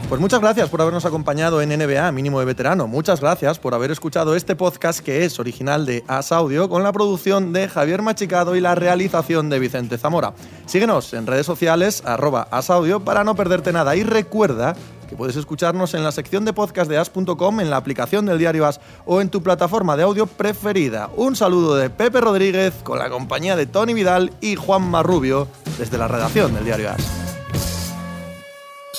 Pues 0.08 0.22
muchas 0.22 0.40
gracias 0.40 0.70
por 0.70 0.80
habernos 0.80 1.04
acompañado 1.04 1.60
en 1.60 1.68
NBA 1.68 2.10
Mínimo 2.12 2.40
de 2.40 2.46
Veterano. 2.46 2.86
Muchas 2.86 3.20
gracias 3.20 3.58
por 3.58 3.74
haber 3.74 3.90
escuchado 3.90 4.34
este 4.34 4.56
podcast 4.56 5.00
que 5.00 5.26
es 5.26 5.38
original 5.38 5.84
de 5.84 6.02
As 6.08 6.32
Audio 6.32 6.70
con 6.70 6.82
la 6.82 6.92
producción 6.92 7.52
de 7.52 7.68
Javier 7.68 8.00
Machicado 8.00 8.56
y 8.56 8.60
la 8.62 8.74
realización 8.74 9.50
de 9.50 9.58
Vicente 9.58 9.98
Zamora. 9.98 10.32
Síguenos 10.64 11.12
en 11.12 11.26
redes 11.26 11.44
sociales 11.44 12.02
arroba 12.06 12.48
As 12.50 12.70
Audio 12.70 13.00
para 13.00 13.22
no 13.22 13.34
perderte 13.34 13.70
nada 13.70 13.96
y 13.96 14.02
recuerda 14.02 14.74
que 15.10 15.14
puedes 15.14 15.36
escucharnos 15.36 15.92
en 15.92 16.02
la 16.02 16.12
sección 16.12 16.46
de 16.46 16.54
podcast 16.54 16.90
de 16.90 16.96
as.com, 16.96 17.60
en 17.60 17.68
la 17.68 17.76
aplicación 17.76 18.24
del 18.24 18.38
diario 18.38 18.64
As 18.64 18.80
o 19.04 19.20
en 19.20 19.28
tu 19.28 19.42
plataforma 19.42 19.94
de 19.98 20.04
audio 20.04 20.26
preferida. 20.26 21.10
Un 21.16 21.36
saludo 21.36 21.76
de 21.76 21.90
Pepe 21.90 22.22
Rodríguez 22.22 22.72
con 22.82 22.98
la 22.98 23.10
compañía 23.10 23.56
de 23.56 23.66
Tony 23.66 23.92
Vidal 23.92 24.32
y 24.40 24.56
Juan 24.56 24.90
Marrubio 24.90 25.48
desde 25.78 25.98
la 25.98 26.08
redacción 26.08 26.54
del 26.54 26.64
diario 26.64 26.92
As. 26.92 27.37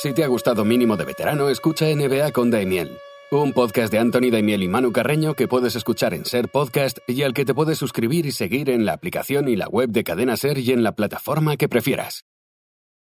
Si 0.02 0.14
te 0.14 0.24
ha 0.24 0.28
gustado 0.28 0.64
Mínimo 0.64 0.96
de 0.96 1.04
Veterano, 1.04 1.50
escucha 1.50 1.86
NBA 1.94 2.32
con 2.32 2.50
Daimiel, 2.50 2.98
un 3.32 3.52
podcast 3.52 3.92
de 3.92 4.00
Anthony 4.00 4.32
Daimiel 4.32 4.64
y 4.64 4.70
Manu 4.70 4.94
Carreño 4.94 5.34
que 5.34 5.50
puedes 5.50 5.76
escuchar 5.76 6.14
en 6.14 6.24
Ser 6.24 6.48
Podcast 6.48 7.00
y 7.06 7.24
al 7.24 7.34
que 7.34 7.44
te 7.44 7.54
puedes 7.54 7.78
suscribir 7.78 8.26
y 8.26 8.32
seguir 8.32 8.70
en 8.70 8.86
la 8.86 8.94
aplicación 8.94 9.50
y 9.50 9.58
la 9.58 9.68
web 9.68 9.90
de 9.90 10.06
Cadena 10.06 10.38
Ser 10.38 10.58
y 10.58 10.72
en 10.72 10.84
la 10.84 10.94
plataforma 10.94 11.58
que 11.58 11.68
prefieras. 11.68 12.24